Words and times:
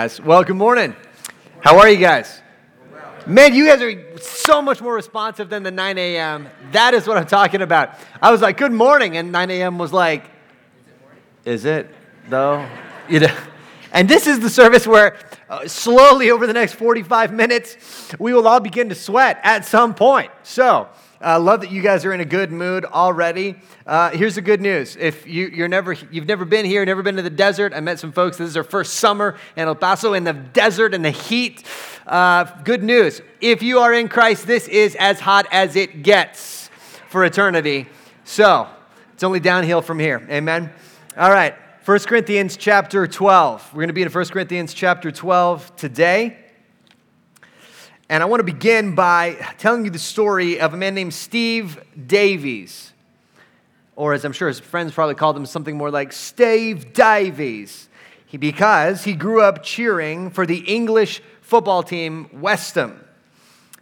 Well, 0.00 0.44
good 0.44 0.56
morning. 0.56 0.96
How 1.60 1.78
are 1.78 1.86
you 1.86 1.98
guys? 1.98 2.40
Man, 3.26 3.54
you 3.54 3.66
guys 3.66 3.82
are 3.82 4.18
so 4.18 4.62
much 4.62 4.80
more 4.80 4.94
responsive 4.94 5.50
than 5.50 5.62
the 5.62 5.70
9 5.70 5.98
a.m. 5.98 6.48
That 6.72 6.94
is 6.94 7.06
what 7.06 7.18
I'm 7.18 7.26
talking 7.26 7.60
about. 7.60 7.98
I 8.22 8.30
was 8.30 8.40
like, 8.40 8.56
good 8.56 8.72
morning, 8.72 9.18
and 9.18 9.30
9 9.30 9.50
a.m. 9.50 9.76
was 9.76 9.92
like, 9.92 10.24
is 11.44 11.66
it 11.66 11.94
though? 12.30 12.66
You 13.10 13.20
know, 13.20 13.36
and 13.92 14.08
this 14.08 14.26
is 14.26 14.40
the 14.40 14.48
service 14.48 14.86
where 14.86 15.18
uh, 15.50 15.68
slowly 15.68 16.30
over 16.30 16.46
the 16.46 16.54
next 16.54 16.76
45 16.76 17.34
minutes, 17.34 18.10
we 18.18 18.32
will 18.32 18.48
all 18.48 18.60
begin 18.60 18.88
to 18.88 18.94
sweat 18.94 19.38
at 19.42 19.66
some 19.66 19.94
point. 19.94 20.30
So, 20.44 20.88
uh, 21.22 21.38
love 21.38 21.60
that 21.60 21.70
you 21.70 21.82
guys 21.82 22.04
are 22.04 22.12
in 22.12 22.20
a 22.20 22.24
good 22.24 22.50
mood 22.50 22.84
already. 22.84 23.56
Uh, 23.86 24.10
here's 24.10 24.34
the 24.34 24.40
good 24.40 24.60
news: 24.60 24.96
if 24.96 25.26
you, 25.26 25.48
you're 25.48 25.68
never, 25.68 25.92
you've 25.92 26.26
never 26.26 26.44
been 26.44 26.64
here, 26.64 26.84
never 26.84 27.02
been 27.02 27.16
to 27.16 27.22
the 27.22 27.30
desert. 27.30 27.72
I 27.74 27.80
met 27.80 27.98
some 27.98 28.12
folks. 28.12 28.38
This 28.38 28.48
is 28.48 28.56
our 28.56 28.64
first 28.64 28.94
summer 28.94 29.36
in 29.56 29.68
El 29.68 29.74
Paso 29.74 30.14
in 30.14 30.24
the 30.24 30.32
desert 30.32 30.94
and 30.94 31.04
the 31.04 31.10
heat. 31.10 31.64
Uh, 32.06 32.44
good 32.62 32.82
news: 32.82 33.20
if 33.40 33.62
you 33.62 33.80
are 33.80 33.92
in 33.92 34.08
Christ, 34.08 34.46
this 34.46 34.66
is 34.68 34.94
as 34.96 35.20
hot 35.20 35.46
as 35.52 35.76
it 35.76 36.02
gets 36.02 36.70
for 37.08 37.24
eternity. 37.24 37.86
So 38.24 38.68
it's 39.12 39.22
only 39.22 39.40
downhill 39.40 39.82
from 39.82 39.98
here. 39.98 40.26
Amen. 40.30 40.72
All 41.16 41.30
right. 41.30 41.54
1 41.84 41.98
Corinthians 42.00 42.56
chapter 42.56 43.06
12. 43.06 43.72
We're 43.72 43.78
going 43.78 43.88
to 43.88 43.92
be 43.94 44.02
in 44.02 44.10
1 44.10 44.24
Corinthians 44.26 44.72
chapter 44.74 45.10
12 45.10 45.76
today. 45.76 46.36
And 48.10 48.24
I 48.24 48.26
want 48.26 48.40
to 48.40 48.44
begin 48.44 48.96
by 48.96 49.34
telling 49.58 49.84
you 49.84 49.90
the 49.92 49.98
story 50.00 50.60
of 50.60 50.74
a 50.74 50.76
man 50.76 50.96
named 50.96 51.14
Steve 51.14 51.80
Davies, 52.08 52.92
or 53.94 54.14
as 54.14 54.24
I'm 54.24 54.32
sure 54.32 54.48
his 54.48 54.58
friends 54.58 54.92
probably 54.92 55.14
called 55.14 55.36
him, 55.36 55.46
something 55.46 55.76
more 55.76 55.92
like 55.92 56.12
Stave 56.12 56.92
Davies, 56.92 57.88
he, 58.26 58.36
because 58.36 59.04
he 59.04 59.12
grew 59.12 59.42
up 59.42 59.62
cheering 59.62 60.28
for 60.30 60.44
the 60.44 60.58
English 60.58 61.22
football 61.40 61.84
team 61.84 62.28
West 62.32 62.74
Ham. 62.74 63.00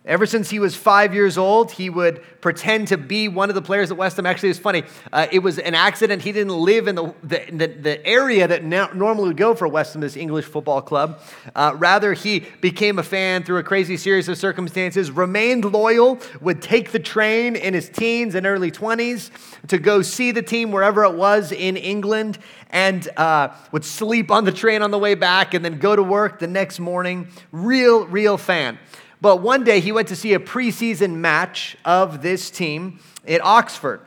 Ever 0.09 0.25
since 0.25 0.49
he 0.49 0.59
was 0.59 0.75
five 0.75 1.13
years 1.13 1.37
old, 1.37 1.71
he 1.71 1.91
would 1.91 2.23
pretend 2.41 2.89
to 2.89 2.97
be 2.97 3.29
one 3.29 3.51
of 3.51 3.55
the 3.55 3.61
players 3.61 3.91
at 3.91 3.99
West 3.99 4.17
Ham. 4.17 4.25
Actually, 4.25 4.49
it's 4.49 4.59
funny. 4.59 4.85
Uh, 5.13 5.27
it 5.31 5.41
was 5.41 5.59
an 5.59 5.75
accident. 5.75 6.23
He 6.23 6.33
didn't 6.33 6.55
live 6.55 6.89
in 6.89 6.95
the, 6.95 7.15
the, 7.23 7.67
the 7.67 8.07
area 8.07 8.49
that 8.49 8.65
no, 8.65 8.91
normally 8.95 9.29
would 9.29 9.37
go 9.37 9.55
for 9.55 9.69
West 9.69 9.93
Ham, 9.93 10.01
this 10.01 10.17
English 10.17 10.47
football 10.47 10.81
club. 10.81 11.21
Uh, 11.55 11.75
rather, 11.77 12.15
he 12.15 12.41
became 12.63 12.99
a 12.99 13.03
fan 13.03 13.43
through 13.43 13.59
a 13.59 13.63
crazy 13.63 13.99
series 13.99 14.31
of 14.31 14.39
circumstances, 14.39 15.11
remained 15.11 15.67
loyal, 15.67 16.19
would 16.41 16.63
take 16.63 16.91
the 16.91 16.99
train 16.99 17.55
in 17.55 17.75
his 17.75 17.91
teens 17.91 18.35
and 18.35 18.47
early 18.47 18.71
20s 18.71 19.31
to 19.67 19.77
go 19.77 20.01
see 20.01 20.33
the 20.33 20.43
team 20.43 20.73
wherever 20.73 21.05
it 21.05 21.17
was 21.17 21.53
in 21.53 21.77
England, 21.77 22.39
and 22.71 23.11
uh, 23.19 23.49
would 23.73 23.85
sleep 23.85 24.31
on 24.31 24.47
the 24.47 24.53
train 24.53 24.81
on 24.81 24.91
the 24.91 24.99
way 24.99 25.15
back 25.15 25.53
and 25.53 25.63
then 25.63 25.79
go 25.79 25.95
to 25.95 26.03
work 26.03 26.39
the 26.39 26.47
next 26.47 26.81
morning. 26.81 27.29
Real, 27.53 28.07
real 28.07 28.39
fan. 28.39 28.79
But 29.21 29.41
one 29.43 29.65
day 29.65 29.81
he 29.81 29.93
went 29.93 30.09
to 30.09 30.17
see 30.17 30.35
a 30.35 30.39
preseason 30.39 31.17
match 31.17 31.77
of 31.85 32.23
this 32.23 32.51
team 32.51 33.01
at 33.27 33.43
Oxford. 33.43 34.01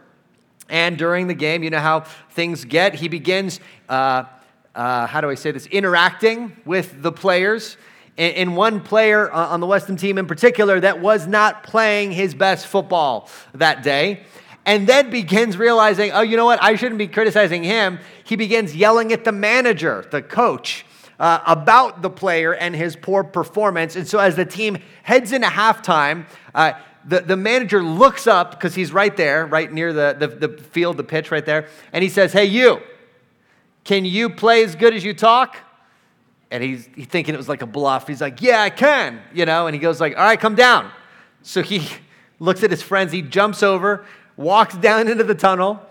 And 0.69 0.97
during 0.97 1.27
the 1.27 1.33
game, 1.33 1.63
you 1.63 1.69
know 1.69 1.79
how 1.79 2.01
things 2.31 2.63
get. 2.63 2.95
He 2.95 3.09
begins, 3.09 3.59
uh, 3.89 4.23
uh, 4.73 5.05
how 5.05 5.19
do 5.19 5.29
I 5.29 5.35
say 5.35 5.51
this, 5.51 5.65
interacting 5.67 6.55
with 6.65 7.01
the 7.01 7.11
players. 7.11 7.75
And 8.17 8.55
one 8.55 8.81
player 8.81 9.33
uh, 9.33 9.47
on 9.47 9.61
the 9.61 9.67
West 9.67 9.87
Ham 9.87 9.97
team 9.97 10.17
in 10.17 10.27
particular 10.27 10.79
that 10.79 11.01
was 11.01 11.27
not 11.27 11.63
playing 11.63 12.11
his 12.11 12.33
best 12.35 12.67
football 12.67 13.29
that 13.53 13.83
day. 13.83 14.23
And 14.65 14.85
then 14.87 15.09
begins 15.09 15.57
realizing, 15.57 16.11
oh, 16.11 16.21
you 16.21 16.37
know 16.37 16.45
what? 16.45 16.61
I 16.61 16.75
shouldn't 16.75 16.99
be 16.99 17.07
criticizing 17.07 17.63
him. 17.63 17.99
He 18.23 18.35
begins 18.35 18.75
yelling 18.75 19.11
at 19.11 19.23
the 19.23 19.31
manager, 19.31 20.05
the 20.11 20.21
coach 20.21 20.85
uh, 21.21 21.39
about 21.45 22.01
the 22.01 22.09
player 22.09 22.55
and 22.55 22.75
his 22.75 22.95
poor 22.95 23.23
performance. 23.23 23.95
And 23.95 24.07
so 24.07 24.17
as 24.17 24.35
the 24.35 24.43
team 24.43 24.79
heads 25.03 25.31
into 25.31 25.45
halftime, 25.45 26.25
uh, 26.55 26.73
the, 27.05 27.19
the 27.19 27.37
manager 27.37 27.83
looks 27.83 28.25
up 28.25 28.49
because 28.51 28.73
he's 28.73 28.91
right 28.91 29.15
there, 29.15 29.45
right 29.45 29.71
near 29.71 29.93
the, 29.93 30.15
the, 30.17 30.47
the 30.47 30.57
field, 30.57 30.97
the 30.97 31.03
pitch 31.03 31.29
right 31.29 31.45
there, 31.45 31.67
and 31.93 32.01
he 32.01 32.09
says, 32.09 32.33
Hey, 32.33 32.45
you, 32.45 32.81
can 33.83 34.03
you 34.03 34.31
play 34.31 34.63
as 34.63 34.75
good 34.75 34.95
as 34.95 35.03
you 35.03 35.13
talk? 35.13 35.57
And 36.49 36.63
he's, 36.63 36.89
he's 36.95 37.05
thinking 37.05 37.35
it 37.35 37.37
was 37.37 37.47
like 37.47 37.61
a 37.61 37.67
bluff. 37.67 38.07
He's 38.07 38.21
like, 38.21 38.41
Yeah, 38.41 38.63
I 38.63 38.71
can, 38.71 39.21
you 39.31 39.45
know, 39.45 39.67
and 39.67 39.75
he 39.75 39.79
goes 39.79 40.01
like, 40.01 40.17
All 40.17 40.23
right, 40.23 40.39
come 40.39 40.55
down. 40.55 40.89
So 41.43 41.61
he 41.61 41.87
looks 42.39 42.63
at 42.63 42.71
his 42.71 42.81
friends, 42.81 43.11
he 43.11 43.21
jumps 43.21 43.61
over, 43.61 44.05
walks 44.37 44.75
down 44.75 45.07
into 45.07 45.23
the 45.23 45.35
tunnel, 45.35 45.85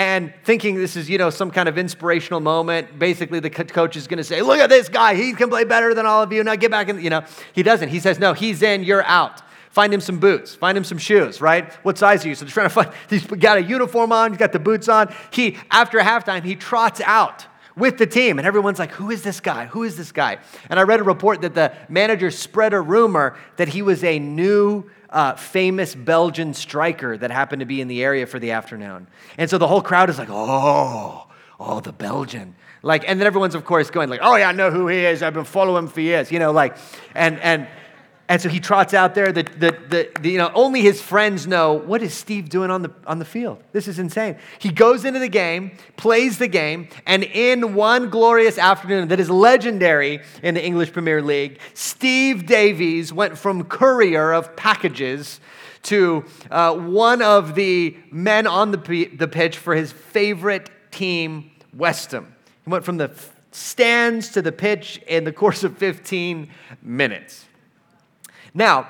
and 0.00 0.32
thinking 0.44 0.76
this 0.76 0.96
is, 0.96 1.10
you 1.10 1.18
know, 1.18 1.28
some 1.28 1.50
kind 1.50 1.68
of 1.68 1.76
inspirational 1.76 2.40
moment. 2.40 2.98
Basically, 2.98 3.38
the 3.38 3.50
coach 3.50 3.96
is 3.96 4.06
going 4.06 4.16
to 4.16 4.24
say, 4.24 4.40
Look 4.40 4.58
at 4.58 4.70
this 4.70 4.88
guy. 4.88 5.14
He 5.14 5.34
can 5.34 5.50
play 5.50 5.64
better 5.64 5.92
than 5.92 6.06
all 6.06 6.22
of 6.22 6.32
you. 6.32 6.42
Now 6.42 6.56
get 6.56 6.70
back 6.70 6.88
in. 6.88 7.02
You 7.02 7.10
know, 7.10 7.24
he 7.52 7.62
doesn't. 7.62 7.90
He 7.90 8.00
says, 8.00 8.18
No, 8.18 8.32
he's 8.32 8.62
in, 8.62 8.82
you're 8.82 9.04
out. 9.04 9.42
Find 9.68 9.92
him 9.92 10.00
some 10.00 10.18
boots. 10.18 10.54
Find 10.54 10.78
him 10.78 10.84
some 10.84 10.96
shoes, 10.96 11.42
right? 11.42 11.70
What 11.84 11.98
size 11.98 12.24
are 12.24 12.28
you? 12.28 12.34
So 12.34 12.46
they're 12.46 12.52
trying 12.52 12.70
to 12.70 12.74
find, 12.74 12.90
he's 13.10 13.26
got 13.26 13.58
a 13.58 13.62
uniform 13.62 14.10
on, 14.10 14.30
he's 14.30 14.38
got 14.38 14.52
the 14.52 14.58
boots 14.58 14.88
on. 14.88 15.14
He, 15.32 15.58
after 15.70 15.98
halftime, 15.98 16.44
he 16.44 16.56
trots 16.56 17.02
out 17.02 17.44
with 17.76 17.98
the 17.98 18.06
team. 18.06 18.38
And 18.38 18.46
everyone's 18.46 18.78
like, 18.78 18.92
Who 18.92 19.10
is 19.10 19.22
this 19.22 19.38
guy? 19.40 19.66
Who 19.66 19.82
is 19.82 19.98
this 19.98 20.12
guy? 20.12 20.38
And 20.70 20.80
I 20.80 20.84
read 20.84 21.00
a 21.00 21.04
report 21.04 21.42
that 21.42 21.54
the 21.54 21.74
manager 21.90 22.30
spread 22.30 22.72
a 22.72 22.80
rumor 22.80 23.36
that 23.58 23.68
he 23.68 23.82
was 23.82 24.02
a 24.02 24.18
new 24.18 24.86
uh, 25.10 25.34
famous 25.34 25.94
Belgian 25.94 26.54
striker 26.54 27.16
that 27.18 27.30
happened 27.30 27.60
to 27.60 27.66
be 27.66 27.80
in 27.80 27.88
the 27.88 28.02
area 28.02 28.26
for 28.26 28.38
the 28.38 28.52
afternoon. 28.52 29.06
And 29.36 29.50
so 29.50 29.58
the 29.58 29.66
whole 29.66 29.82
crowd 29.82 30.08
is 30.08 30.18
like, 30.18 30.28
oh, 30.30 31.26
oh, 31.58 31.80
the 31.80 31.92
Belgian. 31.92 32.54
Like, 32.82 33.06
and 33.06 33.20
then 33.20 33.26
everyone's, 33.26 33.54
of 33.54 33.64
course, 33.64 33.90
going 33.90 34.08
like, 34.08 34.20
oh, 34.22 34.36
yeah, 34.36 34.48
I 34.48 34.52
know 34.52 34.70
who 34.70 34.88
he 34.88 35.04
is. 35.04 35.22
I've 35.22 35.34
been 35.34 35.44
following 35.44 35.84
him 35.84 35.90
for 35.90 36.00
years, 36.00 36.32
you 36.32 36.38
know, 36.38 36.52
like, 36.52 36.76
and, 37.14 37.38
and, 37.40 37.68
and 38.30 38.40
so 38.40 38.48
he 38.48 38.60
trots 38.60 38.94
out 38.94 39.16
there. 39.16 39.32
The, 39.32 39.42
the, 39.42 39.76
the, 39.88 40.08
the, 40.20 40.30
you 40.30 40.38
know, 40.38 40.52
only 40.54 40.82
his 40.82 41.02
friends 41.02 41.48
know 41.48 41.72
what 41.72 42.00
is 42.00 42.14
Steve 42.14 42.48
doing 42.48 42.70
on 42.70 42.82
the, 42.82 42.92
on 43.04 43.18
the 43.18 43.24
field. 43.24 43.60
This 43.72 43.88
is 43.88 43.98
insane. 43.98 44.38
He 44.60 44.70
goes 44.70 45.04
into 45.04 45.18
the 45.18 45.28
game, 45.28 45.72
plays 45.96 46.38
the 46.38 46.46
game, 46.46 46.88
and 47.06 47.24
in 47.24 47.74
one 47.74 48.08
glorious 48.08 48.56
afternoon 48.56 49.08
that 49.08 49.18
is 49.18 49.28
legendary 49.28 50.20
in 50.44 50.54
the 50.54 50.64
English 50.64 50.92
Premier 50.92 51.20
League, 51.20 51.58
Steve 51.74 52.46
Davies 52.46 53.12
went 53.12 53.36
from 53.36 53.64
courier 53.64 54.32
of 54.32 54.54
packages 54.54 55.40
to 55.82 56.24
uh, 56.52 56.72
one 56.76 57.22
of 57.22 57.56
the 57.56 57.96
men 58.12 58.46
on 58.46 58.70
the, 58.70 59.10
the 59.12 59.26
pitch 59.26 59.58
for 59.58 59.74
his 59.74 59.90
favorite 59.90 60.70
team, 60.92 61.50
West 61.76 62.12
Ham. 62.12 62.32
He 62.64 62.70
went 62.70 62.84
from 62.84 62.96
the 62.96 63.10
stands 63.50 64.28
to 64.28 64.40
the 64.40 64.52
pitch 64.52 64.98
in 65.08 65.24
the 65.24 65.32
course 65.32 65.64
of 65.64 65.76
15 65.78 66.48
minutes. 66.80 67.46
Now, 68.54 68.88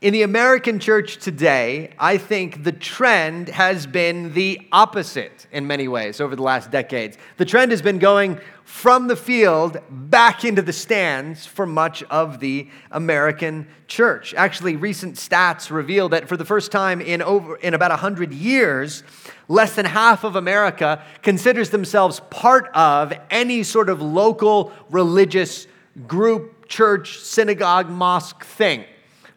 in 0.00 0.12
the 0.12 0.22
American 0.22 0.78
church 0.78 1.16
today, 1.16 1.92
I 1.98 2.18
think 2.18 2.62
the 2.62 2.70
trend 2.70 3.48
has 3.48 3.84
been 3.84 4.32
the 4.32 4.60
opposite 4.70 5.48
in 5.50 5.66
many 5.66 5.88
ways 5.88 6.20
over 6.20 6.36
the 6.36 6.42
last 6.42 6.70
decades. 6.70 7.18
The 7.36 7.44
trend 7.44 7.72
has 7.72 7.82
been 7.82 7.98
going 7.98 8.38
from 8.62 9.08
the 9.08 9.16
field 9.16 9.78
back 9.90 10.44
into 10.44 10.62
the 10.62 10.72
stands 10.72 11.46
for 11.46 11.66
much 11.66 12.04
of 12.04 12.38
the 12.38 12.68
American 12.92 13.66
church. 13.88 14.34
Actually, 14.34 14.76
recent 14.76 15.16
stats 15.16 15.68
reveal 15.68 16.10
that 16.10 16.28
for 16.28 16.36
the 16.36 16.44
first 16.44 16.70
time 16.70 17.00
in 17.00 17.20
over 17.20 17.56
in 17.56 17.74
about 17.74 17.90
100 17.90 18.32
years, 18.32 19.02
less 19.48 19.74
than 19.74 19.84
half 19.84 20.22
of 20.22 20.36
America 20.36 21.02
considers 21.22 21.70
themselves 21.70 22.20
part 22.30 22.68
of 22.72 23.12
any 23.30 23.64
sort 23.64 23.88
of 23.88 24.00
local 24.00 24.70
religious 24.90 25.66
group, 26.06 26.68
church, 26.68 27.18
synagogue, 27.18 27.88
mosque 27.88 28.44
thing. 28.44 28.84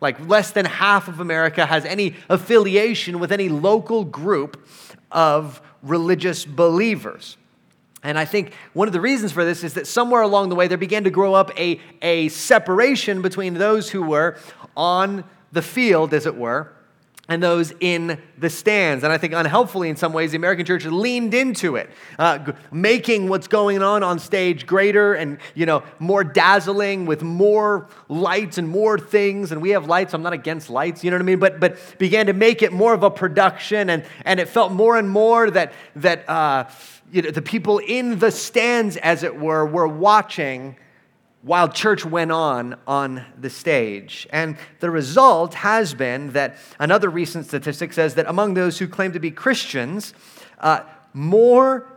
Like 0.02 0.28
less 0.28 0.52
than 0.52 0.66
half 0.66 1.08
of 1.08 1.20
America 1.20 1.66
has 1.66 1.86
any 1.86 2.16
affiliation 2.28 3.20
with 3.20 3.32
any 3.32 3.50
local 3.50 4.04
group 4.04 4.68
of 5.12 5.62
religious 5.84 6.44
believers. 6.44 7.38
And 8.04 8.18
I 8.18 8.26
think 8.26 8.54
one 8.74 8.88
of 8.88 8.94
the 8.94 9.02
reasons 9.02 9.32
for 9.32 9.46
this 9.46 9.64
is 9.64 9.76
that 9.76 9.86
somewhere 9.86 10.22
along 10.22 10.50
the 10.50 10.56
way 10.56 10.68
there 10.68 10.78
began 10.78 11.04
to 11.04 11.12
grow 11.12 11.36
up 11.36 11.58
a, 11.58 11.80
a 12.02 12.30
separation 12.30 13.22
between 13.22 13.54
those 13.54 13.92
who 13.92 14.02
were 14.02 14.38
on 14.76 15.24
the 15.52 15.62
field, 15.62 16.14
as 16.14 16.26
it 16.26 16.36
were, 16.36 16.72
and 17.32 17.42
those 17.42 17.74
in 17.80 18.22
the 18.38 18.50
stands. 18.50 19.06
And 19.06 19.14
I 19.14 19.18
think 19.18 19.32
unhelpfully, 19.32 19.88
in 19.88 19.96
some 19.96 20.12
ways, 20.12 20.32
the 20.32 20.36
American 20.36 20.66
church 20.66 20.84
leaned 20.84 21.34
into 21.34 21.78
it, 21.78 21.90
uh, 22.20 22.52
making 22.74 23.30
what's 23.30 23.48
going 23.48 23.82
on 23.82 24.04
on 24.04 24.20
stage 24.20 24.68
greater 24.68 25.14
and 25.14 25.38
you 25.56 25.66
know 25.66 25.82
more 25.98 26.26
dazzling 26.26 27.06
with 27.06 27.24
more 27.24 27.88
lights 28.10 28.58
and 28.58 28.68
more 28.68 29.00
things. 29.00 29.54
And 29.54 29.62
we 29.62 29.70
have 29.70 29.88
lights. 29.88 30.14
I'm 30.14 30.24
not 30.24 30.34
against 30.34 30.70
lights, 30.70 31.06
you 31.06 31.10
know 31.10 31.16
what 31.16 31.22
I 31.22 31.26
mean? 31.26 31.40
But 31.40 31.62
but 31.62 31.78
began 31.98 32.26
to 32.26 32.34
make 32.34 32.62
it 32.62 32.74
more 32.74 32.94
of 32.94 33.02
a 33.02 33.10
production, 33.10 33.90
and 33.90 34.04
and 34.26 34.42
it 34.42 34.50
felt 34.50 34.74
more 34.74 34.98
and 34.98 35.10
more 35.10 35.50
that 35.50 35.72
that 35.96 36.30
uh, 36.30 36.66
you 37.14 37.22
know, 37.22 37.32
the 37.32 37.42
people 37.42 37.78
in 37.78 38.20
the 38.20 38.32
stands, 38.32 38.98
as 38.98 39.24
it 39.24 39.40
were, 39.40 39.66
were 39.66 39.88
watching 39.88 40.76
while 41.42 41.68
church 41.68 42.06
went 42.06 42.32
on 42.32 42.76
on 42.86 43.26
the 43.40 43.50
stage. 43.50 44.28
And 44.32 44.58
the 44.80 44.92
result 44.92 45.56
has 45.56 45.94
been 45.94 46.32
that 46.34 46.58
another 46.80 47.10
recent 47.10 47.46
statistic 47.46 47.94
says 47.94 48.16
that 48.16 48.28
among 48.28 48.54
those 48.54 48.78
who 48.78 48.88
claim 48.88 49.12
to 49.14 49.20
be 49.20 49.32
Christians, 49.32 50.14
uh, 50.60 50.82
more 51.14 51.88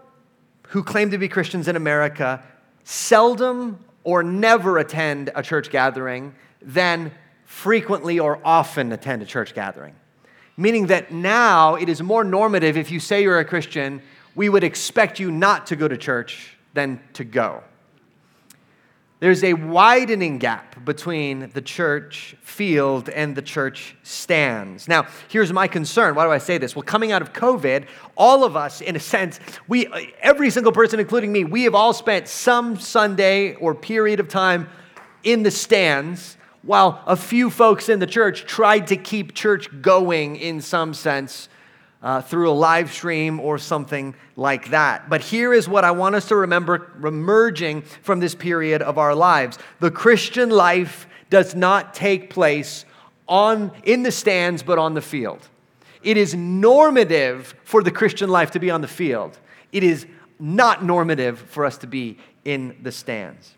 who 0.68 0.82
claim 0.82 1.10
to 1.10 1.18
be 1.18 1.28
Christians 1.28 1.68
in 1.68 1.76
America 1.76 2.42
seldom 2.84 3.78
or 4.02 4.22
never 4.22 4.78
attend 4.78 5.30
a 5.34 5.42
church 5.42 5.70
gathering 5.70 6.34
than 6.60 7.12
frequently 7.44 8.18
or 8.18 8.40
often 8.44 8.92
attend 8.92 9.22
a 9.22 9.26
church 9.26 9.54
gathering. 9.54 9.94
Meaning 10.56 10.86
that 10.86 11.12
now 11.12 11.74
it 11.74 11.88
is 11.88 12.02
more 12.02 12.24
normative 12.24 12.76
if 12.76 12.90
you 12.90 13.00
say 13.00 13.22
you're 13.22 13.38
a 13.38 13.44
Christian, 13.44 14.02
we 14.34 14.48
would 14.48 14.64
expect 14.64 15.18
you 15.18 15.30
not 15.30 15.66
to 15.66 15.76
go 15.76 15.86
to 15.88 15.96
church 15.96 16.56
than 16.74 17.00
to 17.14 17.24
go. 17.24 17.62
There's 19.20 19.44
a 19.44 19.54
widening 19.54 20.38
gap 20.38 20.84
between 20.84 21.50
the 21.54 21.62
church 21.62 22.36
field 22.42 23.08
and 23.08 23.36
the 23.36 23.42
church 23.42 23.96
stands. 24.02 24.88
Now, 24.88 25.06
here's 25.28 25.52
my 25.52 25.68
concern. 25.68 26.14
Why 26.14 26.24
do 26.24 26.30
I 26.32 26.38
say 26.38 26.58
this? 26.58 26.74
Well, 26.74 26.82
coming 26.82 27.12
out 27.12 27.22
of 27.22 27.32
COVID, 27.32 27.86
all 28.16 28.44
of 28.44 28.56
us, 28.56 28.80
in 28.80 28.96
a 28.96 29.00
sense, 29.00 29.38
we, 29.68 29.86
every 30.20 30.50
single 30.50 30.72
person, 30.72 30.98
including 30.98 31.32
me, 31.32 31.44
we 31.44 31.62
have 31.62 31.74
all 31.74 31.92
spent 31.92 32.26
some 32.28 32.76
Sunday 32.76 33.54
or 33.54 33.74
period 33.74 34.18
of 34.18 34.28
time 34.28 34.68
in 35.22 35.44
the 35.44 35.50
stands 35.50 36.36
while 36.62 37.02
a 37.06 37.16
few 37.16 37.50
folks 37.50 37.88
in 37.88 38.00
the 38.00 38.06
church 38.06 38.46
tried 38.46 38.88
to 38.88 38.96
keep 38.96 39.34
church 39.34 39.68
going 39.80 40.36
in 40.36 40.60
some 40.60 40.92
sense 40.92 41.48
uh, 42.04 42.20
through 42.20 42.50
a 42.50 42.52
live 42.52 42.92
stream 42.92 43.40
or 43.40 43.58
something 43.58 44.14
like 44.36 44.68
that. 44.68 45.08
But 45.08 45.22
here 45.22 45.54
is 45.54 45.66
what 45.66 45.84
I 45.84 45.90
want 45.90 46.14
us 46.14 46.28
to 46.28 46.36
remember 46.36 46.92
emerging 47.02 47.82
from 48.02 48.20
this 48.20 48.34
period 48.34 48.82
of 48.82 48.98
our 48.98 49.14
lives 49.14 49.58
the 49.80 49.90
Christian 49.90 50.50
life 50.50 51.08
does 51.30 51.54
not 51.54 51.94
take 51.94 52.30
place 52.30 52.84
on, 53.26 53.72
in 53.84 54.02
the 54.02 54.12
stands, 54.12 54.62
but 54.62 54.78
on 54.78 54.92
the 54.92 55.00
field. 55.00 55.48
It 56.02 56.18
is 56.18 56.34
normative 56.34 57.54
for 57.64 57.82
the 57.82 57.90
Christian 57.90 58.28
life 58.28 58.50
to 58.50 58.60
be 58.60 58.70
on 58.70 58.82
the 58.82 58.88
field. 58.88 59.38
It 59.72 59.82
is 59.82 60.06
not 60.38 60.84
normative 60.84 61.38
for 61.38 61.64
us 61.64 61.78
to 61.78 61.86
be 61.86 62.18
in 62.44 62.76
the 62.82 62.92
stands. 62.92 63.54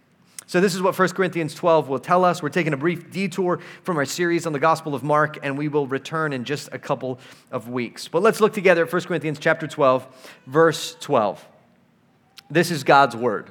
So, 0.48 0.60
this 0.60 0.76
is 0.76 0.82
what 0.82 0.96
1 0.96 1.08
Corinthians 1.08 1.56
12 1.56 1.88
will 1.88 1.98
tell 1.98 2.24
us. 2.24 2.40
We're 2.40 2.50
taking 2.50 2.72
a 2.72 2.76
brief 2.76 3.10
detour 3.10 3.58
from 3.82 3.96
our 3.96 4.04
series 4.04 4.46
on 4.46 4.52
the 4.52 4.60
Gospel 4.60 4.94
of 4.94 5.02
Mark, 5.02 5.40
and 5.42 5.58
we 5.58 5.66
will 5.66 5.88
return 5.88 6.32
in 6.32 6.44
just 6.44 6.68
a 6.70 6.78
couple 6.78 7.18
of 7.50 7.68
weeks. 7.68 8.06
But 8.06 8.22
let's 8.22 8.40
look 8.40 8.52
together 8.52 8.84
at 8.86 8.92
1 8.92 9.02
Corinthians 9.02 9.40
chapter 9.40 9.66
12, 9.66 10.06
verse 10.46 10.96
12. 11.00 11.44
This 12.48 12.70
is 12.70 12.84
God's 12.84 13.16
word. 13.16 13.50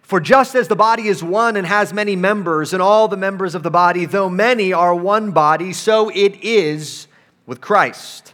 For 0.00 0.18
just 0.18 0.54
as 0.54 0.68
the 0.68 0.76
body 0.76 1.08
is 1.08 1.22
one 1.22 1.56
and 1.56 1.66
has 1.66 1.92
many 1.92 2.16
members, 2.16 2.72
and 2.72 2.80
all 2.80 3.08
the 3.08 3.18
members 3.18 3.54
of 3.54 3.62
the 3.62 3.70
body, 3.70 4.06
though 4.06 4.30
many, 4.30 4.72
are 4.72 4.94
one 4.94 5.32
body, 5.32 5.74
so 5.74 6.08
it 6.08 6.42
is 6.42 7.06
with 7.44 7.60
Christ. 7.60 8.32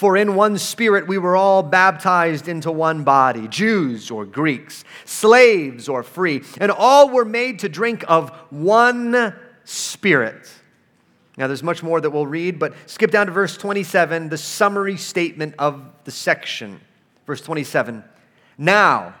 For 0.00 0.16
in 0.16 0.34
one 0.34 0.56
spirit 0.56 1.06
we 1.06 1.18
were 1.18 1.36
all 1.36 1.62
baptized 1.62 2.48
into 2.48 2.72
one 2.72 3.04
body, 3.04 3.46
Jews 3.48 4.10
or 4.10 4.24
Greeks, 4.24 4.82
slaves 5.04 5.90
or 5.90 6.02
free, 6.02 6.42
and 6.58 6.70
all 6.70 7.10
were 7.10 7.26
made 7.26 7.58
to 7.58 7.68
drink 7.68 8.02
of 8.08 8.30
one 8.48 9.34
spirit. 9.64 10.50
Now, 11.36 11.48
there's 11.48 11.62
much 11.62 11.82
more 11.82 12.00
that 12.00 12.08
we'll 12.08 12.26
read, 12.26 12.58
but 12.58 12.72
skip 12.86 13.10
down 13.10 13.26
to 13.26 13.32
verse 13.32 13.58
27, 13.58 14.30
the 14.30 14.38
summary 14.38 14.96
statement 14.96 15.54
of 15.58 15.84
the 16.04 16.10
section. 16.10 16.80
Verse 17.26 17.42
27 17.42 18.02
Now, 18.56 19.14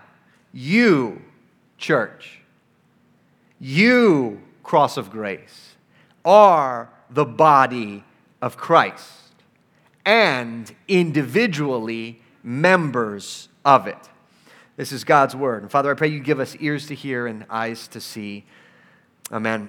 you, 0.50 1.20
church, 1.76 2.40
you, 3.58 4.40
cross 4.62 4.96
of 4.96 5.10
grace, 5.10 5.74
are 6.24 6.88
the 7.10 7.26
body 7.26 8.02
of 8.40 8.56
Christ 8.56 9.19
and 10.04 10.74
individually 10.88 12.20
members 12.42 13.48
of 13.64 13.86
it. 13.86 13.98
This 14.76 14.92
is 14.92 15.04
God's 15.04 15.36
word. 15.36 15.62
And 15.62 15.70
Father, 15.70 15.90
I 15.90 15.94
pray 15.94 16.08
you 16.08 16.20
give 16.20 16.40
us 16.40 16.56
ears 16.58 16.86
to 16.86 16.94
hear 16.94 17.26
and 17.26 17.44
eyes 17.50 17.86
to 17.88 18.00
see. 18.00 18.44
Amen. 19.30 19.68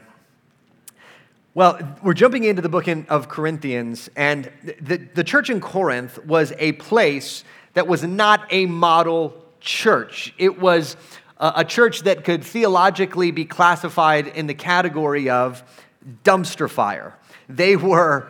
Well, 1.53 1.97
we're 2.01 2.13
jumping 2.13 2.45
into 2.45 2.61
the 2.61 2.69
book 2.69 2.87
of 2.87 3.27
Corinthians, 3.27 4.09
and 4.15 4.49
the, 4.79 4.97
the 4.97 5.23
church 5.23 5.49
in 5.49 5.59
Corinth 5.59 6.23
was 6.25 6.53
a 6.57 6.71
place 6.73 7.43
that 7.73 7.87
was 7.87 8.03
not 8.03 8.47
a 8.51 8.67
model 8.67 9.35
church. 9.59 10.33
It 10.37 10.61
was 10.61 10.95
a, 11.37 11.53
a 11.57 11.65
church 11.65 12.03
that 12.03 12.23
could 12.23 12.45
theologically 12.45 13.31
be 13.31 13.43
classified 13.43 14.27
in 14.27 14.47
the 14.47 14.53
category 14.53 15.29
of 15.29 15.61
dumpster 16.23 16.69
fire. 16.69 17.17
They 17.49 17.75
were 17.75 18.29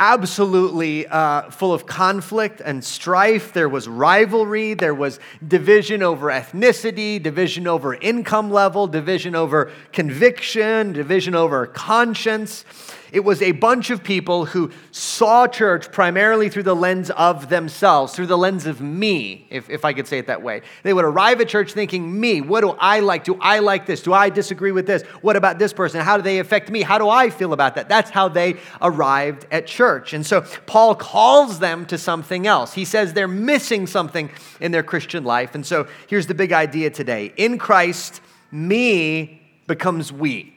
absolutely 0.00 1.06
uh, 1.06 1.50
full 1.50 1.74
of 1.74 1.84
conflict 1.84 2.62
and 2.64 2.82
strife. 2.82 3.52
There 3.52 3.68
was 3.68 3.86
rivalry, 3.86 4.72
there 4.72 4.94
was 4.94 5.20
division 5.46 6.02
over 6.02 6.28
ethnicity, 6.28 7.22
division 7.22 7.66
over 7.66 7.94
income 7.94 8.50
level, 8.50 8.86
division 8.86 9.36
over 9.36 9.70
conviction, 9.92 10.94
division 10.94 11.34
over 11.34 11.66
conscience. 11.66 12.64
It 13.12 13.24
was 13.24 13.42
a 13.42 13.52
bunch 13.52 13.90
of 13.90 14.04
people 14.04 14.44
who 14.46 14.70
saw 14.92 15.46
church 15.46 15.90
primarily 15.90 16.48
through 16.48 16.62
the 16.62 16.76
lens 16.76 17.10
of 17.10 17.48
themselves, 17.48 18.14
through 18.14 18.26
the 18.26 18.38
lens 18.38 18.66
of 18.66 18.80
me, 18.80 19.46
if, 19.50 19.68
if 19.68 19.84
I 19.84 19.92
could 19.92 20.06
say 20.06 20.18
it 20.18 20.28
that 20.28 20.42
way. 20.42 20.62
They 20.82 20.92
would 20.92 21.04
arrive 21.04 21.40
at 21.40 21.48
church 21.48 21.72
thinking, 21.72 22.20
me, 22.20 22.40
what 22.40 22.60
do 22.60 22.70
I 22.78 23.00
like? 23.00 23.24
Do 23.24 23.36
I 23.40 23.58
like 23.58 23.86
this? 23.86 24.02
Do 24.02 24.12
I 24.12 24.30
disagree 24.30 24.72
with 24.72 24.86
this? 24.86 25.02
What 25.22 25.36
about 25.36 25.58
this 25.58 25.72
person? 25.72 26.00
How 26.00 26.16
do 26.16 26.22
they 26.22 26.38
affect 26.38 26.70
me? 26.70 26.82
How 26.82 26.98
do 26.98 27.08
I 27.08 27.30
feel 27.30 27.52
about 27.52 27.74
that? 27.74 27.88
That's 27.88 28.10
how 28.10 28.28
they 28.28 28.56
arrived 28.80 29.46
at 29.50 29.66
church. 29.66 29.89
And 29.98 30.24
so 30.24 30.42
Paul 30.66 30.94
calls 30.94 31.58
them 31.58 31.86
to 31.86 31.98
something 31.98 32.46
else. 32.46 32.74
He 32.74 32.84
says 32.84 33.12
they're 33.12 33.28
missing 33.28 33.86
something 33.86 34.30
in 34.60 34.72
their 34.72 34.82
Christian 34.82 35.24
life. 35.24 35.54
And 35.54 35.66
so 35.66 35.88
here's 36.06 36.26
the 36.26 36.34
big 36.34 36.52
idea 36.52 36.90
today 36.90 37.32
in 37.36 37.58
Christ, 37.58 38.20
me 38.50 39.42
becomes 39.66 40.12
we 40.12 40.54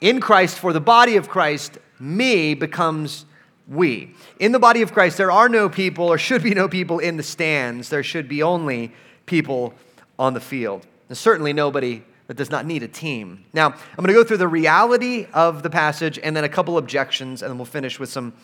in 0.00 0.20
Christ, 0.20 0.58
for 0.58 0.72
the 0.72 0.80
body 0.80 1.16
of 1.16 1.28
Christ, 1.28 1.78
me 1.98 2.54
becomes 2.54 3.26
we. 3.66 4.14
In 4.38 4.52
the 4.52 4.58
body 4.58 4.82
of 4.82 4.92
Christ, 4.92 5.16
there 5.16 5.30
are 5.30 5.48
no 5.48 5.68
people 5.68 6.06
or 6.06 6.18
should 6.18 6.42
be 6.42 6.54
no 6.54 6.68
people 6.68 6.98
in 6.98 7.16
the 7.16 7.22
stands. 7.22 7.88
There 7.88 8.02
should 8.02 8.28
be 8.28 8.42
only 8.42 8.92
people 9.26 9.74
on 10.18 10.34
the 10.34 10.40
field. 10.40 10.86
And 11.08 11.18
certainly 11.18 11.52
nobody 11.52 12.02
that 12.28 12.36
does 12.36 12.50
not 12.50 12.66
need 12.66 12.82
a 12.82 12.88
team. 12.88 13.44
Now, 13.54 13.68
I'm 13.68 13.96
going 13.96 14.08
to 14.08 14.12
go 14.12 14.22
through 14.22 14.36
the 14.36 14.48
reality 14.48 15.26
of 15.32 15.62
the 15.62 15.70
passage 15.70 16.18
and 16.22 16.36
then 16.36 16.44
a 16.44 16.48
couple 16.48 16.76
objections, 16.78 17.42
and 17.42 17.50
then 17.50 17.58
we'll 17.58 17.64
finish 17.64 17.98
with 17.98 18.10
some 18.10 18.34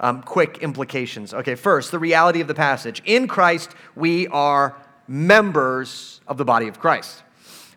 um, 0.00 0.22
quick 0.22 0.58
implications. 0.58 1.32
Okay, 1.32 1.54
first, 1.54 1.90
the 1.90 1.98
reality 1.98 2.40
of 2.40 2.48
the 2.48 2.54
passage. 2.54 3.02
In 3.04 3.28
Christ, 3.28 3.70
we 3.94 4.26
are 4.28 4.76
members 5.06 6.20
of 6.26 6.38
the 6.38 6.44
body 6.44 6.68
of 6.68 6.80
Christ. 6.80 7.22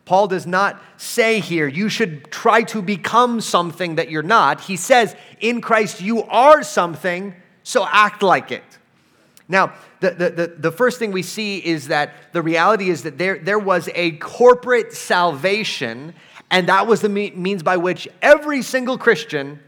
Paul 0.06 0.30
does 0.30 0.48
not 0.48 0.82
say 0.96 1.42
here, 1.42 1.68
you 1.68 1.90
should 1.90 2.32
try 2.32 2.64
to 2.64 2.82
become 2.82 3.42
something 3.42 3.96
that 3.96 4.10
you're 4.10 4.24
not. 4.24 4.62
He 4.62 4.78
says, 4.78 5.18
in 5.42 5.60
Christ, 5.60 6.00
you 6.00 6.24
are 6.24 6.64
something, 6.64 7.36
so 7.64 7.86
act 7.86 8.24
like 8.24 8.54
it. 8.54 8.64
Now, 9.50 9.74
the, 10.02 10.12
the, 10.12 10.30
the, 10.30 10.48
the, 10.58 10.72
first 10.72 11.00
thing 11.00 11.12
we 11.12 11.24
see 11.24 11.58
is 11.58 11.88
that 11.88 12.34
the 12.34 12.42
reality 12.42 12.90
is 12.90 13.04
that 13.04 13.18
there, 13.18 13.40
there 13.40 13.60
was 13.60 13.90
a 13.96 14.12
corporate 14.18 14.92
salvation, 14.94 16.14
and 16.52 16.68
that 16.68 16.86
was 16.86 17.02
the 17.02 17.10
means 17.10 17.64
by 17.64 17.78
which 17.78 18.08
every 18.22 18.62
single 18.62 18.98
Christian 18.98 19.60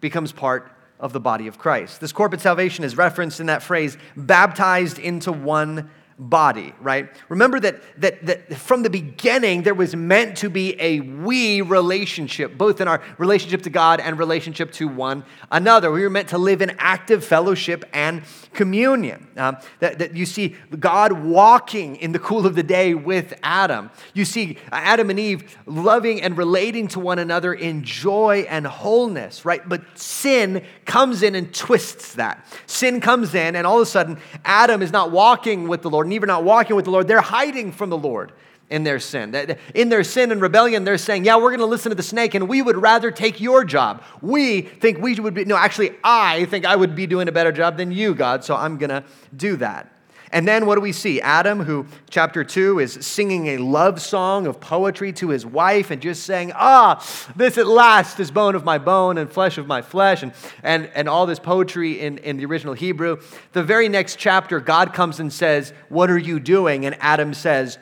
becomes 0.00 0.32
part 0.32 0.70
of 1.00 1.12
the 1.12 1.20
body 1.20 1.46
of 1.46 1.58
Christ. 1.58 2.00
This 2.00 2.12
corporate 2.12 2.42
salvation 2.42 2.84
is 2.84 2.96
referenced 2.96 3.40
in 3.40 3.46
that 3.46 3.62
phrase, 3.62 3.96
baptized 4.16 4.98
into 4.98 5.32
one 5.32 5.90
body, 6.18 6.72
right? 6.80 7.10
Remember 7.28 7.60
that, 7.60 7.82
that, 8.00 8.24
that 8.26 8.56
from 8.56 8.82
the 8.82 8.90
beginning, 8.90 9.62
there 9.62 9.74
was 9.74 9.94
meant 9.94 10.38
to 10.38 10.48
be 10.48 10.80
a 10.80 11.00
we 11.00 11.60
relationship, 11.60 12.56
both 12.56 12.80
in 12.80 12.88
our 12.88 13.02
relationship 13.18 13.62
to 13.62 13.70
God 13.70 14.00
and 14.00 14.18
relationship 14.18 14.72
to 14.72 14.88
one 14.88 15.24
another. 15.50 15.90
We 15.90 16.02
were 16.02 16.10
meant 16.10 16.28
to 16.28 16.38
live 16.38 16.62
in 16.62 16.74
active 16.78 17.24
fellowship 17.24 17.84
and 17.92 18.22
communion. 18.54 19.28
Um, 19.36 19.58
that, 19.80 19.98
that 19.98 20.16
you 20.16 20.24
see 20.24 20.56
God 20.78 21.12
walking 21.12 21.96
in 21.96 22.12
the 22.12 22.18
cool 22.18 22.46
of 22.46 22.54
the 22.54 22.62
day 22.62 22.94
with 22.94 23.34
Adam. 23.42 23.90
You 24.14 24.24
see 24.24 24.56
Adam 24.72 25.10
and 25.10 25.20
Eve 25.20 25.58
loving 25.66 26.22
and 26.22 26.38
relating 26.38 26.88
to 26.88 27.00
one 27.00 27.18
another 27.18 27.52
in 27.52 27.84
joy 27.84 28.46
and 28.48 28.66
wholeness, 28.66 29.44
right? 29.44 29.66
But 29.68 29.82
sin 29.98 30.64
comes 30.86 31.22
in 31.22 31.34
and 31.34 31.54
twists 31.54 32.14
that. 32.14 32.46
Sin 32.66 33.00
comes 33.00 33.34
in, 33.34 33.54
and 33.56 33.66
all 33.66 33.76
of 33.76 33.82
a 33.82 33.86
sudden, 33.86 34.18
Adam 34.44 34.80
is 34.80 34.92
not 34.92 35.10
walking 35.10 35.68
with 35.68 35.82
the 35.82 35.90
Lord 35.90 36.05
and 36.06 36.12
even 36.12 36.28
not 36.28 36.44
walking 36.44 36.76
with 36.76 36.84
the 36.84 36.90
Lord, 36.90 37.08
they're 37.08 37.20
hiding 37.20 37.72
from 37.72 37.90
the 37.90 37.98
Lord 37.98 38.32
in 38.70 38.84
their 38.84 38.98
sin. 38.98 39.56
In 39.74 39.88
their 39.88 40.04
sin 40.04 40.32
and 40.32 40.40
rebellion, 40.40 40.84
they're 40.84 40.98
saying, 40.98 41.24
Yeah, 41.24 41.36
we're 41.36 41.50
going 41.50 41.60
to 41.60 41.66
listen 41.66 41.90
to 41.90 41.96
the 41.96 42.02
snake, 42.02 42.34
and 42.34 42.48
we 42.48 42.62
would 42.62 42.76
rather 42.76 43.10
take 43.10 43.40
your 43.40 43.64
job. 43.64 44.02
We 44.20 44.62
think 44.62 44.98
we 44.98 45.18
would 45.18 45.34
be, 45.34 45.44
no, 45.44 45.56
actually, 45.56 45.96
I 46.02 46.44
think 46.46 46.64
I 46.64 46.76
would 46.76 46.94
be 46.94 47.06
doing 47.06 47.28
a 47.28 47.32
better 47.32 47.52
job 47.52 47.76
than 47.76 47.92
you, 47.92 48.14
God, 48.14 48.44
so 48.44 48.56
I'm 48.56 48.76
going 48.78 48.90
to 48.90 49.04
do 49.36 49.56
that. 49.56 49.92
And 50.36 50.46
then 50.46 50.66
what 50.66 50.74
do 50.74 50.82
we 50.82 50.92
see? 50.92 51.18
Adam, 51.22 51.60
who, 51.60 51.86
chapter 52.10 52.44
2, 52.44 52.78
is 52.78 52.92
singing 53.00 53.46
a 53.46 53.56
love 53.56 54.02
song 54.02 54.46
of 54.46 54.60
poetry 54.60 55.10
to 55.14 55.30
his 55.30 55.46
wife 55.46 55.90
and 55.90 56.02
just 56.02 56.24
saying, 56.24 56.52
Ah, 56.54 57.02
this 57.34 57.56
at 57.56 57.66
last 57.66 58.20
is 58.20 58.30
bone 58.30 58.54
of 58.54 58.62
my 58.62 58.76
bone 58.76 59.16
and 59.16 59.32
flesh 59.32 59.56
of 59.56 59.66
my 59.66 59.80
flesh, 59.80 60.22
and, 60.22 60.34
and, 60.62 60.90
and 60.94 61.08
all 61.08 61.24
this 61.24 61.38
poetry 61.38 62.00
in, 62.00 62.18
in 62.18 62.36
the 62.36 62.44
original 62.44 62.74
Hebrew. 62.74 63.18
The 63.54 63.62
very 63.62 63.88
next 63.88 64.18
chapter, 64.18 64.60
God 64.60 64.92
comes 64.92 65.20
and 65.20 65.32
says, 65.32 65.72
What 65.88 66.10
are 66.10 66.18
you 66.18 66.38
doing? 66.38 66.84
And 66.84 66.98
Adam 67.00 67.32
says, 67.32 67.78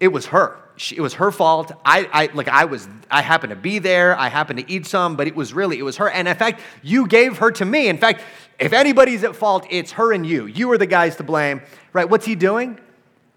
It 0.00 0.08
was 0.08 0.26
her. 0.26 0.58
She, 0.76 0.96
it 0.96 1.00
was 1.00 1.14
her 1.14 1.30
fault. 1.30 1.72
I, 1.84 2.08
I, 2.12 2.34
like, 2.34 2.48
I 2.48 2.66
was, 2.66 2.86
I 3.10 3.22
happened 3.22 3.50
to 3.50 3.56
be 3.56 3.78
there. 3.78 4.18
I 4.18 4.28
happened 4.28 4.58
to 4.58 4.70
eat 4.70 4.86
some, 4.86 5.16
but 5.16 5.26
it 5.26 5.34
was 5.34 5.54
really, 5.54 5.78
it 5.78 5.82
was 5.82 5.96
her. 5.96 6.10
And 6.10 6.28
in 6.28 6.36
fact, 6.36 6.60
you 6.82 7.06
gave 7.06 7.38
her 7.38 7.50
to 7.52 7.64
me. 7.64 7.88
In 7.88 7.98
fact, 7.98 8.22
if 8.58 8.72
anybody's 8.72 9.24
at 9.24 9.34
fault, 9.34 9.66
it's 9.70 9.92
her 9.92 10.12
and 10.12 10.26
you. 10.26 10.46
You 10.46 10.70
are 10.72 10.78
the 10.78 10.86
guys 10.86 11.16
to 11.16 11.22
blame, 11.22 11.62
right? 11.92 12.08
What's 12.08 12.26
he 12.26 12.34
doing? 12.34 12.78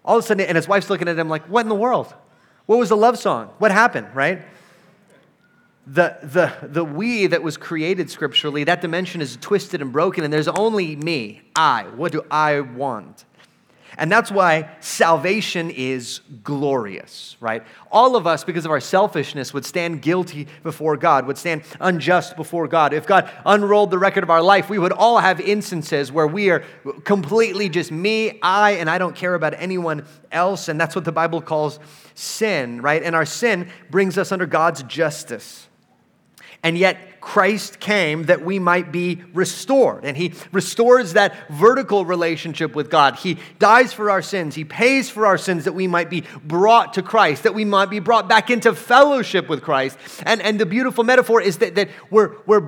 All 0.04 0.18
of 0.18 0.24
a 0.24 0.26
sudden, 0.26 0.46
and 0.46 0.56
his 0.56 0.68
wife's 0.68 0.90
looking 0.90 1.08
at 1.08 1.18
him 1.18 1.28
like, 1.28 1.44
what 1.46 1.62
in 1.62 1.68
the 1.68 1.74
world? 1.74 2.14
What 2.66 2.78
was 2.78 2.90
the 2.90 2.96
love 2.96 3.18
song? 3.18 3.50
What 3.58 3.72
happened, 3.72 4.14
right? 4.14 4.42
The, 5.86 6.18
the, 6.22 6.68
the 6.68 6.84
we 6.84 7.26
that 7.26 7.42
was 7.42 7.56
created 7.56 8.10
scripturally, 8.10 8.64
that 8.64 8.80
dimension 8.80 9.20
is 9.20 9.36
twisted 9.40 9.82
and 9.82 9.92
broken, 9.92 10.24
and 10.24 10.32
there's 10.32 10.46
only 10.46 10.94
me, 10.94 11.42
I. 11.56 11.84
What 11.96 12.12
do 12.12 12.24
I 12.30 12.60
want? 12.60 13.24
And 13.98 14.10
that's 14.10 14.30
why 14.30 14.70
salvation 14.80 15.70
is 15.70 16.20
glorious, 16.42 17.36
right? 17.40 17.62
All 17.90 18.16
of 18.16 18.26
us, 18.26 18.44
because 18.44 18.64
of 18.64 18.70
our 18.70 18.80
selfishness, 18.80 19.52
would 19.52 19.64
stand 19.64 20.02
guilty 20.02 20.46
before 20.62 20.96
God, 20.96 21.26
would 21.26 21.38
stand 21.38 21.62
unjust 21.80 22.36
before 22.36 22.68
God. 22.68 22.92
If 22.92 23.06
God 23.06 23.30
unrolled 23.44 23.90
the 23.90 23.98
record 23.98 24.22
of 24.22 24.30
our 24.30 24.42
life, 24.42 24.70
we 24.70 24.78
would 24.78 24.92
all 24.92 25.18
have 25.18 25.40
instances 25.40 26.12
where 26.12 26.26
we 26.26 26.50
are 26.50 26.60
completely 27.04 27.68
just 27.68 27.90
me, 27.90 28.38
I, 28.42 28.72
and 28.72 28.88
I 28.88 28.98
don't 28.98 29.16
care 29.16 29.34
about 29.34 29.54
anyone 29.54 30.06
else. 30.30 30.68
And 30.68 30.80
that's 30.80 30.94
what 30.94 31.04
the 31.04 31.12
Bible 31.12 31.40
calls 31.40 31.78
sin, 32.14 32.80
right? 32.82 33.02
And 33.02 33.16
our 33.16 33.26
sin 33.26 33.70
brings 33.90 34.18
us 34.18 34.32
under 34.32 34.46
God's 34.46 34.82
justice. 34.84 35.66
And 36.62 36.76
yet, 36.76 37.20
Christ 37.20 37.80
came 37.80 38.24
that 38.24 38.42
we 38.42 38.58
might 38.58 38.90
be 38.90 39.22
restored. 39.34 40.04
And 40.04 40.16
He 40.16 40.32
restores 40.52 41.12
that 41.12 41.34
vertical 41.50 42.04
relationship 42.04 42.74
with 42.74 42.90
God. 42.90 43.16
He 43.16 43.38
dies 43.58 43.92
for 43.92 44.10
our 44.10 44.22
sins. 44.22 44.54
He 44.54 44.64
pays 44.64 45.10
for 45.10 45.26
our 45.26 45.36
sins 45.36 45.64
that 45.64 45.72
we 45.72 45.86
might 45.86 46.08
be 46.08 46.24
brought 46.44 46.94
to 46.94 47.02
Christ, 47.02 47.42
that 47.42 47.54
we 47.54 47.64
might 47.64 47.90
be 47.90 47.98
brought 47.98 48.28
back 48.28 48.50
into 48.50 48.74
fellowship 48.74 49.48
with 49.48 49.62
Christ. 49.62 49.98
And, 50.24 50.40
and 50.40 50.58
the 50.58 50.66
beautiful 50.66 51.04
metaphor 51.04 51.42
is 51.42 51.58
that, 51.58 51.74
that 51.74 51.90
we're, 52.10 52.36
we're 52.46 52.60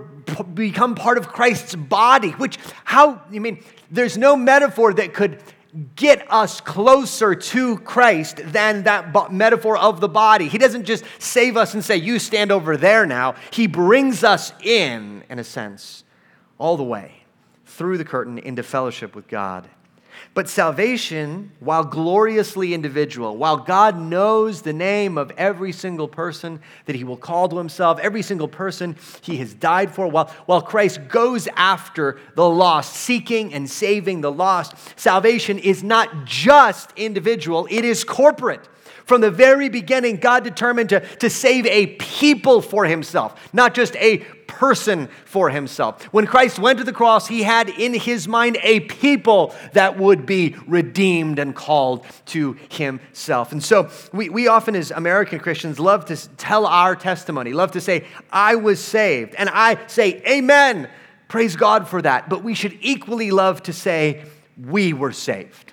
become 0.55 0.95
part 0.95 1.19
of 1.19 1.29
Christ's 1.29 1.75
body, 1.75 2.31
which, 2.33 2.59
how, 2.85 3.23
I 3.33 3.39
mean, 3.39 3.63
there's 3.91 4.17
no 4.17 4.37
metaphor 4.37 4.93
that 4.95 5.15
could 5.15 5.43
get 5.97 6.31
us 6.31 6.61
closer 6.61 7.35
to 7.35 7.79
Christ 7.79 8.41
than 8.45 8.83
that 8.85 9.33
metaphor 9.33 9.76
of 9.79 10.00
the 10.00 10.09
body. 10.09 10.49
He 10.49 10.59
doesn't 10.59 10.85
just 10.85 11.05
save 11.19 11.57
us 11.57 11.75
and 11.75 11.85
say, 11.85 11.97
You 11.97 12.19
stand 12.19 12.52
over 12.52 12.76
there 12.76 13.07
now. 13.07 13.35
He 13.50 13.67
brings 13.67 14.23
us 14.23 14.52
in, 14.62 15.25
in 15.31 15.38
a 15.38 15.45
sense, 15.45 16.05
all 16.59 16.76
the 16.76 16.83
way 16.83 17.25
through 17.64 17.99
the 17.99 18.05
curtain 18.05 18.38
into 18.38 18.62
fellowship 18.62 19.17
with 19.17 19.29
God. 19.29 19.69
But 20.35 20.49
salvation, 20.49 21.53
while 21.61 21.85
gloriously 21.85 22.73
individual, 22.73 23.37
while 23.37 23.59
God 23.59 23.99
knows 23.99 24.62
the 24.62 24.73
name 24.73 25.19
of 25.19 25.31
every 25.37 25.73
single 25.73 26.09
person 26.09 26.61
that 26.87 26.97
he 26.97 27.05
will 27.05 27.19
call 27.19 27.51
to 27.51 27.59
himself, 27.59 27.99
every 28.01 28.23
single 28.23 28.49
person 28.49 28.97
he 29.21 29.37
has 29.39 29.53
died 29.53 29.95
for, 29.95 30.09
while, 30.09 30.29
while 30.47 30.62
Christ 30.62 31.07
goes 31.09 31.49
after 31.55 32.19
the 32.35 32.49
lost, 32.49 32.95
seeking 32.95 33.53
and 33.53 33.69
saving 33.69 34.23
the 34.23 34.33
lost, 34.33 34.75
salvation 34.99 35.59
is 35.59 35.83
not 35.83 36.25
just 36.25 36.93
individual, 36.97 37.69
it 37.71 37.85
is 37.85 38.03
corporate. 38.03 38.67
From 39.04 39.21
the 39.21 39.30
very 39.30 39.68
beginning, 39.68 40.16
God 40.16 40.44
determined 40.44 40.90
to, 40.90 41.00
to 41.16 41.28
save 41.28 41.66
a 41.66 41.87
people 41.97 42.62
for 42.62 42.85
himself, 42.85 43.50
not 43.52 43.75
just 43.75 43.97
a 43.97 44.18
person 44.47 45.09
for 45.25 45.50
himself. 45.50 46.04
When 46.12 46.26
Christ 46.26 46.59
went 46.59 46.78
to 46.78 46.85
the 46.85 46.92
cross, 46.92 47.26
he 47.26 47.42
had 47.42 47.68
in 47.68 47.94
his 47.94 48.28
mind 48.28 48.59
a 48.62 48.80
people 48.80 49.54
that 49.73 49.99
would 49.99 50.26
be 50.26 50.56
redeemed 50.66 51.38
and 51.38 51.54
called 51.54 52.06
to 52.26 52.56
himself. 52.68 53.52
And 53.52 53.62
so 53.62 53.90
we, 54.12 54.28
we 54.28 54.49
often, 54.49 54.76
as 54.76 54.90
American 54.90 55.40
Christians, 55.40 55.80
love 55.80 56.04
to 56.06 56.16
tell 56.37 56.66
our 56.66 56.94
testimony, 56.94 57.52
love 57.52 57.73
to 57.73 57.80
say, 57.80 58.04
I 58.30 58.56
was 58.56 58.82
saved. 58.82 59.35
And 59.37 59.49
I 59.52 59.78
say, 59.87 60.23
Amen. 60.28 60.88
Praise 61.28 61.56
God 61.56 61.88
for 61.88 62.02
that. 62.02 62.28
But 62.28 62.44
we 62.44 62.54
should 62.54 62.76
equally 62.82 63.30
love 63.30 63.62
to 63.64 63.73
say, 63.73 64.23
We 64.56 64.92
were 64.92 65.12
saved 65.12 65.73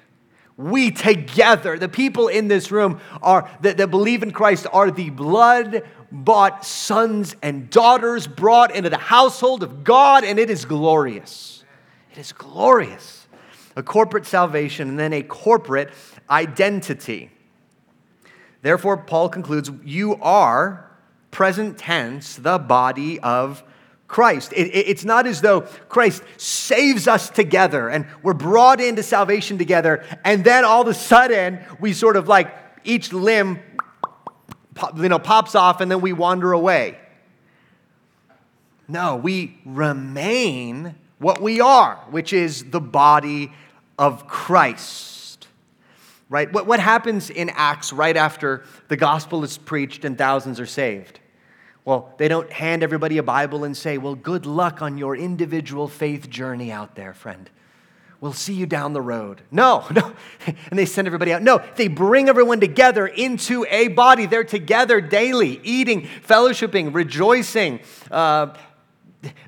we 0.59 0.91
together, 0.91 1.79
the 1.79 1.87
people 1.87 2.27
in 2.27 2.49
this 2.49 2.69
room 2.69 2.99
are 3.21 3.49
that, 3.61 3.77
that 3.77 3.89
believe 3.89 4.23
in 4.23 4.31
Christ 4.31 4.67
are 4.73 4.91
the 4.91 5.09
blood 5.09 5.83
bought 6.11 6.65
sons 6.65 7.33
and 7.41 7.69
daughters 7.69 8.27
brought 8.27 8.75
into 8.75 8.89
the 8.89 8.97
household 8.97 9.63
of 9.63 9.85
God, 9.85 10.25
and 10.25 10.37
it 10.37 10.49
is 10.49 10.65
glorious. 10.65 11.63
It 12.11 12.17
is 12.17 12.33
glorious. 12.33 13.25
A 13.77 13.83
corporate 13.83 14.25
salvation 14.25 14.89
and 14.89 14.99
then 14.99 15.13
a 15.13 15.23
corporate 15.23 15.91
identity. 16.29 17.31
Therefore, 18.61 18.97
Paul 18.97 19.29
concludes, 19.29 19.71
You 19.85 20.15
are, 20.15 20.91
present 21.31 21.77
tense, 21.77 22.35
the 22.35 22.59
body 22.59 23.17
of 23.21 23.63
Christ. 24.09 24.51
It, 24.53 24.67
it, 24.67 24.89
it's 24.89 25.05
not 25.05 25.25
as 25.27 25.39
though 25.39 25.61
Christ 25.61 26.23
saves 26.35 27.07
us 27.07 27.29
together 27.29 27.87
and 27.87 28.07
we're 28.23 28.33
brought 28.33 28.81
into 28.81 29.03
salvation 29.03 29.57
together, 29.57 30.03
and 30.25 30.43
then 30.43 30.65
all 30.65 30.81
of 30.81 30.87
a 30.89 30.93
sudden 30.93 31.59
we 31.79 31.93
sort 31.93 32.17
of 32.17 32.27
like 32.27 32.53
each 32.83 33.13
limb 33.13 33.59
you 34.95 35.09
know, 35.09 35.19
pops 35.19 35.55
off 35.55 35.79
and 35.79 35.91
then 35.91 36.01
we 36.01 36.11
wander 36.11 36.51
away. 36.51 36.97
No, 38.87 39.15
we 39.17 39.59
remain 39.63 40.95
what 41.19 41.41
we 41.41 41.61
are, 41.61 41.97
which 42.09 42.33
is 42.33 42.71
the 42.71 42.81
body 42.81 43.53
of 43.99 44.27
Christ. 44.27 45.47
Right? 46.29 46.51
What, 46.51 46.65
what 46.65 46.79
happens 46.79 47.29
in 47.29 47.51
Acts 47.53 47.93
right 47.93 48.17
after 48.17 48.63
the 48.87 48.97
gospel 48.97 49.43
is 49.43 49.57
preached 49.57 50.05
and 50.05 50.17
thousands 50.17 50.59
are 50.59 50.65
saved? 50.65 51.19
Well, 51.89 52.13
they 52.17 52.27
don't 52.27 52.51
hand 52.51 52.83
everybody 52.83 53.17
a 53.17 53.23
Bible 53.23 53.63
and 53.63 53.75
say, 53.75 53.97
Well, 53.97 54.13
good 54.13 54.45
luck 54.45 54.83
on 54.83 54.99
your 54.99 55.15
individual 55.15 55.87
faith 55.87 56.29
journey 56.29 56.71
out 56.71 56.93
there, 56.93 57.15
friend. 57.15 57.49
We'll 58.21 58.31
see 58.31 58.53
you 58.53 58.67
down 58.67 58.93
the 58.93 59.01
road. 59.01 59.41
No, 59.49 59.83
no. 59.91 60.13
And 60.45 60.77
they 60.77 60.85
send 60.85 61.07
everybody 61.07 61.33
out. 61.33 61.41
No, 61.41 61.63
they 61.77 61.87
bring 61.87 62.29
everyone 62.29 62.59
together 62.59 63.07
into 63.07 63.65
a 63.71 63.87
body. 63.87 64.27
They're 64.27 64.43
together 64.43 65.01
daily, 65.01 65.59
eating, 65.63 66.03
fellowshipping, 66.03 66.93
rejoicing, 66.93 67.79
uh, 68.11 68.53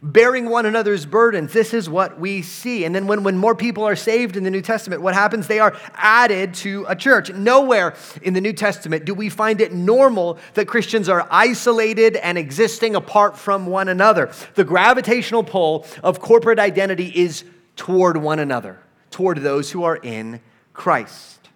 bearing 0.01 0.49
one 0.49 0.65
another's 0.65 1.05
burdens. 1.05 1.53
This 1.53 1.73
is 1.73 1.89
what 1.89 2.19
we 2.19 2.41
see. 2.41 2.83
And 2.83 2.93
then 2.93 3.07
when, 3.07 3.23
when 3.23 3.37
more 3.37 3.55
people 3.55 3.83
are 3.83 3.95
saved 3.95 4.35
in 4.35 4.43
the 4.43 4.51
New 4.51 4.61
Testament, 4.61 5.01
what 5.01 5.13
happens? 5.13 5.47
They 5.47 5.59
are 5.59 5.75
added 5.93 6.53
to 6.55 6.85
a 6.89 6.95
church. 6.95 7.31
Nowhere 7.31 7.95
in 8.21 8.33
the 8.33 8.41
New 8.41 8.53
Testament 8.53 9.05
do 9.05 9.13
we 9.13 9.29
find 9.29 9.61
it 9.61 9.73
normal 9.73 10.37
that 10.55 10.67
Christians 10.67 11.07
are 11.07 11.27
isolated 11.31 12.17
and 12.17 12.37
existing 12.37 12.95
apart 12.95 13.37
from 13.37 13.65
one 13.65 13.87
another. 13.87 14.31
The 14.55 14.65
gravitational 14.65 15.43
pull 15.43 15.85
of 16.03 16.19
corporate 16.19 16.59
identity 16.59 17.07
is 17.07 17.45
toward 17.75 18.17
one 18.17 18.39
another, 18.39 18.79
toward 19.09 19.37
those 19.37 19.71
who 19.71 19.83
are 19.83 19.95
in 19.95 20.41
Christ. 20.73 21.49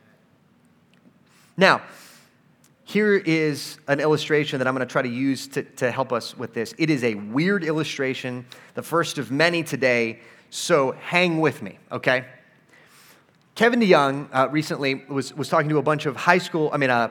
Now, 1.57 1.81
here 2.85 3.15
is 3.15 3.79
an 3.87 3.99
illustration 3.99 4.59
that 4.59 4.67
I'm 4.67 4.75
going 4.75 4.87
to 4.87 4.91
try 4.91 5.01
to 5.01 5.09
use 5.09 5.47
to, 5.49 5.63
to 5.63 5.91
help 5.91 6.13
us 6.13 6.37
with 6.37 6.53
this. 6.53 6.73
It 6.77 6.91
is 6.91 7.03
a 7.03 7.15
weird 7.15 7.63
illustration, 7.63 8.45
the 8.75 8.83
first 8.83 9.17
of 9.17 9.31
many 9.31 9.63
today, 9.63 10.19
so 10.51 10.91
hang 10.91 11.41
with 11.41 11.63
me, 11.63 11.79
okay? 11.91 12.25
Kevin 13.55 13.79
DeYoung 13.79 14.29
uh, 14.31 14.49
recently 14.49 15.03
was, 15.09 15.33
was 15.33 15.49
talking 15.49 15.69
to 15.69 15.79
a 15.79 15.81
bunch 15.81 16.05
of 16.05 16.15
high 16.15 16.37
school, 16.37 16.69
I 16.71 16.77
mean, 16.77 16.91
uh, 16.91 17.09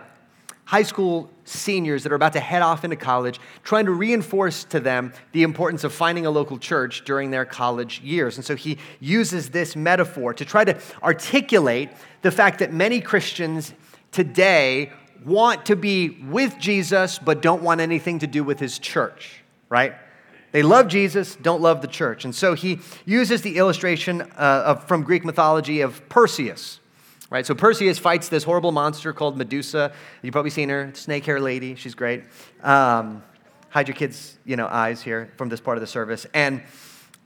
high 0.65 0.85
school 0.85 1.29
seniors 1.45 2.05
that 2.05 2.13
are 2.13 2.15
about 2.15 2.35
to 2.35 2.41
head 2.41 2.63
off 2.63 2.85
into 2.85 2.97
college, 2.97 3.41
trying 3.65 3.87
to 3.87 3.93
reinforce 3.93 4.63
to 4.65 4.79
them 4.79 5.13
the 5.33 5.43
importance 5.43 5.83
of 5.83 5.93
finding 5.93 6.25
a 6.25 6.31
local 6.31 6.57
church 6.57 7.05
during 7.05 7.33
their 7.33 7.45
college 7.45 8.01
years. 8.01 8.37
And 8.37 8.45
so 8.45 8.55
he 8.55 8.79
uses 9.01 9.51
this 9.51 9.75
metaphor 9.75 10.33
to 10.35 10.45
try 10.45 10.65
to 10.65 10.81
articulate 11.03 11.91
the 12.23 12.31
fact 12.31 12.61
that 12.61 12.73
many 12.73 13.01
Christians 13.01 13.75
today 14.13 14.93
want 15.25 15.67
to 15.67 15.77
be 15.77 16.11
with 16.11 16.59
Jesus 16.59 17.19
but 17.19 17.43
don't 17.43 17.63
want 17.63 17.81
anything 17.81 18.19
to 18.21 18.27
do 18.27 18.45
with 18.45 18.61
his 18.61 18.79
church, 18.79 19.43
right? 19.69 19.95
They 20.53 20.63
love 20.63 20.89
Jesus, 20.89 21.35
don't 21.37 21.61
love 21.61 21.83
the 21.83 21.89
church. 21.89 22.25
And 22.25 22.35
so 22.35 22.55
he 22.55 22.81
uses 23.05 23.43
the 23.43 23.57
illustration 23.57 24.23
uh, 24.23 24.63
of, 24.67 24.87
from 24.87 25.03
Greek 25.03 25.25
mythology 25.25 25.81
of 25.81 26.09
Perseus 26.09 26.81
Right, 27.35 27.45
so 27.45 27.53
Perseus 27.53 27.99
fights 27.99 28.29
this 28.29 28.45
horrible 28.45 28.71
monster 28.71 29.13
called 29.13 29.37
Medusa. 29.37 29.93
You've 30.23 30.31
probably 30.31 30.51
seen 30.51 30.69
her, 30.69 30.93
snake 30.95 31.25
hair 31.25 31.41
lady. 31.41 31.75
She's 31.75 31.97
great. 31.97 32.23
Um, 32.63 33.25
hide 33.71 33.89
your 33.89 33.97
kids' 33.97 34.39
you 34.45 34.55
know, 34.55 34.69
eyes 34.69 35.03
here 35.03 35.33
from 35.37 35.49
this 35.49 35.59
part 35.59 35.77
of 35.77 35.81
the 35.81 35.89
service. 35.89 36.27
And, 36.33 36.63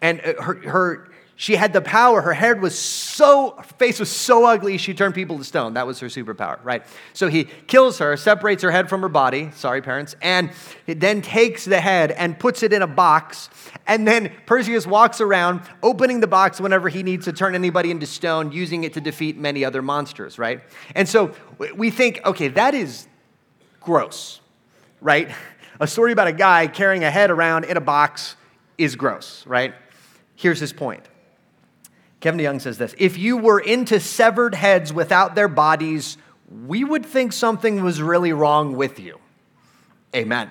and 0.01 0.21
uh, 0.21 0.41
her, 0.41 0.55
her 0.67 1.08
she 1.41 1.55
had 1.55 1.73
the 1.73 1.81
power. 1.81 2.21
Her 2.21 2.33
head 2.33 2.61
was 2.61 2.77
so, 2.77 3.55
her 3.57 3.63
face 3.63 4.01
was 4.01 4.11
so 4.11 4.45
ugly, 4.45 4.77
she 4.77 4.93
turned 4.93 5.15
people 5.15 5.39
to 5.39 5.45
stone. 5.45 5.75
That 5.75 5.87
was 5.87 6.01
her 6.01 6.09
superpower, 6.09 6.59
right? 6.65 6.85
So 7.13 7.29
he 7.29 7.45
kills 7.45 8.01
her, 8.01 8.17
separates 8.17 8.61
her 8.65 8.73
head 8.73 8.89
from 8.89 9.03
her 9.03 9.09
body. 9.09 9.53
Sorry, 9.55 9.81
parents. 9.81 10.17
And 10.21 10.51
then 10.87 11.23
takes 11.23 11.65
the 11.65 11.81
head 11.81 12.11
and 12.11 12.37
puts 12.37 12.65
it 12.65 12.73
in 12.73 12.83
a 12.83 12.89
box. 12.89 13.51
And 13.87 14.07
then 14.07 14.33
Perseus 14.47 14.85
walks 14.85 15.21
around, 15.21 15.61
opening 15.81 16.19
the 16.19 16.27
box 16.27 16.61
whenever 16.61 16.89
he 16.89 17.05
needs 17.05 17.27
to 17.27 17.33
turn 17.33 17.55
anybody 17.55 17.93
into 17.93 18.05
stone, 18.05 18.51
using 18.51 18.83
it 18.83 18.95
to 18.95 19.01
defeat 19.01 19.37
many 19.37 19.65
other 19.65 19.81
monsters, 19.81 20.41
right? 20.41 20.61
And 20.97 21.09
so 21.09 21.37
we 21.77 21.91
think, 21.91 22.21
okay, 22.25 22.49
that 22.49 22.75
is 22.75 23.07
gross, 23.79 24.41
right? 25.01 25.31
A 25.79 25.87
story 25.87 26.11
about 26.11 26.27
a 26.27 26.33
guy 26.33 26.67
carrying 26.67 27.05
a 27.05 27.13
head 27.13 27.31
around 27.31 27.65
in 27.65 27.77
a 27.77 27.81
box 27.81 28.35
is 28.77 28.97
gross, 28.97 29.47
right? 29.47 29.73
Here's 30.35 30.59
his 30.59 30.73
point. 30.73 31.05
Kevin 32.21 32.41
DeYoung 32.41 32.61
says 32.61 32.79
this 32.79 32.95
If 32.99 33.19
you 33.19 33.37
were 33.37 33.61
into 33.61 34.01
severed 34.01 34.55
heads 34.55 34.93
without 34.93 35.35
their 35.35 35.49
bodies, 35.49 36.19
we 36.67 36.85
would 36.85 37.05
think 37.05 37.33
something 37.33 37.83
was 37.83 38.03
really 38.03 38.33
wrong 38.33 38.77
with 38.77 38.99
you. 38.99 39.19
Amen. 40.15 40.51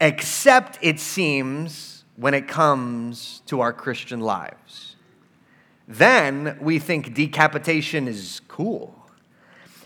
Except 0.00 0.78
it 0.82 1.00
seems 1.00 2.04
when 2.16 2.34
it 2.34 2.48
comes 2.48 3.42
to 3.46 3.60
our 3.60 3.72
Christian 3.72 4.20
lives. 4.20 4.96
Then 5.86 6.58
we 6.60 6.78
think 6.78 7.14
decapitation 7.14 8.08
is 8.08 8.40
cool. 8.48 8.94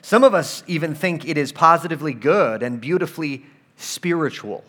Some 0.01 0.25
of 0.25 0.35
us 0.35 0.65
even 0.67 0.95
think 0.95 1.29
it 1.29 1.39
is 1.39 1.53
positively 1.53 2.13
good 2.13 2.63
and 2.63 2.81
beautifully 2.81 3.45
spiritual. 3.77 4.65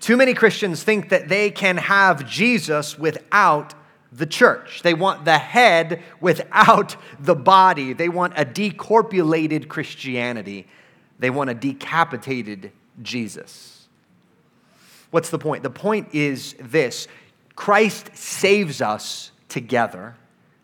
Too 0.00 0.16
many 0.16 0.34
Christians 0.34 0.82
think 0.82 1.10
that 1.10 1.28
they 1.28 1.50
can 1.50 1.76
have 1.76 2.28
Jesus 2.28 2.98
without 2.98 3.74
the 4.16 4.26
church. 4.26 4.82
They 4.82 4.94
want 4.94 5.24
the 5.24 5.38
head 5.38 6.02
without 6.20 6.96
the 7.20 7.34
body. 7.34 7.92
They 7.92 8.08
want 8.08 8.32
a 8.36 8.44
decorpulated 8.44 9.68
Christianity. 9.68 10.66
They 11.18 11.30
want 11.30 11.50
a 11.50 11.54
decapitated 11.54 12.72
Jesus. 13.02 13.88
What's 15.10 15.30
the 15.30 15.38
point? 15.38 15.62
The 15.62 15.70
point 15.70 16.08
is 16.14 16.54
this 16.60 17.08
Christ 17.54 18.16
saves 18.16 18.82
us 18.82 19.32
together 19.48 20.16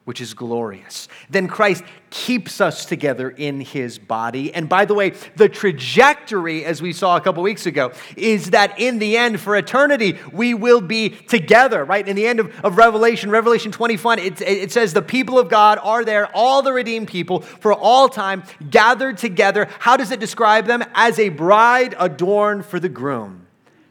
which 0.05 0.21
is 0.21 0.35
glorious. 0.35 1.07
Then 1.31 1.47
Christ 1.47 1.85
keeps 2.11 2.61
us 2.61 2.85
together 2.85 3.31
in 3.31 3.61
his 3.61 4.01
body. 4.01 4.53
And 4.53 4.69
by 4.69 4.85
the 4.85 4.95
way, 4.95 5.11
the 5.37 5.49
trajectory, 5.49 6.65
as 6.65 6.83
we 6.83 6.93
saw 6.93 7.17
a 7.17 7.21
couple 7.21 7.43
weeks 7.43 7.67
ago, 7.67 7.93
is 8.17 8.51
that 8.51 8.81
in 8.81 8.99
the 8.99 9.17
end, 9.17 9.41
for 9.41 9.57
eternity, 9.57 10.19
we 10.33 10.55
will 10.55 10.81
be 10.81 11.11
together, 11.11 11.85
right? 11.85 12.07
In 12.07 12.17
the 12.17 12.27
end 12.27 12.41
of, 12.41 12.53
of 12.65 12.79
Revelation, 12.79 13.31
Revelation 13.31 13.71
21, 13.71 14.19
it, 14.19 14.41
it 14.41 14.73
says 14.73 14.93
the 14.93 15.03
people 15.03 15.39
of 15.39 15.49
God 15.49 15.79
are 15.81 16.05
there, 16.05 16.29
all 16.35 16.63
the 16.63 16.73
redeemed 16.73 17.07
people, 17.07 17.41
for 17.41 17.73
all 17.73 18.09
time, 18.09 18.43
gathered 18.71 19.19
together. 19.19 19.69
How 19.79 19.97
does 19.97 20.11
it 20.11 20.19
describe 20.19 20.67
them? 20.67 20.83
As 20.95 21.21
a 21.21 21.29
bride 21.29 21.95
adorned 21.97 22.67
for 22.67 22.81
the 22.81 22.89
groom, 22.89 23.47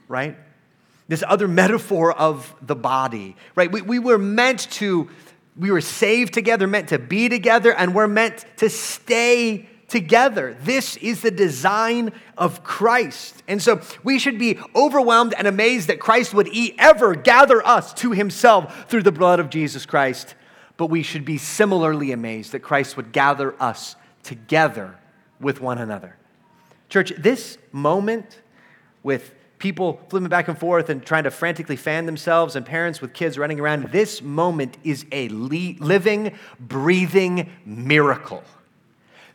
right? 0.10 0.38
This 1.08 1.24
other 1.26 1.48
metaphor 1.48 2.12
of 2.12 2.54
the 2.62 2.76
body, 2.76 3.38
right? 3.56 3.72
We, 3.72 3.82
we 3.82 4.00
were 4.00 4.18
meant 4.18 4.70
to 4.72 5.10
we 5.58 5.72
were 5.72 5.82
saved 5.82 6.34
together, 6.34 6.68
meant 6.68 6.90
to 6.90 7.00
be 7.00 7.30
together, 7.30 7.74
and 7.74 7.94
we're 7.94 8.08
meant 8.08 8.46
to 8.58 8.70
stay 8.70 9.68
together. 9.88 10.56
This 10.62 10.96
is 10.98 11.22
the 11.22 11.32
design 11.32 12.14
of 12.38 12.64
Christ. 12.64 13.44
And 13.48 13.62
so 13.62 13.82
we 14.04 14.20
should 14.20 14.40
be 14.40 14.58
overwhelmed 14.74 15.34
and 15.38 15.48
amazed 15.48 15.90
that 15.90 16.00
Christ 16.00 16.34
would 16.34 16.50
ever 16.80 17.14
gather 17.14 17.66
us 17.66 17.94
to 17.96 18.12
himself 18.12 18.90
through 18.90 19.04
the 19.04 19.12
blood 19.12 19.42
of 19.42 19.50
Jesus 19.50 19.86
Christ. 19.86 20.36
But 20.78 20.86
we 20.88 21.04
should 21.04 21.26
be 21.26 21.38
similarly 21.38 22.14
amazed 22.14 22.54
that 22.54 22.62
Christ 22.62 22.96
would 22.96 23.12
gather 23.12 23.62
us 23.62 23.98
together 24.24 24.96
with 25.42 25.60
one 25.60 25.78
another. 25.78 26.16
Church, 26.88 27.12
this 27.18 27.58
moment 27.74 28.40
with 29.04 29.34
people 29.62 30.02
flipping 30.10 30.28
back 30.28 30.50
and 30.50 30.58
forth 30.58 30.90
and 30.90 31.06
trying 31.06 31.24
to 31.24 31.32
frantically 31.32 31.78
fan 31.78 32.06
themselves, 32.06 32.58
and 32.58 32.66
parents 32.66 33.00
with 33.00 33.14
kids 33.14 33.38
running 33.38 33.60
around. 33.60 33.84
This 33.92 34.22
moment 34.22 34.78
is 34.84 35.06
a 35.12 35.30
living, 35.30 36.36
breathing 36.60 37.50
miracle 37.64 38.44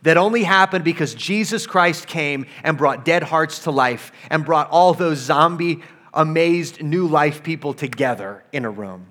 that 0.03 0.17
only 0.17 0.43
happened 0.43 0.85
because 0.85 1.15
Jesus 1.15 1.67
Christ 1.67 2.07
came 2.07 2.47
and 2.63 2.77
brought 2.77 3.05
dead 3.05 3.23
hearts 3.23 3.61
to 3.61 3.71
life 3.71 4.13
and 4.31 4.45
brought 4.45 4.71
all 4.71 4.95
those 4.95 5.19
zombie, 5.19 5.83
amazed, 6.13 6.83
new 6.83 7.09
life 7.09 7.43
people 7.43 7.73
together 7.73 8.45
in 8.53 8.65
a 8.65 8.71
room. 8.71 9.07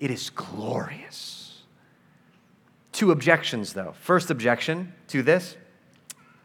It 0.00 0.10
is 0.10 0.30
glorious. 0.30 1.62
Two 2.92 3.10
objections, 3.10 3.72
though. 3.72 3.94
First 4.00 4.30
objection 4.30 4.92
to 5.08 5.22
this 5.22 5.56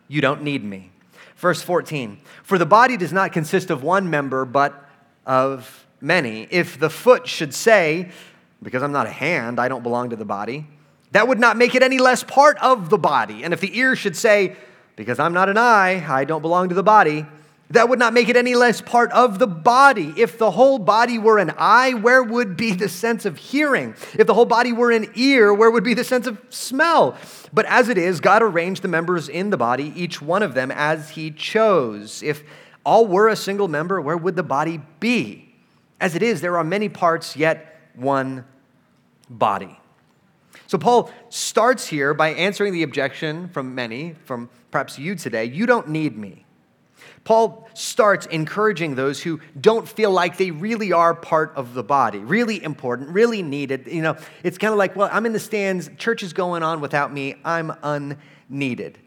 you 0.07 0.21
don't 0.21 0.43
need 0.43 0.63
me. 0.63 0.91
Verse 1.37 1.61
14 1.61 2.17
For 2.43 2.57
the 2.57 2.65
body 2.65 2.97
does 2.97 3.13
not 3.13 3.31
consist 3.31 3.69
of 3.69 3.83
one 3.83 4.09
member, 4.09 4.43
but 4.45 4.89
of 5.25 5.85
many. 6.01 6.47
If 6.49 6.79
the 6.79 6.89
foot 6.89 7.27
should 7.27 7.53
say, 7.53 8.11
Because 8.61 8.83
I'm 8.83 8.91
not 8.91 9.07
a 9.07 9.11
hand, 9.11 9.59
I 9.59 9.67
don't 9.67 9.83
belong 9.83 10.09
to 10.09 10.15
the 10.15 10.25
body, 10.25 10.67
that 11.11 11.27
would 11.27 11.39
not 11.39 11.55
make 11.55 11.75
it 11.75 11.83
any 11.83 11.99
less 11.99 12.23
part 12.23 12.57
of 12.59 12.89
the 12.89 12.97
body. 12.97 13.43
And 13.43 13.53
if 13.53 13.61
the 13.61 13.77
ear 13.77 13.95
should 13.95 14.15
say, 14.15 14.55
Because 14.95 15.19
I'm 15.19 15.33
not 15.33 15.47
an 15.47 15.57
eye, 15.57 16.05
I 16.07 16.25
don't 16.25 16.41
belong 16.41 16.69
to 16.69 16.75
the 16.75 16.83
body, 16.83 17.25
that 17.69 17.89
would 17.89 17.99
not 17.99 18.13
make 18.13 18.29
it 18.29 18.37
any 18.37 18.55
less 18.55 18.81
part 18.81 19.11
of 19.11 19.39
the 19.39 19.47
body. 19.47 20.13
If 20.15 20.37
the 20.37 20.51
whole 20.51 20.79
body 20.79 21.19
were 21.19 21.37
an 21.37 21.51
eye, 21.57 21.93
where 21.93 22.23
would 22.23 22.55
be 22.55 22.71
the 22.71 22.87
sense 22.87 23.25
of 23.25 23.37
hearing? 23.37 23.95
If 24.17 24.25
the 24.25 24.33
whole 24.33 24.45
body 24.45 24.71
were 24.71 24.91
an 24.91 25.11
ear, 25.15 25.53
where 25.53 25.69
would 25.69 25.83
be 25.83 25.93
the 25.93 26.03
sense 26.05 26.27
of 26.27 26.39
smell? 26.49 27.17
But 27.51 27.65
as 27.65 27.89
it 27.89 27.97
is, 27.97 28.21
God 28.21 28.41
arranged 28.41 28.83
the 28.83 28.87
members 28.87 29.27
in 29.27 29.49
the 29.49 29.57
body, 29.57 29.91
each 29.95 30.21
one 30.21 30.43
of 30.43 30.53
them 30.53 30.71
as 30.71 31.09
He 31.09 31.31
chose. 31.31 32.23
If 32.23 32.43
all 32.85 33.05
were 33.05 33.27
a 33.27 33.35
single 33.35 33.67
member, 33.67 33.99
where 33.99 34.17
would 34.17 34.37
the 34.37 34.43
body 34.43 34.81
be? 34.99 35.53
As 35.99 36.15
it 36.15 36.23
is, 36.23 36.39
there 36.39 36.57
are 36.57 36.63
many 36.63 36.87
parts, 36.87 37.35
yet 37.35 37.81
one 37.95 38.45
body. 39.29 39.77
So 40.67 40.77
Paul 40.77 41.11
starts 41.29 41.87
here 41.87 42.13
by 42.13 42.29
answering 42.29 42.73
the 42.73 42.83
objection 42.83 43.49
from 43.49 43.75
many, 43.75 44.15
from 44.25 44.49
perhaps 44.71 44.97
you 44.97 45.15
today 45.15 45.45
you 45.45 45.65
don't 45.65 45.89
need 45.89 46.17
me. 46.17 46.45
Paul 47.27 47.67
starts 47.73 48.25
encouraging 48.27 48.95
those 48.95 49.21
who 49.21 49.41
don't 49.59 49.85
feel 49.85 50.11
like 50.11 50.37
they 50.37 50.51
really 50.51 50.93
are 50.93 51.13
part 51.13 51.51
of 51.57 51.73
the 51.73 51.83
body, 51.83 52.19
really 52.19 52.63
important, 52.63 53.09
really 53.09 53.43
needed. 53.43 53.85
You 53.85 54.01
know, 54.01 54.15
it's 54.43 54.57
kind 54.57 54.71
of 54.71 54.77
like, 54.77 54.95
well, 54.95 55.09
I'm 55.11 55.25
in 55.25 55.33
the 55.33 55.39
stands, 55.39 55.89
church 55.97 56.23
is 56.23 56.31
going 56.31 56.63
on 56.63 56.79
without 56.79 57.11
me, 57.11 57.35
I'm 57.43 57.73
unneeded. 57.83 58.97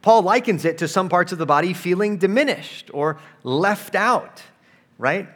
Paul 0.00 0.22
likens 0.22 0.64
it 0.64 0.78
to 0.78 0.88
some 0.88 1.10
parts 1.10 1.32
of 1.32 1.38
the 1.38 1.44
body 1.44 1.74
feeling 1.74 2.16
diminished 2.16 2.90
or 2.94 3.18
left 3.42 3.94
out, 3.94 4.42
right? 4.96 5.28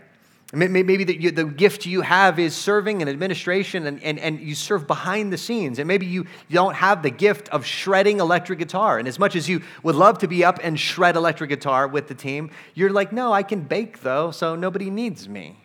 Maybe 0.52 1.04
the, 1.04 1.30
the 1.30 1.44
gift 1.44 1.86
you 1.86 2.00
have 2.00 2.40
is 2.40 2.56
serving 2.56 3.02
in 3.02 3.08
administration 3.08 3.86
and, 3.86 4.02
and, 4.02 4.18
and 4.18 4.40
you 4.40 4.56
serve 4.56 4.88
behind 4.88 5.32
the 5.32 5.38
scenes. 5.38 5.78
And 5.78 5.86
maybe 5.86 6.06
you 6.06 6.26
don't 6.50 6.74
have 6.74 7.04
the 7.04 7.10
gift 7.10 7.48
of 7.50 7.64
shredding 7.64 8.18
electric 8.18 8.58
guitar. 8.58 8.98
And 8.98 9.06
as 9.06 9.16
much 9.16 9.36
as 9.36 9.48
you 9.48 9.62
would 9.84 9.94
love 9.94 10.18
to 10.18 10.26
be 10.26 10.44
up 10.44 10.58
and 10.60 10.78
shred 10.78 11.14
electric 11.14 11.50
guitar 11.50 11.86
with 11.86 12.08
the 12.08 12.16
team, 12.16 12.50
you're 12.74 12.90
like, 12.90 13.12
no, 13.12 13.32
I 13.32 13.44
can 13.44 13.60
bake 13.60 14.00
though, 14.00 14.32
so 14.32 14.56
nobody 14.56 14.90
needs 14.90 15.28
me. 15.28 15.56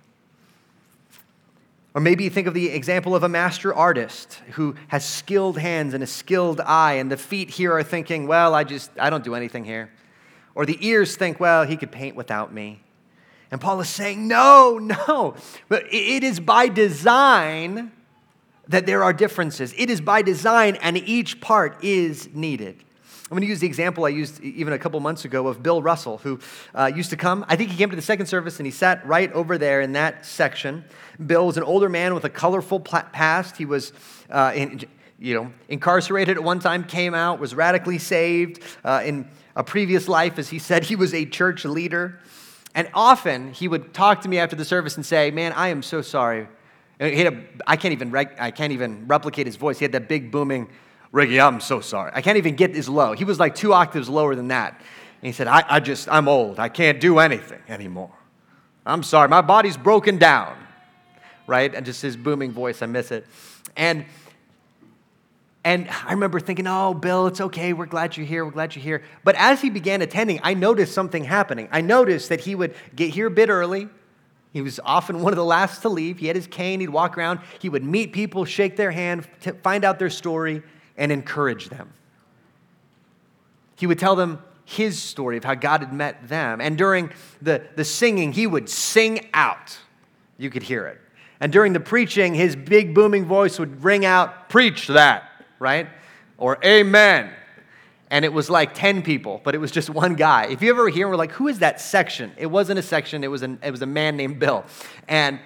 Or 1.95 2.01
maybe 2.01 2.23
you 2.25 2.29
think 2.29 2.45
of 2.45 2.53
the 2.53 2.69
example 2.69 3.15
of 3.15 3.23
a 3.23 3.29
master 3.29 3.73
artist 3.73 4.41
who 4.51 4.75
has 4.89 5.03
skilled 5.03 5.57
hands 5.57 5.95
and 5.95 6.03
a 6.03 6.07
skilled 6.07 6.59
eye, 6.59 6.93
and 6.93 7.09
the 7.09 7.17
feet 7.17 7.49
here 7.49 7.71
are 7.71 7.83
thinking, 7.83 8.27
well, 8.27 8.53
I 8.53 8.65
just, 8.65 8.91
I 8.99 9.09
don't 9.09 9.23
do 9.23 9.33
anything 9.33 9.63
here. 9.63 9.89
Or 10.53 10.65
the 10.65 10.77
ears 10.85 11.15
think, 11.15 11.39
well, 11.39 11.63
he 11.63 11.77
could 11.77 11.91
paint 11.91 12.15
without 12.15 12.53
me. 12.53 12.81
And 13.51 13.61
Paul 13.61 13.79
is 13.81 13.89
saying, 13.89 14.27
no, 14.27 14.77
no. 14.79 15.35
But 15.69 15.85
it 15.91 16.23
is 16.23 16.39
by 16.39 16.67
design 16.67 17.91
that 18.67 18.85
there 18.85 19.03
are 19.03 19.13
differences. 19.13 19.73
It 19.77 19.89
is 19.89 20.01
by 20.01 20.21
design, 20.21 20.75
and 20.77 20.97
each 20.97 21.39
part 21.39 21.83
is 21.83 22.29
needed. 22.33 22.83
I'm 23.25 23.29
going 23.29 23.41
to 23.41 23.47
use 23.47 23.59
the 23.59 23.67
example 23.67 24.05
I 24.05 24.09
used 24.09 24.39
even 24.41 24.73
a 24.73 24.77
couple 24.77 24.99
months 24.99 25.25
ago 25.25 25.47
of 25.47 25.63
Bill 25.63 25.81
Russell, 25.81 26.19
who 26.19 26.39
uh, 26.75 26.91
used 26.95 27.09
to 27.09 27.17
come. 27.17 27.43
I 27.47 27.55
think 27.55 27.71
he 27.71 27.77
came 27.77 27.89
to 27.89 27.95
the 27.95 28.01
second 28.01 28.27
service 28.27 28.59
and 28.59 28.67
he 28.67 28.71
sat 28.71 29.05
right 29.05 29.33
over 29.33 29.57
there 29.57 29.81
in 29.81 29.93
that 29.93 30.27
section. 30.27 30.85
Bill 31.25 31.47
was 31.47 31.57
an 31.57 31.63
older 31.63 31.89
man 31.89 32.13
with 32.13 32.23
a 32.23 32.29
colorful 32.29 32.79
past. 32.79 33.57
He 33.57 33.65
was, 33.65 33.93
uh, 34.29 34.51
in, 34.55 34.81
you 35.17 35.33
know, 35.33 35.51
incarcerated 35.69 36.37
at 36.37 36.43
one 36.43 36.59
time, 36.59 36.83
came 36.83 37.15
out, 37.15 37.39
was 37.39 37.55
radically 37.55 37.97
saved. 37.97 38.61
Uh, 38.83 39.01
in 39.03 39.27
a 39.55 39.63
previous 39.63 40.07
life, 40.07 40.37
as 40.37 40.49
he 40.49 40.59
said, 40.59 40.83
he 40.83 40.95
was 40.95 41.11
a 41.15 41.25
church 41.25 41.65
leader. 41.65 42.19
And 42.75 42.89
often 42.93 43.53
he 43.53 43.69
would 43.69 43.93
talk 43.93 44.21
to 44.21 44.29
me 44.29 44.37
after 44.37 44.55
the 44.55 44.65
service 44.65 44.97
and 44.97 45.05
say, 45.05 45.31
Man, 45.31 45.53
I 45.53 45.69
am 45.69 45.81
so 45.81 46.01
sorry. 46.01 46.47
And 46.99 47.13
he 47.13 47.23
had 47.23 47.33
a, 47.33 47.43
I, 47.65 47.77
can't 47.77 47.93
even, 47.93 48.15
I 48.15 48.51
can't 48.51 48.73
even 48.73 49.07
replicate 49.07 49.47
his 49.47 49.55
voice. 49.55 49.79
He 49.79 49.85
had 49.85 49.93
that 49.93 50.07
big 50.07 50.31
booming, 50.31 50.69
Ricky, 51.11 51.39
I'm 51.39 51.59
so 51.61 51.79
sorry. 51.79 52.11
I 52.13 52.21
can't 52.21 52.37
even 52.37 52.55
get 52.55 52.75
as 52.75 52.87
low. 52.87 53.13
He 53.13 53.23
was 53.23 53.39
like 53.39 53.55
two 53.55 53.73
octaves 53.73 54.09
lower 54.09 54.35
than 54.35 54.49
that. 54.49 54.73
And 54.73 55.27
he 55.27 55.31
said, 55.31 55.47
I, 55.47 55.63
I 55.67 55.79
just, 55.79 56.09
I'm 56.09 56.27
old. 56.27 56.59
I 56.59 56.69
can't 56.69 56.99
do 56.99 57.19
anything 57.19 57.61
anymore. 57.67 58.11
I'm 58.85 59.03
sorry. 59.03 59.27
My 59.29 59.41
body's 59.41 59.77
broken 59.77 60.17
down. 60.17 60.55
Right? 61.47 61.73
And 61.73 61.85
just 61.85 62.01
his 62.01 62.17
booming 62.17 62.51
voice, 62.51 62.81
I 62.81 62.85
miss 62.87 63.11
it. 63.11 63.25
And 63.75 64.05
and 65.65 65.89
I 66.05 66.11
remember 66.11 66.39
thinking, 66.39 66.67
oh, 66.67 66.93
Bill, 66.93 67.25
it's 67.25 67.41
okay. 67.41 67.73
We're 67.73 67.87
glad 67.87 68.15
you're 68.15 68.25
here. 68.25 68.45
We're 68.45 68.51
glad 68.51 68.75
you're 68.75 68.83
here. 68.83 69.01
But 69.23 69.33
as 69.35 69.61
he 69.61 69.71
began 69.71 70.03
attending, 70.03 70.39
I 70.43 70.53
noticed 70.53 70.93
something 70.93 71.23
happening. 71.23 71.67
I 71.71 71.81
noticed 71.81 72.29
that 72.29 72.41
he 72.41 72.53
would 72.53 72.75
get 72.95 73.09
here 73.09 73.25
a 73.25 73.31
bit 73.31 73.49
early. 73.49 73.89
He 74.53 74.61
was 74.61 74.79
often 74.85 75.23
one 75.23 75.33
of 75.33 75.37
the 75.37 75.43
last 75.43 75.81
to 75.81 75.89
leave. 75.89 76.19
He 76.19 76.27
had 76.27 76.35
his 76.35 76.45
cane. 76.45 76.81
He'd 76.81 76.91
walk 76.91 77.17
around. 77.17 77.39
He 77.57 77.69
would 77.69 77.83
meet 77.83 78.13
people, 78.13 78.45
shake 78.45 78.77
their 78.77 78.91
hand, 78.91 79.27
find 79.63 79.83
out 79.83 79.97
their 79.97 80.11
story, 80.11 80.61
and 80.97 81.11
encourage 81.11 81.69
them. 81.69 81.91
He 83.75 83.87
would 83.87 83.97
tell 83.97 84.15
them 84.15 84.43
his 84.65 85.01
story 85.01 85.37
of 85.37 85.43
how 85.43 85.55
God 85.55 85.81
had 85.81 85.91
met 85.91 86.29
them. 86.29 86.61
And 86.61 86.77
during 86.77 87.09
the, 87.41 87.63
the 87.75 87.83
singing, 87.83 88.33
he 88.33 88.45
would 88.45 88.69
sing 88.69 89.27
out. 89.33 89.79
You 90.37 90.51
could 90.51 90.63
hear 90.63 90.85
it. 90.85 91.01
And 91.39 91.51
during 91.51 91.73
the 91.73 91.79
preaching, 91.79 92.35
his 92.35 92.55
big 92.55 92.93
booming 92.93 93.25
voice 93.25 93.57
would 93.57 93.83
ring 93.83 94.05
out, 94.05 94.47
Preach 94.47 94.87
that, 94.87 95.31
right? 95.65 95.89
Or 96.37 96.59
Amen. 96.63 97.31
And 98.11 98.23
it 98.23 98.31
was 98.31 98.51
like 98.51 98.75
10 98.75 99.01
people, 99.01 99.41
but 99.43 99.55
it 99.55 99.57
was 99.57 99.71
just 99.71 99.89
one 100.03 100.13
guy. 100.13 100.45
If 100.45 100.61
you 100.61 100.69
ever 100.69 100.87
hear, 100.89 101.09
we're 101.09 101.15
like, 101.15 101.31
Who 101.31 101.47
is 101.47 101.59
that 101.59 101.81
section? 101.81 102.31
It 102.37 102.45
wasn't 102.45 102.77
a 102.77 102.83
section, 102.83 103.23
it 103.23 103.31
was, 103.31 103.41
an, 103.41 103.57
it 103.63 103.71
was 103.71 103.81
a 103.81 103.87
man 103.87 104.15
named 104.15 104.39
Bill. 104.39 104.63
And 105.07 105.39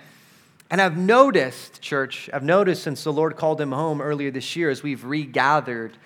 and 0.72 0.80
I've 0.80 0.98
noticed, 0.98 1.82
church, 1.82 2.30
I've 2.32 2.44
noticed 2.44 2.84
since 2.84 3.04
the 3.04 3.14
Lord 3.14 3.36
called 3.38 3.60
him 3.60 3.72
home 3.72 4.02
earlier 4.02 4.30
this 4.30 4.56
year 4.56 4.70
as 4.70 4.84
we've 4.84 5.04
regathered, 5.04 5.98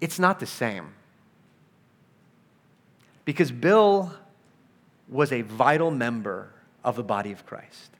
it's 0.00 0.18
not 0.18 0.40
the 0.40 0.46
same. 0.46 0.94
Because 3.26 3.52
Bill 3.52 4.14
was 5.10 5.30
a 5.30 5.42
vital 5.42 5.90
member 5.90 6.54
of 6.82 6.96
the 6.96 7.02
body 7.02 7.32
of 7.32 7.44
Christ. 7.44 7.90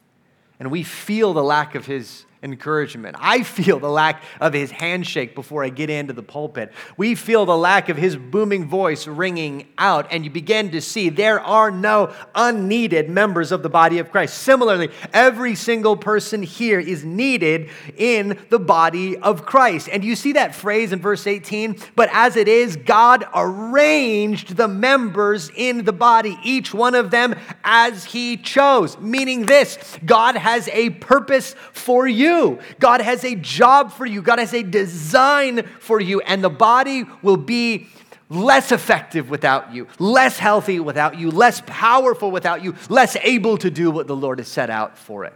And 0.59 0.71
we 0.71 0.83
feel 0.83 1.35
the 1.35 1.43
lack 1.43 1.75
of 1.75 1.85
his 1.85 2.25
encouragement. 2.43 3.17
I 3.19 3.43
feel 3.43 3.79
the 3.79 3.91
lack 3.91 4.23
of 4.41 4.55
his 4.55 4.71
handshake 4.71 5.35
before 5.35 5.63
I 5.63 5.69
get 5.69 5.91
into 5.91 6.15
the 6.15 6.23
pulpit. 6.23 6.73
We 6.97 7.15
feel 7.15 7.45
the 7.45 7.57
lack 7.57 7.89
of 7.91 7.99
his 7.99 8.17
booming 8.17 8.67
voice 8.67 9.07
ringing 9.07 9.69
out, 9.77 10.07
and 10.11 10.25
you 10.25 10.31
begin 10.31 10.71
to 10.71 10.81
see 10.81 11.11
there 11.11 11.41
are 11.41 11.71
no 11.71 12.15
unneeded 12.35 13.11
members 13.11 13.53
of 13.53 13.63
the 13.63 13.69
body 13.69 13.99
of 13.99 14.11
Christ. 14.11 14.39
Similarly, 14.39 14.91
every 15.13 15.55
single 15.55 15.97
person 15.97 16.43
here 16.43 16.81
is 16.81 17.05
needed 17.05 17.69
in 17.97 18.39
the 18.49 18.59
body 18.59 19.19
of 19.19 19.45
Christ. 19.45 19.89
And 19.91 20.03
you 20.03 20.17
see 20.17 20.33
that 20.33 20.55
phrase 20.55 20.93
in 20.93 21.01
verse 21.01 21.27
18, 21.27 21.77
but 21.95 22.09
as 22.13 22.37
it 22.37 22.49
is, 22.49 22.77
God 22.77 23.27
arranged 23.35 24.57
the 24.57 24.69
members 24.69 25.51
in 25.55 25.85
the 25.85 25.93
body, 25.93 26.39
each 26.43 26.73
one 26.73 26.95
of 26.95 27.11
them 27.11 27.35
as 27.65 28.05
he 28.05 28.39
chose, 28.39 28.99
meaning 28.99 29.45
this 29.45 29.79
God 30.07 30.37
has 30.37 30.69
a 30.69 30.91
purpose 30.91 31.55
for 31.73 32.09
you 32.09 32.30
you. 32.31 32.59
God 32.79 33.01
has 33.01 33.25
a 33.25 33.35
job 33.35 33.93
for 33.93 34.07
you, 34.07 34.23
God 34.23 34.39
has 34.39 34.55
a 34.55 34.63
design 34.63 35.67
for 35.81 36.01
you, 36.01 36.21
and 36.21 36.43
the 36.43 36.51
body 36.51 37.05
will 37.23 37.37
be 37.37 37.87
less 38.29 38.71
effective 38.73 39.29
without 39.29 39.75
you, 39.75 39.89
less 39.99 40.39
healthy 40.39 40.79
without 40.81 41.19
you, 41.19 41.31
less 41.31 41.63
powerful 41.67 42.31
without 42.31 42.63
you, 42.63 42.75
less 42.89 43.17
able 43.17 43.59
to 43.59 43.71
do 43.71 43.91
what 43.91 44.07
the 44.07 44.17
Lord 44.17 44.39
has 44.39 44.49
set 44.49 44.71
out 44.71 44.97
for 44.97 45.25
it. 45.25 45.35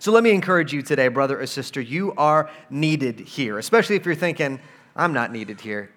So 0.00 0.12
let 0.12 0.24
me 0.24 0.30
encourage 0.30 0.72
you 0.72 0.82
today, 0.82 1.08
brother 1.08 1.40
or 1.40 1.46
sister, 1.46 1.80
you 1.80 2.12
are 2.16 2.50
needed 2.70 3.20
here, 3.20 3.58
especially 3.58 3.96
if 3.96 4.06
you're 4.06 4.14
thinking, 4.14 4.58
I'm 4.96 5.12
not 5.12 5.30
needed 5.30 5.60
here. 5.60 5.90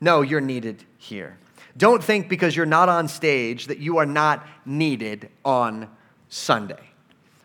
No, 0.00 0.22
you're 0.22 0.40
needed 0.40 0.84
here. 0.98 1.38
Don't 1.76 2.02
think 2.02 2.28
because 2.28 2.54
you're 2.54 2.66
not 2.66 2.88
on 2.88 3.08
stage 3.08 3.66
that 3.66 3.78
you 3.78 3.98
are 3.98 4.06
not 4.06 4.46
needed 4.66 5.30
on 5.44 5.88
Sunday. 6.28 6.93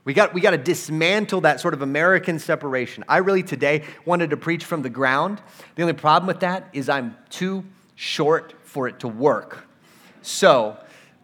We 0.09 0.15
got, 0.15 0.33
we 0.33 0.41
got 0.41 0.51
to 0.51 0.57
dismantle 0.57 1.41
that 1.41 1.59
sort 1.59 1.75
of 1.75 1.83
American 1.83 2.39
separation. 2.39 3.03
I 3.07 3.17
really 3.17 3.43
today 3.43 3.83
wanted 4.05 4.31
to 4.31 4.37
preach 4.37 4.65
from 4.65 4.81
the 4.81 4.89
ground. 4.89 5.39
The 5.75 5.83
only 5.83 5.93
problem 5.93 6.25
with 6.25 6.39
that 6.39 6.67
is 6.73 6.89
I'm 6.89 7.15
too 7.29 7.63
short 7.93 8.55
for 8.63 8.87
it 8.87 9.01
to 9.01 9.07
work. 9.07 9.67
So 10.23 10.79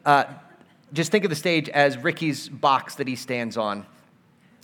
uh, 0.05 0.25
just 0.93 1.11
think 1.11 1.23
of 1.23 1.31
the 1.31 1.35
stage 1.35 1.67
as 1.67 1.97
Ricky's 1.97 2.47
box 2.47 2.93
that 2.97 3.07
he 3.07 3.15
stands 3.15 3.57
on 3.57 3.87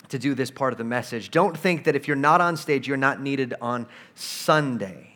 to 0.09 0.19
do 0.19 0.35
this 0.35 0.51
part 0.51 0.71
of 0.71 0.77
the 0.77 0.83
message. 0.83 1.31
Don't 1.31 1.57
think 1.57 1.85
that 1.85 1.95
if 1.95 2.07
you're 2.07 2.15
not 2.15 2.41
on 2.41 2.57
stage, 2.57 2.87
you're 2.87 2.97
not 2.97 3.19
needed 3.19 3.55
on 3.59 3.87
Sunday. 4.13 5.15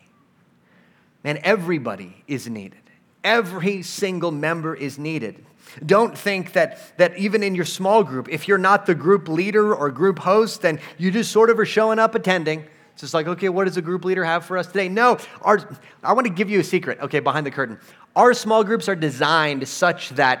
And 1.22 1.38
everybody 1.44 2.24
is 2.26 2.48
needed. 2.48 2.82
Every 3.22 3.82
single 3.82 4.32
member 4.32 4.74
is 4.74 4.98
needed. 4.98 5.45
Don't 5.84 6.16
think 6.16 6.52
that, 6.52 6.96
that 6.98 7.16
even 7.18 7.42
in 7.42 7.54
your 7.54 7.64
small 7.64 8.04
group, 8.04 8.28
if 8.28 8.48
you're 8.48 8.58
not 8.58 8.86
the 8.86 8.94
group 8.94 9.28
leader 9.28 9.74
or 9.74 9.90
group 9.90 10.18
host, 10.18 10.62
then 10.62 10.80
you 10.98 11.10
just 11.10 11.32
sort 11.32 11.50
of 11.50 11.58
are 11.58 11.66
showing 11.66 11.98
up 11.98 12.14
attending. 12.14 12.64
It's 12.92 13.02
just 13.02 13.14
like, 13.14 13.26
okay, 13.26 13.48
what 13.50 13.64
does 13.64 13.74
the 13.74 13.82
group 13.82 14.04
leader 14.04 14.24
have 14.24 14.44
for 14.46 14.56
us 14.56 14.68
today? 14.68 14.88
No, 14.88 15.18
our, 15.42 15.78
I 16.02 16.14
want 16.14 16.26
to 16.26 16.32
give 16.32 16.48
you 16.48 16.60
a 16.60 16.64
secret, 16.64 16.98
okay, 17.00 17.20
behind 17.20 17.44
the 17.44 17.50
curtain. 17.50 17.78
Our 18.14 18.32
small 18.32 18.64
groups 18.64 18.88
are 18.88 18.96
designed 18.96 19.68
such 19.68 20.10
that 20.10 20.40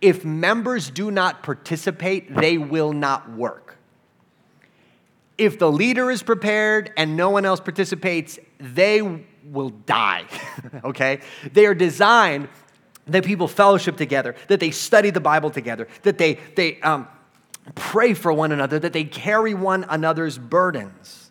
if 0.00 0.24
members 0.24 0.90
do 0.90 1.10
not 1.10 1.42
participate, 1.42 2.34
they 2.36 2.56
will 2.56 2.92
not 2.92 3.32
work. 3.32 3.76
If 5.36 5.58
the 5.58 5.70
leader 5.70 6.10
is 6.10 6.22
prepared 6.22 6.92
and 6.96 7.16
no 7.16 7.30
one 7.30 7.44
else 7.44 7.58
participates, 7.60 8.38
they 8.58 9.02
will 9.44 9.70
die, 9.70 10.26
okay? 10.84 11.20
They 11.52 11.66
are 11.66 11.74
designed 11.74 12.48
that 13.08 13.24
people 13.24 13.48
fellowship 13.48 13.96
together, 13.96 14.34
that 14.48 14.60
they 14.60 14.70
study 14.70 15.10
the 15.10 15.20
Bible 15.20 15.50
together, 15.50 15.88
that 16.02 16.18
they, 16.18 16.38
they 16.54 16.80
um, 16.80 17.08
pray 17.74 18.14
for 18.14 18.32
one 18.32 18.52
another, 18.52 18.78
that 18.78 18.92
they 18.92 19.04
carry 19.04 19.54
one 19.54 19.84
another's 19.88 20.38
burdens. 20.38 21.30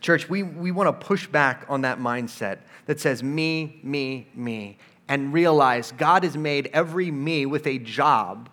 Church, 0.00 0.28
we, 0.28 0.42
we 0.42 0.70
want 0.70 0.86
to 0.88 1.06
push 1.06 1.26
back 1.26 1.66
on 1.68 1.82
that 1.82 1.98
mindset 1.98 2.58
that 2.86 3.00
says 3.00 3.22
me, 3.22 3.80
me, 3.82 4.28
me, 4.34 4.78
and 5.08 5.32
realize 5.32 5.92
God 5.92 6.22
has 6.22 6.36
made 6.36 6.70
every 6.72 7.10
me 7.10 7.46
with 7.46 7.66
a 7.66 7.78
job 7.78 8.48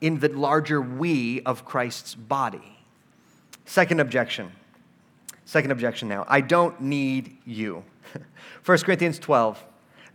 in 0.00 0.18
the 0.20 0.28
larger 0.28 0.80
we 0.80 1.42
of 1.42 1.64
Christ's 1.66 2.14
body. 2.14 2.78
Second 3.66 4.00
objection. 4.00 4.50
Second 5.44 5.72
objection 5.72 6.08
now. 6.08 6.24
I 6.26 6.40
don't 6.40 6.80
need 6.80 7.36
you. 7.44 7.84
1 8.64 8.78
Corinthians 8.78 9.18
12. 9.18 9.64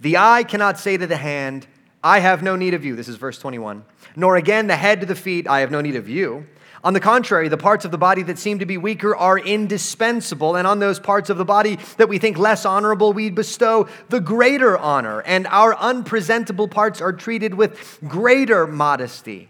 The 0.01 0.17
eye 0.17 0.43
cannot 0.43 0.79
say 0.79 0.97
to 0.97 1.07
the 1.07 1.17
hand, 1.17 1.67
I 2.03 2.19
have 2.19 2.43
no 2.43 2.55
need 2.55 2.73
of 2.73 2.85
you. 2.85 2.95
This 2.95 3.07
is 3.07 3.15
verse 3.15 3.39
21. 3.39 3.83
Nor 4.15 4.35
again 4.35 4.67
the 4.67 4.75
head 4.75 5.01
to 5.01 5.05
the 5.05 5.15
feet, 5.15 5.47
I 5.47 5.61
have 5.61 5.71
no 5.71 5.81
need 5.81 5.95
of 5.95 6.07
you. 6.07 6.45
On 6.83 6.93
the 6.93 6.99
contrary, 6.99 7.47
the 7.47 7.57
parts 7.57 7.83
of 7.83 7.89
the 7.89 7.97
body 7.97 8.21
that 8.23 8.37
seem 8.37 8.59
to 8.59 8.65
be 8.67 8.77
weaker 8.77 9.15
are 9.15 9.39
indispensable, 9.39 10.55
and 10.55 10.67
on 10.67 10.77
those 10.77 10.99
parts 10.99 11.31
of 11.31 11.37
the 11.37 11.45
body 11.45 11.79
that 11.97 12.09
we 12.09 12.19
think 12.19 12.37
less 12.37 12.63
honorable, 12.63 13.11
we 13.11 13.31
bestow 13.31 13.87
the 14.09 14.19
greater 14.19 14.77
honor, 14.77 15.21
and 15.21 15.47
our 15.47 15.75
unpresentable 15.77 16.67
parts 16.67 17.01
are 17.01 17.11
treated 17.11 17.55
with 17.55 17.97
greater 18.07 18.67
modesty 18.67 19.49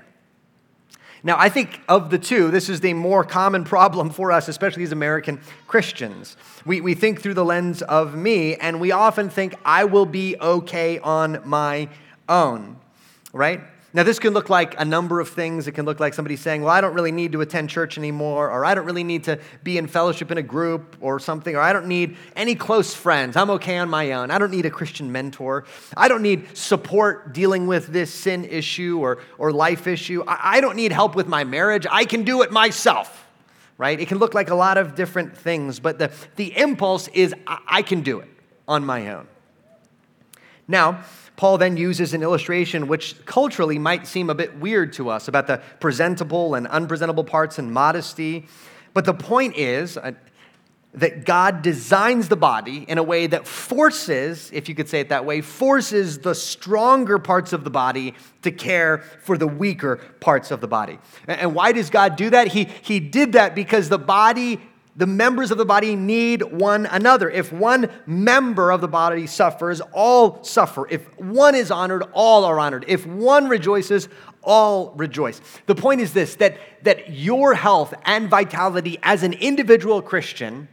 Now, 1.23 1.35
I 1.37 1.49
think 1.49 1.81
of 1.87 2.09
the 2.09 2.17
two, 2.17 2.49
this 2.49 2.67
is 2.67 2.79
the 2.79 2.93
more 2.93 3.23
common 3.23 3.63
problem 3.63 4.09
for 4.09 4.31
us, 4.31 4.47
especially 4.47 4.83
as 4.83 4.91
American 4.91 5.39
Christians. 5.67 6.35
We, 6.65 6.81
we 6.81 6.95
think 6.95 7.21
through 7.21 7.35
the 7.35 7.45
lens 7.45 7.83
of 7.83 8.15
me, 8.15 8.55
and 8.55 8.79
we 8.79 8.91
often 8.91 9.29
think, 9.29 9.53
I 9.63 9.83
will 9.83 10.07
be 10.07 10.35
okay 10.39 10.97
on 10.99 11.41
my 11.45 11.89
own, 12.27 12.77
right? 13.33 13.61
Now, 13.93 14.03
this 14.03 14.19
can 14.19 14.33
look 14.33 14.49
like 14.49 14.79
a 14.79 14.85
number 14.85 15.19
of 15.19 15.27
things. 15.27 15.67
It 15.67 15.73
can 15.73 15.85
look 15.85 15.99
like 15.99 16.13
somebody 16.13 16.37
saying, 16.37 16.61
Well, 16.61 16.73
I 16.73 16.79
don't 16.79 16.93
really 16.93 17.11
need 17.11 17.33
to 17.33 17.41
attend 17.41 17.69
church 17.69 17.97
anymore, 17.97 18.49
or 18.49 18.63
I 18.63 18.73
don't 18.73 18.85
really 18.85 19.03
need 19.03 19.25
to 19.25 19.37
be 19.63 19.77
in 19.77 19.87
fellowship 19.87 20.31
in 20.31 20.37
a 20.37 20.43
group 20.43 20.95
or 21.01 21.19
something, 21.19 21.55
or 21.55 21.59
I 21.59 21.73
don't 21.73 21.87
need 21.87 22.15
any 22.37 22.55
close 22.55 22.93
friends. 22.93 23.35
I'm 23.35 23.49
okay 23.49 23.77
on 23.77 23.89
my 23.89 24.13
own. 24.13 24.31
I 24.31 24.37
don't 24.37 24.51
need 24.51 24.65
a 24.65 24.69
Christian 24.69 25.11
mentor. 25.11 25.65
I 25.97 26.07
don't 26.07 26.21
need 26.21 26.55
support 26.55 27.33
dealing 27.33 27.67
with 27.67 27.87
this 27.87 28.13
sin 28.13 28.45
issue 28.45 28.97
or, 28.99 29.19
or 29.37 29.51
life 29.51 29.87
issue. 29.87 30.23
I, 30.25 30.57
I 30.57 30.61
don't 30.61 30.77
need 30.77 30.93
help 30.93 31.13
with 31.13 31.27
my 31.27 31.43
marriage. 31.43 31.85
I 31.91 32.05
can 32.05 32.23
do 32.23 32.43
it 32.43 32.51
myself, 32.51 33.27
right? 33.77 33.99
It 33.99 34.07
can 34.07 34.19
look 34.19 34.33
like 34.33 34.49
a 34.49 34.55
lot 34.55 34.77
of 34.77 34.95
different 34.95 35.35
things, 35.35 35.81
but 35.81 35.99
the, 35.99 36.11
the 36.37 36.57
impulse 36.57 37.09
is, 37.09 37.35
I, 37.45 37.59
I 37.67 37.81
can 37.81 38.01
do 38.03 38.21
it 38.21 38.29
on 38.69 38.85
my 38.85 39.13
own. 39.13 39.27
Now, 40.65 41.03
Paul 41.41 41.57
then 41.57 41.75
uses 41.75 42.13
an 42.13 42.21
illustration 42.21 42.87
which 42.87 43.15
culturally 43.25 43.79
might 43.79 44.05
seem 44.05 44.29
a 44.29 44.35
bit 44.35 44.59
weird 44.59 44.93
to 44.93 45.09
us 45.09 45.27
about 45.27 45.47
the 45.47 45.59
presentable 45.79 46.53
and 46.53 46.67
unpresentable 46.67 47.23
parts 47.23 47.57
and 47.57 47.73
modesty. 47.73 48.45
But 48.93 49.05
the 49.05 49.15
point 49.15 49.57
is 49.57 49.97
uh, 49.97 50.11
that 50.93 51.25
God 51.25 51.63
designs 51.63 52.27
the 52.27 52.35
body 52.35 52.85
in 52.87 52.99
a 52.99 53.03
way 53.03 53.25
that 53.25 53.47
forces, 53.47 54.51
if 54.53 54.69
you 54.69 54.75
could 54.75 54.87
say 54.87 54.99
it 54.99 55.09
that 55.09 55.25
way, 55.25 55.41
forces 55.41 56.19
the 56.19 56.35
stronger 56.35 57.17
parts 57.17 57.53
of 57.53 57.63
the 57.63 57.71
body 57.71 58.13
to 58.43 58.51
care 58.51 58.99
for 59.23 59.35
the 59.35 59.47
weaker 59.47 59.95
parts 60.19 60.51
of 60.51 60.61
the 60.61 60.67
body. 60.67 60.99
And 61.27 61.55
why 61.55 61.71
does 61.71 61.89
God 61.89 62.17
do 62.17 62.29
that? 62.29 62.49
He, 62.49 62.65
he 62.83 62.99
did 62.99 63.31
that 63.31 63.55
because 63.55 63.89
the 63.89 63.97
body 63.97 64.61
The 64.95 65.07
members 65.07 65.51
of 65.51 65.57
the 65.57 65.65
body 65.65 65.95
need 65.95 66.41
one 66.41 66.85
another. 66.85 67.29
If 67.29 67.53
one 67.53 67.89
member 68.05 68.71
of 68.71 68.81
the 68.81 68.89
body 68.89 69.25
suffers, 69.25 69.79
all 69.93 70.43
suffer. 70.43 70.87
If 70.89 71.17
one 71.17 71.55
is 71.55 71.71
honored, 71.71 72.03
all 72.11 72.43
are 72.43 72.59
honored. 72.59 72.83
If 72.87 73.05
one 73.05 73.47
rejoices, 73.47 74.09
all 74.43 74.93
rejoice. 74.97 75.39
The 75.65 75.75
point 75.75 76.01
is 76.01 76.13
this 76.13 76.35
that, 76.35 76.57
that 76.83 77.11
your 77.11 77.53
health 77.53 77.93
and 78.05 78.29
vitality 78.29 78.97
as 79.01 79.23
an 79.23 79.33
individual 79.33 80.01
Christian 80.01 80.67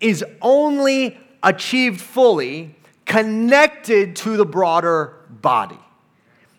is 0.00 0.24
only 0.40 1.18
achieved 1.42 2.00
fully 2.00 2.76
connected 3.06 4.14
to 4.16 4.36
the 4.36 4.44
broader 4.44 5.16
body. 5.28 5.78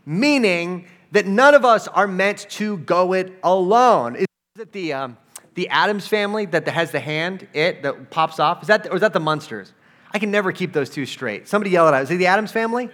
Meaning 0.05 0.87
that 1.13 1.25
none 1.25 1.53
of 1.53 1.63
us 1.63 1.87
are 1.87 2.07
meant 2.07 2.47
to 2.49 2.77
go 2.79 3.13
it 3.13 3.31
alone. 3.43 4.15
Is 4.17 4.25
it 4.59 4.71
the, 4.71 4.93
um, 4.93 5.17
the 5.55 5.69
Addams 5.69 6.07
family 6.07 6.45
that 6.47 6.67
has 6.67 6.91
the 6.91 6.99
hand, 6.99 7.47
it, 7.53 7.83
that 7.83 8.09
pops 8.09 8.39
off? 8.39 8.61
Is 8.61 8.67
that, 8.67 8.87
or 8.87 8.95
is 8.95 9.01
that 9.01 9.13
the 9.13 9.19
Munsters? 9.19 9.71
I 10.11 10.19
can 10.19 10.31
never 10.31 10.51
keep 10.51 10.73
those 10.73 10.89
two 10.89 11.05
straight. 11.05 11.47
Somebody 11.47 11.71
yell 11.71 11.87
it 11.87 11.93
out. 11.93 12.03
Is 12.03 12.11
it 12.11 12.17
the 12.17 12.27
Addams 12.27 12.51
family? 12.51 12.89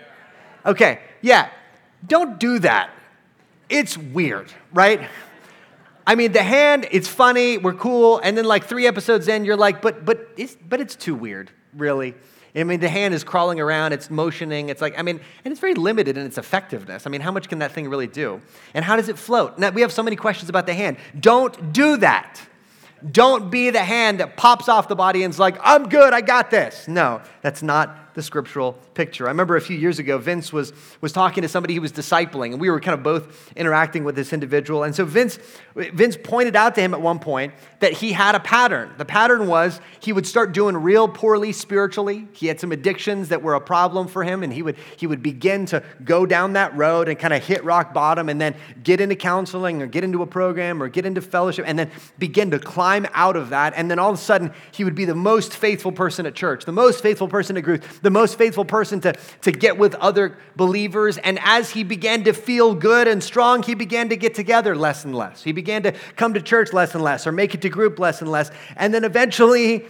Okay, 0.65 0.99
yeah. 1.21 1.49
Don't 2.05 2.39
do 2.39 2.59
that. 2.59 2.91
It's 3.69 3.97
weird, 3.97 4.51
right? 4.73 5.09
I 6.07 6.15
mean, 6.15 6.31
the 6.31 6.41
hand, 6.43 6.87
it's 6.91 7.07
funny, 7.07 7.57
we're 7.57 7.73
cool, 7.73 8.19
and 8.23 8.37
then 8.37 8.45
like 8.45 8.65
three 8.65 8.87
episodes 8.87 9.27
in, 9.27 9.45
you're 9.45 9.57
like, 9.57 9.81
but 9.81 10.05
but 10.05 10.29
it's 10.37 10.55
but 10.67 10.81
it's 10.81 10.95
too 10.95 11.13
weird, 11.13 11.51
really. 11.75 12.15
I 12.55 12.63
mean, 12.63 12.79
the 12.79 12.89
hand 12.89 13.13
is 13.13 13.23
crawling 13.23 13.59
around, 13.59 13.93
it's 13.93 14.09
motioning, 14.09 14.69
it's 14.69 14.81
like, 14.81 14.97
I 14.97 15.01
mean, 15.01 15.19
and 15.45 15.51
it's 15.51 15.61
very 15.61 15.75
limited 15.75 16.17
in 16.17 16.25
its 16.25 16.37
effectiveness. 16.37 17.05
I 17.05 17.09
mean, 17.09 17.21
how 17.21 17.31
much 17.31 17.47
can 17.47 17.59
that 17.59 17.71
thing 17.71 17.89
really 17.89 18.07
do? 18.07 18.41
And 18.73 18.83
how 18.83 18.95
does 18.95 19.09
it 19.09 19.17
float? 19.17 19.59
Now, 19.59 19.69
we 19.69 19.81
have 19.81 19.91
so 19.91 20.01
many 20.01 20.15
questions 20.15 20.49
about 20.49 20.65
the 20.65 20.73
hand. 20.73 20.97
Don't 21.19 21.71
do 21.73 21.97
that. 21.97 22.41
Don't 23.11 23.49
be 23.49 23.69
the 23.69 23.83
hand 23.83 24.19
that 24.19 24.35
pops 24.35 24.67
off 24.67 24.87
the 24.87 24.95
body 24.95 25.23
and 25.23 25.33
is 25.33 25.39
like, 25.39 25.57
I'm 25.61 25.87
good, 25.87 26.13
I 26.13 26.21
got 26.21 26.51
this. 26.51 26.87
No, 26.87 27.21
that's 27.41 27.61
not 27.61 28.08
the 28.19 28.23
scriptural 28.23 28.73
picture. 28.95 29.27
I 29.27 29.29
remember 29.29 29.55
a 29.55 29.61
few 29.61 29.77
years 29.77 29.97
ago, 29.97 30.17
Vince 30.17 30.51
was, 30.51 30.73
was 30.99 31.13
talking 31.13 31.41
to 31.43 31.47
somebody 31.47 31.73
he 31.73 31.79
was 31.79 31.93
discipling, 31.93 32.51
and 32.51 32.59
we 32.59 32.69
were 32.69 32.81
kind 32.81 32.93
of 32.93 33.01
both 33.01 33.53
interacting 33.55 34.03
with 34.03 34.15
this 34.15 34.33
individual. 34.33 34.83
And 34.83 34.93
so 34.93 35.05
Vince, 35.05 35.39
Vince 35.73 36.17
pointed 36.21 36.57
out 36.57 36.75
to 36.75 36.81
him 36.81 36.93
at 36.93 37.01
one 37.01 37.19
point 37.19 37.53
that 37.79 37.93
he 37.93 38.11
had 38.11 38.35
a 38.35 38.41
pattern. 38.41 38.93
The 38.97 39.05
pattern 39.05 39.47
was 39.47 39.79
he 40.01 40.11
would 40.11 40.27
start 40.27 40.51
doing 40.51 40.75
real 40.75 41.07
poorly 41.07 41.53
spiritually. 41.53 42.27
He 42.33 42.47
had 42.47 42.59
some 42.59 42.73
addictions 42.73 43.29
that 43.29 43.41
were 43.41 43.53
a 43.53 43.61
problem 43.61 44.09
for 44.09 44.25
him, 44.25 44.43
and 44.43 44.51
he 44.51 44.61
would, 44.61 44.75
he 44.97 45.07
would 45.07 45.23
begin 45.23 45.65
to 45.67 45.81
go 46.03 46.25
down 46.25 46.53
that 46.53 46.75
road 46.75 47.07
and 47.07 47.17
kind 47.17 47.33
of 47.33 47.41
hit 47.41 47.63
rock 47.63 47.93
bottom 47.93 48.27
and 48.27 48.41
then 48.41 48.53
get 48.83 48.99
into 48.99 49.15
counseling 49.15 49.81
or 49.81 49.87
get 49.87 50.03
into 50.03 50.21
a 50.21 50.27
program 50.27 50.83
or 50.83 50.89
get 50.89 51.05
into 51.05 51.21
fellowship 51.21 51.63
and 51.65 51.79
then 51.79 51.89
begin 52.17 52.51
to 52.51 52.59
climb 52.59 53.07
out 53.13 53.37
of 53.37 53.51
that. 53.51 53.73
And 53.77 53.89
then 53.89 53.97
all 53.97 54.11
of 54.11 54.15
a 54.15 54.21
sudden, 54.21 54.51
he 54.73 54.83
would 54.83 54.95
be 54.95 55.05
the 55.05 55.15
most 55.15 55.55
faithful 55.55 55.93
person 55.93 56.25
at 56.25 56.35
church, 56.35 56.65
the 56.65 56.73
most 56.73 57.01
faithful 57.01 57.29
person 57.29 57.55
at 57.55 57.63
group, 57.63 57.83
the 58.01 58.08
most 58.11 58.37
faithful 58.37 58.65
person 58.65 59.01
to, 59.01 59.13
to 59.41 59.51
get 59.51 59.77
with 59.77 59.95
other 59.95 60.37
believers. 60.55 61.17
And 61.17 61.39
as 61.41 61.69
he 61.69 61.83
began 61.83 62.23
to 62.25 62.33
feel 62.33 62.73
good 62.75 63.07
and 63.07 63.23
strong, 63.23 63.63
he 63.63 63.75
began 63.75 64.09
to 64.09 64.15
get 64.15 64.35
together 64.35 64.75
less 64.75 65.05
and 65.05 65.15
less. 65.15 65.43
He 65.43 65.51
began 65.51 65.83
to 65.83 65.93
come 66.15 66.33
to 66.33 66.41
church 66.41 66.73
less 66.73 66.93
and 66.95 67.03
less 67.03 67.27
or 67.27 67.31
make 67.31 67.53
it 67.53 67.61
to 67.61 67.69
group 67.69 67.99
less 67.99 68.21
and 68.21 68.31
less. 68.31 68.51
And 68.75 68.93
then 68.93 69.03
eventually 69.03 69.85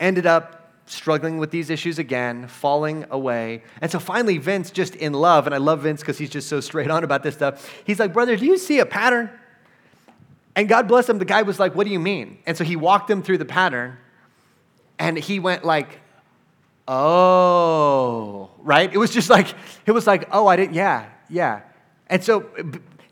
ended 0.00 0.26
up 0.26 0.56
struggling 0.86 1.38
with 1.38 1.50
these 1.50 1.68
issues 1.68 1.98
again, 1.98 2.46
falling 2.46 3.04
away. 3.10 3.62
And 3.80 3.90
so 3.90 3.98
finally, 3.98 4.38
Vince, 4.38 4.70
just 4.70 4.94
in 4.94 5.12
love, 5.12 5.46
and 5.46 5.54
I 5.54 5.58
love 5.58 5.82
Vince 5.82 6.00
because 6.00 6.16
he's 6.16 6.30
just 6.30 6.48
so 6.48 6.60
straight 6.60 6.90
on 6.90 7.04
about 7.04 7.22
this 7.22 7.34
stuff, 7.34 7.68
he's 7.84 7.98
like, 7.98 8.12
Brother, 8.12 8.36
do 8.36 8.46
you 8.46 8.56
see 8.56 8.78
a 8.78 8.86
pattern? 8.86 9.30
And 10.54 10.68
God 10.68 10.88
bless 10.88 11.08
him, 11.08 11.18
the 11.18 11.24
guy 11.24 11.42
was 11.42 11.58
like, 11.58 11.74
What 11.74 11.86
do 11.86 11.92
you 11.92 11.98
mean? 11.98 12.38
And 12.46 12.56
so 12.56 12.64
he 12.64 12.76
walked 12.76 13.10
him 13.10 13.22
through 13.22 13.38
the 13.38 13.44
pattern, 13.44 13.98
and 14.98 15.18
he 15.18 15.40
went 15.40 15.64
like, 15.64 16.00
Oh, 16.88 18.50
right? 18.58 18.92
It 18.92 18.98
was 18.98 19.10
just 19.10 19.28
like, 19.28 19.52
it 19.86 19.92
was 19.92 20.06
like, 20.06 20.28
oh, 20.30 20.46
I 20.46 20.56
didn't, 20.56 20.74
yeah, 20.74 21.06
yeah. 21.28 21.62
And 22.08 22.22
so 22.22 22.48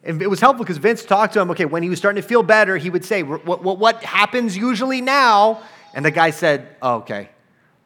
it 0.02 0.28
was 0.28 0.40
helpful 0.40 0.64
because 0.64 0.78
Vince 0.78 1.04
talked 1.04 1.32
to 1.34 1.40
him. 1.40 1.50
Okay, 1.50 1.64
when 1.64 1.82
he 1.82 1.88
was 1.88 1.98
starting 1.98 2.22
to 2.22 2.28
feel 2.28 2.42
better, 2.42 2.76
he 2.76 2.90
would 2.90 3.04
say, 3.04 3.22
what, 3.22 3.62
what, 3.62 3.78
what 3.78 4.04
happens 4.04 4.56
usually 4.56 5.00
now? 5.00 5.60
And 5.94 6.04
the 6.04 6.10
guy 6.10 6.30
said, 6.30 6.76
oh, 6.82 6.96
okay, 6.96 7.30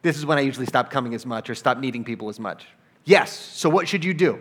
this 0.01 0.17
is 0.17 0.25
when 0.25 0.37
I 0.37 0.41
usually 0.41 0.65
stop 0.65 0.91
coming 0.91 1.13
as 1.13 1.25
much 1.25 1.49
or 1.49 1.55
stop 1.55 1.77
needing 1.79 2.03
people 2.03 2.29
as 2.29 2.39
much. 2.39 2.65
Yes, 3.05 3.31
so 3.31 3.69
what 3.69 3.87
should 3.87 4.03
you 4.03 4.13
do? 4.13 4.39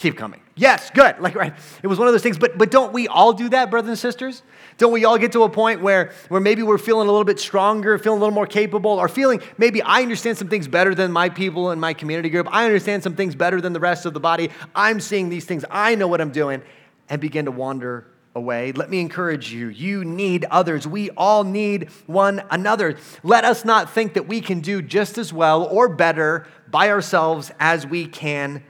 Keep 0.00 0.16
coming. 0.16 0.40
Yes, 0.56 0.90
good. 0.90 1.18
Like, 1.20 1.34
right. 1.34 1.52
It 1.82 1.86
was 1.86 1.98
one 1.98 2.08
of 2.08 2.14
those 2.14 2.22
things. 2.22 2.38
But, 2.38 2.56
but 2.56 2.70
don't 2.70 2.94
we 2.94 3.06
all 3.06 3.34
do 3.34 3.50
that, 3.50 3.70
brothers 3.70 3.90
and 3.90 3.98
sisters? 3.98 4.42
Don't 4.78 4.92
we 4.92 5.04
all 5.04 5.18
get 5.18 5.32
to 5.32 5.42
a 5.42 5.48
point 5.50 5.82
where, 5.82 6.12
where 6.30 6.40
maybe 6.40 6.62
we're 6.62 6.78
feeling 6.78 7.06
a 7.06 7.10
little 7.10 7.26
bit 7.26 7.38
stronger, 7.38 7.98
feeling 7.98 8.16
a 8.16 8.20
little 8.20 8.34
more 8.34 8.46
capable, 8.46 8.92
or 8.92 9.08
feeling 9.08 9.42
maybe 9.58 9.82
I 9.82 10.00
understand 10.00 10.38
some 10.38 10.48
things 10.48 10.68
better 10.68 10.94
than 10.94 11.12
my 11.12 11.28
people 11.28 11.70
in 11.70 11.78
my 11.78 11.92
community 11.92 12.30
group. 12.30 12.48
I 12.50 12.64
understand 12.64 13.02
some 13.02 13.14
things 13.14 13.34
better 13.34 13.60
than 13.60 13.74
the 13.74 13.80
rest 13.80 14.06
of 14.06 14.14
the 14.14 14.20
body. 14.20 14.48
I'm 14.74 15.00
seeing 15.00 15.28
these 15.28 15.44
things. 15.44 15.66
I 15.70 15.96
know 15.96 16.08
what 16.08 16.22
I'm 16.22 16.32
doing, 16.32 16.62
and 17.10 17.20
begin 17.20 17.44
to 17.44 17.50
wander 17.50 18.06
away. 18.34 18.72
Let 18.72 18.88
me 18.88 19.00
encourage 19.00 19.52
you. 19.52 19.68
You 19.68 20.02
need 20.06 20.46
others. 20.46 20.86
We 20.86 21.10
all 21.10 21.44
need 21.44 21.90
one 22.06 22.42
another. 22.50 22.96
Let 23.22 23.44
us 23.44 23.66
not 23.66 23.90
think 23.90 24.14
that 24.14 24.28
we 24.28 24.40
can 24.40 24.60
do 24.60 24.80
just 24.80 25.18
as 25.18 25.30
well 25.30 25.64
or 25.64 25.90
better 25.90 26.46
by 26.70 26.88
ourselves 26.88 27.52
as 27.60 27.86
we 27.86 28.06
can 28.06 28.64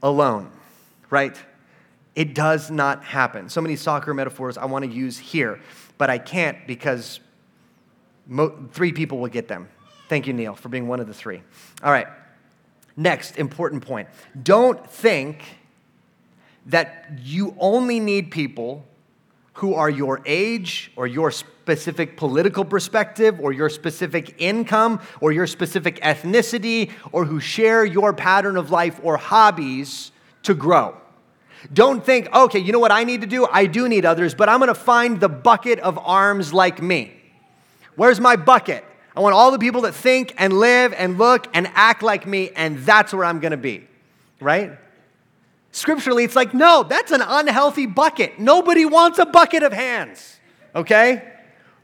alone, 0.00 0.52
right? 1.10 1.36
It 2.14 2.34
does 2.34 2.70
not 2.70 3.04
happen. 3.04 3.48
So 3.48 3.60
many 3.60 3.76
soccer 3.76 4.14
metaphors 4.14 4.56
I 4.56 4.64
want 4.64 4.84
to 4.84 4.90
use 4.90 5.18
here, 5.18 5.60
but 5.98 6.08
I 6.08 6.18
can't 6.18 6.66
because 6.66 7.20
mo- 8.26 8.68
three 8.72 8.92
people 8.92 9.18
will 9.18 9.28
get 9.28 9.48
them. 9.48 9.68
Thank 10.08 10.26
you, 10.26 10.32
Neil, 10.32 10.54
for 10.54 10.68
being 10.68 10.88
one 10.88 11.00
of 11.00 11.06
the 11.06 11.14
three. 11.14 11.42
All 11.82 11.90
right. 11.90 12.06
Next 12.96 13.36
important 13.36 13.84
point. 13.84 14.08
Don't 14.42 14.88
think 14.88 15.42
that 16.66 17.10
you 17.22 17.54
only 17.58 18.00
need 18.00 18.30
people 18.30 18.84
who 19.54 19.74
are 19.74 19.90
your 19.90 20.20
age 20.26 20.92
or 20.96 21.06
your 21.06 21.30
specific 21.30 22.16
political 22.16 22.64
perspective 22.64 23.40
or 23.40 23.52
your 23.52 23.68
specific 23.68 24.34
income 24.38 25.00
or 25.20 25.32
your 25.32 25.46
specific 25.46 26.00
ethnicity 26.00 26.90
or 27.12 27.24
who 27.24 27.40
share 27.40 27.84
your 27.84 28.12
pattern 28.12 28.56
of 28.56 28.70
life 28.70 29.00
or 29.02 29.16
hobbies 29.16 30.12
to 30.46 30.54
grow. 30.54 30.96
Don't 31.72 32.04
think, 32.04 32.32
okay, 32.34 32.58
you 32.58 32.72
know 32.72 32.78
what 32.78 32.92
I 32.92 33.04
need 33.04 33.20
to 33.20 33.26
do? 33.26 33.46
I 33.50 33.66
do 33.66 33.88
need 33.88 34.04
others, 34.04 34.34
but 34.34 34.48
I'm 34.48 34.58
to 34.68 34.74
find 34.74 35.20
the 35.20 35.28
bucket 35.28 35.78
of 35.80 35.98
arms 35.98 36.52
like 36.52 36.82
me. 36.82 37.12
Where's 37.96 38.20
my 38.20 38.36
bucket? 38.36 38.84
I 39.16 39.20
want 39.20 39.34
all 39.34 39.50
the 39.50 39.58
people 39.58 39.82
that 39.82 39.94
think 39.94 40.34
and 40.36 40.52
live 40.52 40.92
and 40.92 41.18
look 41.18 41.48
and 41.54 41.68
act 41.74 42.02
like 42.02 42.26
me, 42.26 42.50
and 42.54 42.78
that's 42.78 43.14
where 43.14 43.24
I'm 43.24 43.40
to 43.52 43.56
be, 43.56 43.86
right? 44.40 44.78
Scripturally, 45.72 46.24
it's 46.24 46.36
like, 46.36 46.54
no, 46.54 46.82
that's 46.82 47.12
an 47.12 47.22
unhealthy 47.22 47.86
bucket. 47.86 48.38
Nobody 48.38 48.84
wants 48.84 49.18
a 49.18 49.26
bucket 49.26 49.62
of 49.62 49.72
hands, 49.72 50.38
okay? 50.74 51.32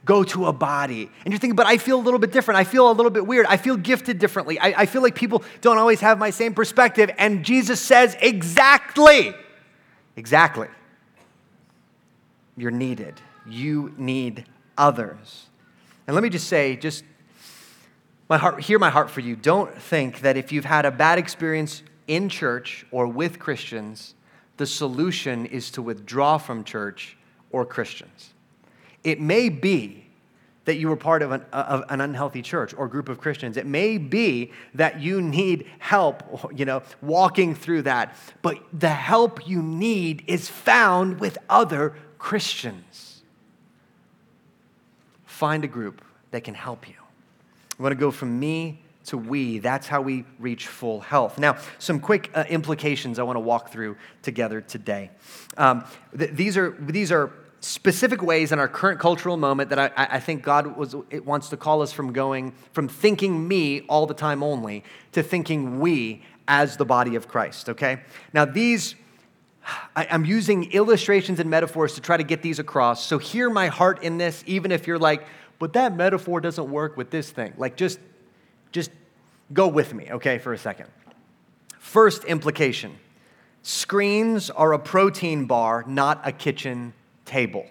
Go 0.04 0.24
to 0.24 0.46
a 0.46 0.52
body. 0.52 1.08
And 1.24 1.32
you're 1.32 1.38
thinking, 1.38 1.54
but 1.54 1.66
I 1.66 1.78
feel 1.78 1.98
a 1.98 2.02
little 2.02 2.18
bit 2.18 2.32
different. 2.32 2.58
I 2.58 2.64
feel 2.64 2.90
a 2.90 2.92
little 2.92 3.10
bit 3.10 3.26
weird. 3.26 3.46
I 3.46 3.56
feel 3.56 3.76
gifted 3.76 4.18
differently. 4.18 4.58
I, 4.58 4.82
I 4.82 4.86
feel 4.86 5.02
like 5.02 5.14
people 5.14 5.44
don't 5.60 5.78
always 5.78 6.00
have 6.00 6.18
my 6.18 6.30
same 6.30 6.54
perspective. 6.54 7.10
And 7.18 7.44
Jesus 7.44 7.80
says, 7.80 8.16
exactly. 8.20 9.32
Exactly. 10.16 10.68
You're 12.56 12.72
needed. 12.72 13.20
You 13.46 13.94
need 13.96 14.44
others. 14.76 15.46
And 16.06 16.14
let 16.14 16.22
me 16.22 16.30
just 16.30 16.48
say, 16.48 16.76
just 16.76 17.04
my 18.28 18.38
heart, 18.38 18.60
hear 18.60 18.78
my 18.78 18.90
heart 18.90 19.10
for 19.10 19.20
you. 19.20 19.36
Don't 19.36 19.72
think 19.80 20.20
that 20.20 20.36
if 20.36 20.52
you've 20.52 20.64
had 20.64 20.84
a 20.84 20.90
bad 20.90 21.18
experience 21.18 21.82
in 22.08 22.28
church 22.28 22.84
or 22.90 23.06
with 23.06 23.38
Christians, 23.38 24.14
the 24.56 24.66
solution 24.66 25.46
is 25.46 25.70
to 25.72 25.82
withdraw 25.82 26.38
from 26.38 26.64
church 26.64 27.16
or 27.50 27.64
Christians. 27.64 28.32
It 29.04 29.20
may 29.20 29.48
be 29.48 30.02
that 30.64 30.76
you 30.76 30.88
were 30.88 30.96
part 30.96 31.22
of 31.22 31.32
an, 31.32 31.44
of 31.52 31.84
an, 31.88 32.00
unhealthy 32.00 32.40
church 32.40 32.72
or 32.74 32.86
group 32.86 33.08
of 33.08 33.18
Christians. 33.18 33.56
It 33.56 33.66
may 33.66 33.98
be 33.98 34.52
that 34.74 35.00
you 35.00 35.20
need 35.20 35.68
help, 35.78 36.22
you 36.54 36.64
know, 36.64 36.82
walking 37.00 37.54
through 37.54 37.82
that. 37.82 38.16
But 38.42 38.58
the 38.72 38.88
help 38.88 39.46
you 39.48 39.60
need 39.60 40.22
is 40.28 40.48
found 40.48 41.18
with 41.18 41.36
other 41.50 41.94
Christians. 42.18 43.22
Find 45.24 45.64
a 45.64 45.68
group 45.68 46.02
that 46.30 46.44
can 46.44 46.54
help 46.54 46.88
you. 46.88 46.94
I 47.78 47.82
want 47.82 47.92
to 47.92 47.98
go 47.98 48.12
from 48.12 48.38
me 48.38 48.82
to 49.06 49.18
we. 49.18 49.58
That's 49.58 49.88
how 49.88 50.00
we 50.00 50.24
reach 50.38 50.68
full 50.68 51.00
health. 51.00 51.38
Now, 51.38 51.56
some 51.80 51.98
quick 51.98 52.30
uh, 52.34 52.44
implications 52.48 53.18
I 53.18 53.24
want 53.24 53.36
to 53.36 53.40
walk 53.40 53.70
through 53.70 53.96
together 54.22 54.60
today. 54.60 55.10
Um, 55.56 55.84
th- 56.16 56.30
these 56.30 56.56
are 56.56 56.76
these 56.78 57.10
are 57.10 57.32
specific 57.64 58.20
ways 58.22 58.50
in 58.50 58.58
our 58.58 58.66
current 58.66 58.98
cultural 58.98 59.36
moment 59.36 59.70
that 59.70 59.78
I, 59.78 59.90
I 59.96 60.20
think 60.20 60.42
God 60.42 60.76
was, 60.76 60.96
wants 61.24 61.48
to 61.50 61.56
call 61.56 61.80
us 61.80 61.92
from 61.92 62.12
going 62.12 62.52
from 62.72 62.88
thinking 62.88 63.46
me 63.46 63.82
all 63.82 64.06
the 64.06 64.14
time 64.14 64.42
only 64.42 64.82
to 65.12 65.22
thinking 65.22 65.78
we 65.78 66.22
as 66.48 66.76
the 66.76 66.84
body 66.84 67.14
of 67.14 67.28
Christ, 67.28 67.68
okay? 67.68 68.00
Now, 68.32 68.44
these, 68.44 68.96
I, 69.94 70.08
I'm 70.10 70.24
using 70.24 70.72
illustrations 70.72 71.38
and 71.38 71.48
metaphors 71.48 71.94
to 71.94 72.00
try 72.00 72.16
to 72.16 72.24
get 72.24 72.42
these 72.42 72.58
across. 72.58 73.06
So, 73.06 73.18
hear 73.18 73.48
my 73.48 73.68
heart 73.68 74.02
in 74.02 74.18
this, 74.18 74.42
even 74.46 74.72
if 74.72 74.88
you're 74.88 74.98
like, 74.98 75.24
but 75.60 75.72
that 75.74 75.96
metaphor 75.96 76.40
doesn't 76.40 76.68
work 76.68 76.96
with 76.96 77.10
this 77.10 77.30
thing. 77.30 77.54
Like, 77.56 77.76
just, 77.76 78.00
just 78.72 78.90
go 79.52 79.68
with 79.68 79.94
me, 79.94 80.08
okay, 80.10 80.38
for 80.38 80.52
a 80.52 80.58
second. 80.58 80.88
First 81.78 82.24
implication 82.24 82.98
screens 83.62 84.50
are 84.50 84.72
a 84.72 84.78
protein 84.80 85.44
bar, 85.44 85.84
not 85.86 86.20
a 86.26 86.32
kitchen 86.32 86.92
table. 87.32 87.66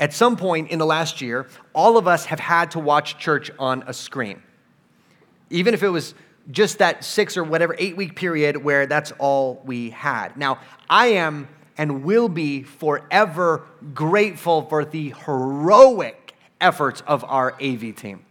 At 0.00 0.12
some 0.12 0.36
point 0.36 0.70
in 0.70 0.78
the 0.78 0.86
last 0.86 1.20
year, 1.20 1.46
all 1.74 1.98
of 1.98 2.08
us 2.08 2.26
have 2.26 2.40
had 2.40 2.70
to 2.70 2.78
watch 2.78 3.18
church 3.18 3.50
on 3.58 3.84
a 3.86 3.92
screen. 3.92 4.42
Even 5.50 5.74
if 5.74 5.82
it 5.82 5.90
was 5.90 6.14
just 6.50 6.78
that 6.78 7.04
six 7.04 7.36
or 7.36 7.44
whatever 7.44 7.76
eight 7.78 7.96
week 7.96 8.16
period 8.16 8.56
where 8.56 8.86
that's 8.86 9.12
all 9.18 9.60
we 9.64 9.90
had. 9.90 10.36
Now, 10.36 10.58
I 10.88 11.08
am 11.08 11.48
and 11.78 12.02
will 12.02 12.28
be 12.28 12.62
forever 12.62 13.62
grateful 13.92 14.62
for 14.62 14.84
the 14.84 15.14
heroic 15.24 16.34
efforts 16.60 17.02
of 17.06 17.24
our 17.24 17.52
AV 17.62 17.94
team. 17.94 18.25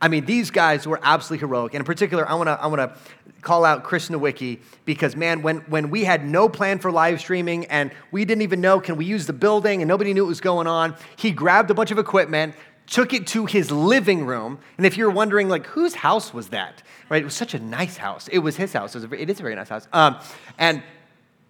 I 0.00 0.08
mean, 0.08 0.24
these 0.24 0.50
guys 0.50 0.86
were 0.86 0.98
absolutely 1.02 1.46
heroic. 1.46 1.74
And 1.74 1.80
in 1.80 1.84
particular, 1.84 2.28
I 2.28 2.34
wanna, 2.34 2.58
I 2.60 2.66
wanna 2.68 2.96
call 3.42 3.64
out 3.64 3.84
Chris 3.84 4.08
Nowicki 4.08 4.60
because, 4.84 5.14
man, 5.14 5.42
when, 5.42 5.58
when 5.68 5.90
we 5.90 6.04
had 6.04 6.24
no 6.24 6.48
plan 6.48 6.78
for 6.78 6.90
live 6.90 7.20
streaming 7.20 7.66
and 7.66 7.90
we 8.10 8.24
didn't 8.24 8.42
even 8.42 8.60
know, 8.60 8.80
can 8.80 8.96
we 8.96 9.04
use 9.04 9.26
the 9.26 9.32
building, 9.32 9.82
and 9.82 9.88
nobody 9.88 10.14
knew 10.14 10.24
what 10.24 10.28
was 10.28 10.40
going 10.40 10.66
on, 10.66 10.96
he 11.16 11.30
grabbed 11.30 11.70
a 11.70 11.74
bunch 11.74 11.90
of 11.90 11.98
equipment, 11.98 12.54
took 12.86 13.12
it 13.12 13.26
to 13.28 13.46
his 13.46 13.70
living 13.70 14.24
room. 14.26 14.58
And 14.76 14.86
if 14.86 14.96
you're 14.96 15.10
wondering, 15.10 15.48
like, 15.48 15.66
whose 15.66 15.94
house 15.94 16.32
was 16.32 16.48
that? 16.48 16.82
Right? 17.08 17.22
It 17.22 17.24
was 17.24 17.34
such 17.34 17.54
a 17.54 17.58
nice 17.58 17.96
house. 17.96 18.28
It 18.28 18.38
was 18.38 18.56
his 18.56 18.72
house. 18.72 18.94
It, 18.94 19.02
was 19.02 19.12
a, 19.12 19.22
it 19.22 19.30
is 19.30 19.38
a 19.38 19.42
very 19.42 19.54
nice 19.54 19.68
house. 19.68 19.86
Um, 19.92 20.18
and 20.58 20.82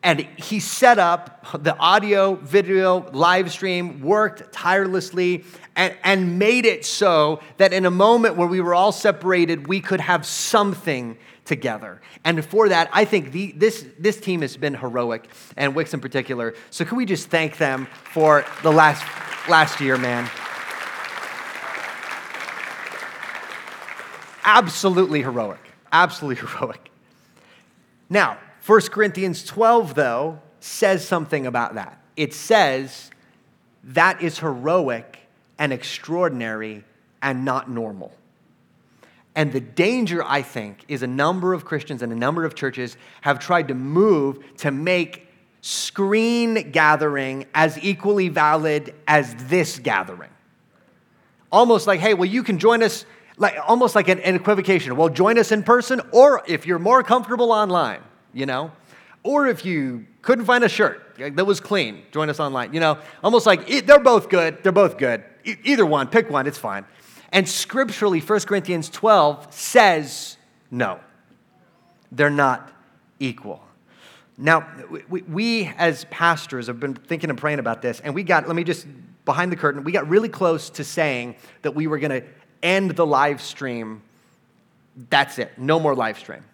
and 0.02 0.20
he 0.36 0.60
set 0.60 0.98
up 0.98 1.46
the 1.62 1.76
audio, 1.76 2.34
video, 2.36 3.10
live 3.12 3.52
stream, 3.52 4.00
worked 4.00 4.50
tirelessly, 4.50 5.44
and, 5.80 5.96
and 6.04 6.38
made 6.38 6.66
it 6.66 6.84
so 6.84 7.40
that 7.56 7.72
in 7.72 7.86
a 7.86 7.90
moment 7.90 8.36
where 8.36 8.46
we 8.46 8.60
were 8.60 8.74
all 8.74 8.92
separated, 8.92 9.66
we 9.66 9.80
could 9.80 10.00
have 10.00 10.26
something 10.26 11.16
together. 11.46 12.02
And 12.22 12.44
for 12.44 12.68
that, 12.68 12.90
I 12.92 13.06
think 13.06 13.32
the, 13.32 13.52
this, 13.52 13.86
this 13.98 14.20
team 14.20 14.42
has 14.42 14.58
been 14.58 14.74
heroic, 14.74 15.26
and 15.56 15.74
Wix 15.74 15.94
in 15.94 16.00
particular. 16.00 16.54
So, 16.68 16.84
can 16.84 16.98
we 16.98 17.06
just 17.06 17.28
thank 17.28 17.56
them 17.56 17.88
for 18.12 18.44
the 18.62 18.70
last, 18.70 19.02
last 19.48 19.80
year, 19.80 19.96
man? 19.96 20.28
Absolutely 24.44 25.22
heroic. 25.22 25.60
Absolutely 25.90 26.46
heroic. 26.46 26.90
Now, 28.10 28.36
1 28.66 28.80
Corinthians 28.90 29.46
12, 29.46 29.94
though, 29.94 30.40
says 30.60 31.08
something 31.08 31.46
about 31.46 31.76
that. 31.76 32.02
It 32.18 32.34
says 32.34 33.10
that 33.82 34.20
is 34.20 34.40
heroic 34.40 35.19
and 35.60 35.72
extraordinary 35.72 36.84
and 37.22 37.44
not 37.44 37.70
normal. 37.70 38.12
And 39.36 39.52
the 39.52 39.60
danger, 39.60 40.24
I 40.24 40.42
think, 40.42 40.84
is 40.88 41.04
a 41.04 41.06
number 41.06 41.54
of 41.54 41.64
Christians 41.64 42.02
and 42.02 42.12
a 42.12 42.16
number 42.16 42.44
of 42.44 42.56
churches 42.56 42.96
have 43.20 43.38
tried 43.38 43.68
to 43.68 43.74
move 43.74 44.40
to 44.56 44.72
make 44.72 45.28
screen 45.60 46.72
gathering 46.72 47.46
as 47.54 47.78
equally 47.78 48.28
valid 48.28 48.92
as 49.06 49.32
this 49.46 49.78
gathering. 49.78 50.30
Almost 51.52 51.86
like, 51.86 52.00
hey, 52.00 52.14
well, 52.14 52.28
you 52.28 52.42
can 52.42 52.58
join 52.58 52.82
us, 52.82 53.04
like 53.36 53.54
almost 53.68 53.94
like 53.94 54.08
an, 54.08 54.18
an 54.20 54.34
equivocation. 54.34 54.96
Well, 54.96 55.10
join 55.10 55.38
us 55.38 55.52
in 55.52 55.62
person, 55.62 56.00
or 56.10 56.42
if 56.48 56.66
you're 56.66 56.80
more 56.80 57.04
comfortable 57.04 57.52
online 57.52 58.00
you 58.32 58.46
know? 58.46 58.72
Or 59.22 59.46
if 59.46 59.64
you 59.64 60.06
couldn't 60.22 60.46
find 60.46 60.64
a 60.64 60.68
shirt 60.68 61.16
that 61.18 61.44
was 61.44 61.60
clean, 61.60 62.02
join 62.10 62.30
us 62.30 62.40
online. 62.40 62.72
You 62.72 62.80
know, 62.80 62.98
almost 63.22 63.46
like 63.46 63.86
they're 63.86 64.00
both 64.00 64.28
good. 64.28 64.62
They're 64.62 64.72
both 64.72 64.96
good. 64.96 65.22
Either 65.44 65.86
one, 65.86 66.08
pick 66.08 66.30
one, 66.30 66.46
it's 66.46 66.58
fine. 66.58 66.84
And 67.32 67.48
scripturally, 67.48 68.20
1 68.20 68.40
Corinthians 68.40 68.88
12 68.88 69.52
says 69.52 70.36
no, 70.70 71.00
they're 72.12 72.30
not 72.30 72.70
equal. 73.18 73.62
Now, 74.36 74.66
we, 75.08 75.22
we, 75.22 75.66
as 75.76 76.04
pastors 76.06 76.68
have 76.68 76.80
been 76.80 76.94
thinking 76.94 77.28
and 77.28 77.38
praying 77.38 77.58
about 77.58 77.82
this, 77.82 78.00
and 78.00 78.14
we 78.14 78.22
got, 78.22 78.46
let 78.46 78.56
me 78.56 78.64
just, 78.64 78.86
behind 79.24 79.52
the 79.52 79.56
curtain, 79.56 79.84
we 79.84 79.92
got 79.92 80.08
really 80.08 80.28
close 80.28 80.70
to 80.70 80.84
saying 80.84 81.36
that 81.62 81.74
we 81.74 81.86
were 81.86 81.98
going 81.98 82.22
to 82.22 82.26
end 82.62 82.92
the 82.92 83.04
live 83.04 83.42
stream. 83.42 84.02
That's 85.10 85.38
it, 85.38 85.52
no 85.58 85.78
more 85.78 85.94
live 85.94 86.18
stream 86.18 86.44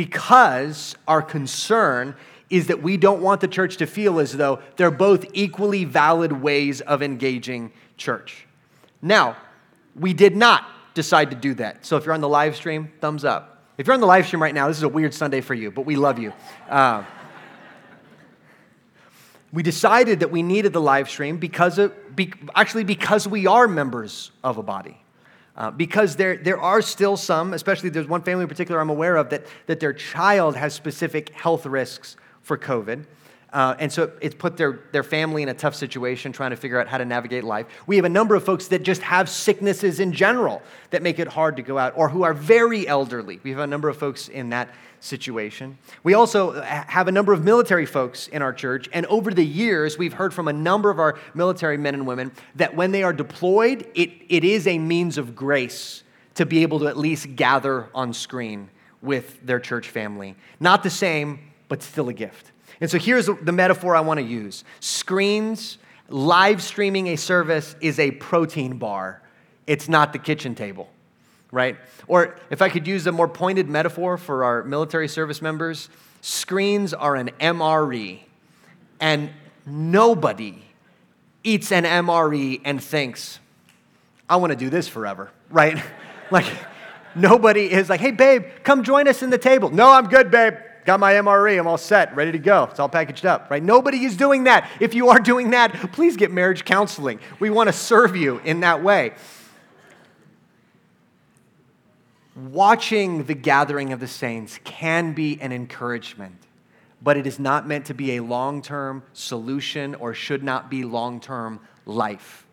because 0.00 0.96
our 1.06 1.20
concern 1.20 2.14
is 2.48 2.68
that 2.68 2.82
we 2.82 2.96
don't 2.96 3.20
want 3.20 3.42
the 3.42 3.46
church 3.46 3.76
to 3.76 3.86
feel 3.86 4.18
as 4.18 4.34
though 4.34 4.58
they're 4.76 4.90
both 4.90 5.26
equally 5.34 5.84
valid 5.84 6.32
ways 6.32 6.80
of 6.80 7.02
engaging 7.02 7.70
church. 8.00 8.46
Now, 9.00 9.36
we 9.94 10.12
did 10.12 10.34
not 10.34 10.64
decide 10.94 11.30
to 11.30 11.36
do 11.36 11.54
that. 11.54 11.86
So 11.86 11.96
if 11.96 12.04
you're 12.04 12.14
on 12.14 12.20
the 12.20 12.28
live 12.28 12.56
stream, 12.56 12.90
thumbs 13.00 13.24
up. 13.24 13.64
If 13.78 13.86
you're 13.86 13.94
on 13.94 14.00
the 14.00 14.06
live 14.06 14.26
stream 14.26 14.42
right 14.42 14.54
now, 14.54 14.66
this 14.66 14.78
is 14.78 14.82
a 14.82 14.88
weird 14.88 15.14
Sunday 15.14 15.40
for 15.40 15.54
you, 15.54 15.70
but 15.70 15.86
we 15.86 15.96
love 15.96 16.18
you. 16.18 16.32
Uh, 16.68 17.04
we 19.52 19.62
decided 19.62 20.20
that 20.20 20.30
we 20.30 20.42
needed 20.42 20.72
the 20.72 20.80
live 20.80 21.08
stream 21.08 21.38
because 21.38 21.78
of, 21.78 21.92
be, 22.16 22.32
actually 22.54 22.84
because 22.84 23.28
we 23.28 23.46
are 23.46 23.68
members 23.68 24.32
of 24.42 24.58
a 24.58 24.62
body. 24.62 24.96
Uh, 25.56 25.70
because 25.70 26.16
there, 26.16 26.36
there 26.36 26.60
are 26.60 26.80
still 26.80 27.16
some, 27.16 27.52
especially 27.52 27.90
there's 27.90 28.06
one 28.06 28.22
family 28.22 28.42
in 28.42 28.48
particular 28.48 28.80
I'm 28.80 28.90
aware 28.90 29.16
of, 29.16 29.30
that, 29.30 29.46
that 29.66 29.80
their 29.80 29.92
child 29.92 30.56
has 30.56 30.72
specific 30.72 31.30
health 31.30 31.66
risks 31.66 32.16
for 32.42 32.56
COVID. 32.56 33.04
Uh, 33.52 33.74
and 33.78 33.92
so 33.92 34.12
it's 34.20 34.34
put 34.34 34.56
their, 34.56 34.80
their 34.92 35.02
family 35.02 35.42
in 35.42 35.48
a 35.48 35.54
tough 35.54 35.74
situation 35.74 36.32
trying 36.32 36.50
to 36.50 36.56
figure 36.56 36.80
out 36.80 36.86
how 36.86 36.98
to 36.98 37.04
navigate 37.04 37.42
life. 37.42 37.66
We 37.86 37.96
have 37.96 38.04
a 38.04 38.10
number 38.10 38.34
of 38.34 38.44
folks 38.44 38.68
that 38.68 38.82
just 38.82 39.02
have 39.02 39.28
sicknesses 39.28 39.98
in 39.98 40.12
general 40.12 40.62
that 40.90 41.02
make 41.02 41.18
it 41.18 41.28
hard 41.28 41.56
to 41.56 41.62
go 41.62 41.76
out 41.76 41.94
or 41.96 42.08
who 42.08 42.22
are 42.22 42.34
very 42.34 42.86
elderly. 42.86 43.40
We 43.42 43.50
have 43.50 43.58
a 43.58 43.66
number 43.66 43.88
of 43.88 43.96
folks 43.96 44.28
in 44.28 44.50
that 44.50 44.68
situation. 45.00 45.78
We 46.02 46.14
also 46.14 46.60
have 46.60 47.08
a 47.08 47.12
number 47.12 47.32
of 47.32 47.42
military 47.42 47.86
folks 47.86 48.28
in 48.28 48.42
our 48.42 48.52
church, 48.52 48.88
and 48.92 49.06
over 49.06 49.30
the 49.30 49.44
years, 49.44 49.98
we've 49.98 50.12
heard 50.12 50.32
from 50.34 50.46
a 50.46 50.52
number 50.52 50.90
of 50.90 50.98
our 50.98 51.18
military 51.34 51.78
men 51.78 51.94
and 51.94 52.06
women 52.06 52.32
that 52.56 52.76
when 52.76 52.92
they 52.92 53.02
are 53.02 53.12
deployed, 53.12 53.86
it, 53.94 54.10
it 54.28 54.44
is 54.44 54.66
a 54.66 54.78
means 54.78 55.18
of 55.18 55.34
grace 55.34 56.02
to 56.34 56.46
be 56.46 56.62
able 56.62 56.78
to 56.80 56.86
at 56.86 56.96
least 56.96 57.34
gather 57.34 57.88
on 57.94 58.12
screen 58.12 58.70
with 59.02 59.44
their 59.44 59.58
church 59.58 59.88
family. 59.88 60.36
Not 60.60 60.82
the 60.82 60.90
same, 60.90 61.50
but 61.68 61.82
still 61.82 62.08
a 62.08 62.12
gift. 62.12 62.52
And 62.80 62.90
so 62.90 62.98
here's 62.98 63.26
the 63.26 63.52
metaphor 63.52 63.94
I 63.94 64.00
want 64.00 64.18
to 64.18 64.26
use 64.26 64.64
screens, 64.80 65.78
live 66.08 66.62
streaming 66.62 67.08
a 67.08 67.16
service 67.16 67.76
is 67.80 67.98
a 67.98 68.10
protein 68.12 68.78
bar, 68.78 69.22
it's 69.66 69.88
not 69.88 70.12
the 70.12 70.18
kitchen 70.18 70.54
table 70.54 70.88
right? 71.52 71.76
Or 72.06 72.36
if 72.50 72.62
I 72.62 72.68
could 72.68 72.86
use 72.86 73.06
a 73.06 73.12
more 73.12 73.28
pointed 73.28 73.68
metaphor 73.68 74.16
for 74.16 74.44
our 74.44 74.62
military 74.62 75.08
service 75.08 75.42
members, 75.42 75.88
screens 76.20 76.94
are 76.94 77.16
an 77.16 77.30
MRE, 77.40 78.20
and 79.00 79.30
nobody 79.66 80.62
eats 81.42 81.72
an 81.72 81.84
MRE 81.84 82.60
and 82.64 82.82
thinks, 82.82 83.38
I 84.28 84.36
want 84.36 84.52
to 84.52 84.56
do 84.56 84.70
this 84.70 84.86
forever, 84.86 85.30
right? 85.50 85.82
like, 86.30 86.46
nobody 87.14 87.70
is 87.70 87.88
like, 87.88 88.00
hey, 88.00 88.12
babe, 88.12 88.44
come 88.62 88.84
join 88.84 89.08
us 89.08 89.22
in 89.22 89.30
the 89.30 89.38
table. 89.38 89.70
No, 89.70 89.90
I'm 89.90 90.08
good, 90.08 90.30
babe. 90.30 90.54
Got 90.84 91.00
my 91.00 91.14
MRE. 91.14 91.58
I'm 91.58 91.66
all 91.66 91.78
set, 91.78 92.14
ready 92.16 92.32
to 92.32 92.38
go. 92.38 92.64
It's 92.70 92.80
all 92.80 92.88
packaged 92.88 93.26
up, 93.26 93.50
right? 93.50 93.62
Nobody 93.62 94.04
is 94.04 94.16
doing 94.16 94.44
that. 94.44 94.70
If 94.80 94.94
you 94.94 95.08
are 95.10 95.18
doing 95.18 95.50
that, 95.50 95.72
please 95.92 96.16
get 96.16 96.30
marriage 96.30 96.64
counseling. 96.64 97.20
We 97.38 97.50
want 97.50 97.68
to 97.68 97.72
serve 97.72 98.16
you 98.16 98.38
in 98.38 98.60
that 98.60 98.82
way 98.82 99.14
watching 102.48 103.24
the 103.24 103.34
gathering 103.34 103.92
of 103.92 104.00
the 104.00 104.08
saints 104.08 104.58
can 104.64 105.12
be 105.12 105.40
an 105.40 105.52
encouragement, 105.52 106.36
but 107.02 107.16
it 107.16 107.26
is 107.26 107.38
not 107.38 107.66
meant 107.66 107.86
to 107.86 107.94
be 107.94 108.16
a 108.16 108.22
long 108.22 108.62
term 108.62 109.02
solution 109.12 109.94
or 109.96 110.14
should 110.14 110.42
not 110.42 110.70
be 110.70 110.84
long 110.84 111.20
term 111.20 111.60
life. 111.86 112.46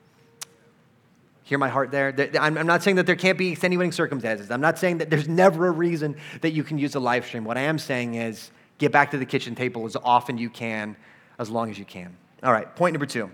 Hear 1.47 1.57
my 1.57 1.69
heart 1.69 1.91
there? 1.91 2.13
I'm 2.41 2.67
not 2.67 2.83
saying 2.83 2.97
that 2.97 3.05
there 3.05 3.15
can't 3.15 3.37
be 3.37 3.53
extenuating 3.53 3.93
circumstances. 3.93 4.51
I'm 4.51 4.59
not 4.59 4.77
saying 4.77 4.97
that 4.97 5.09
there's 5.09 5.29
never 5.29 5.67
a 5.67 5.71
reason 5.71 6.17
that 6.41 6.51
you 6.51 6.61
can 6.61 6.77
use 6.77 6.93
a 6.95 6.99
live 6.99 7.25
stream. 7.25 7.45
What 7.45 7.57
I 7.57 7.61
am 7.61 7.79
saying 7.79 8.15
is 8.15 8.51
get 8.79 8.91
back 8.91 9.11
to 9.11 9.17
the 9.17 9.25
kitchen 9.25 9.55
table 9.55 9.85
as 9.85 9.95
often 9.95 10.37
you 10.37 10.49
can, 10.49 10.97
as 11.39 11.49
long 11.49 11.69
as 11.69 11.79
you 11.79 11.85
can. 11.85 12.17
All 12.43 12.51
right, 12.51 12.75
point 12.75 12.91
number 12.91 13.05
two. 13.05 13.31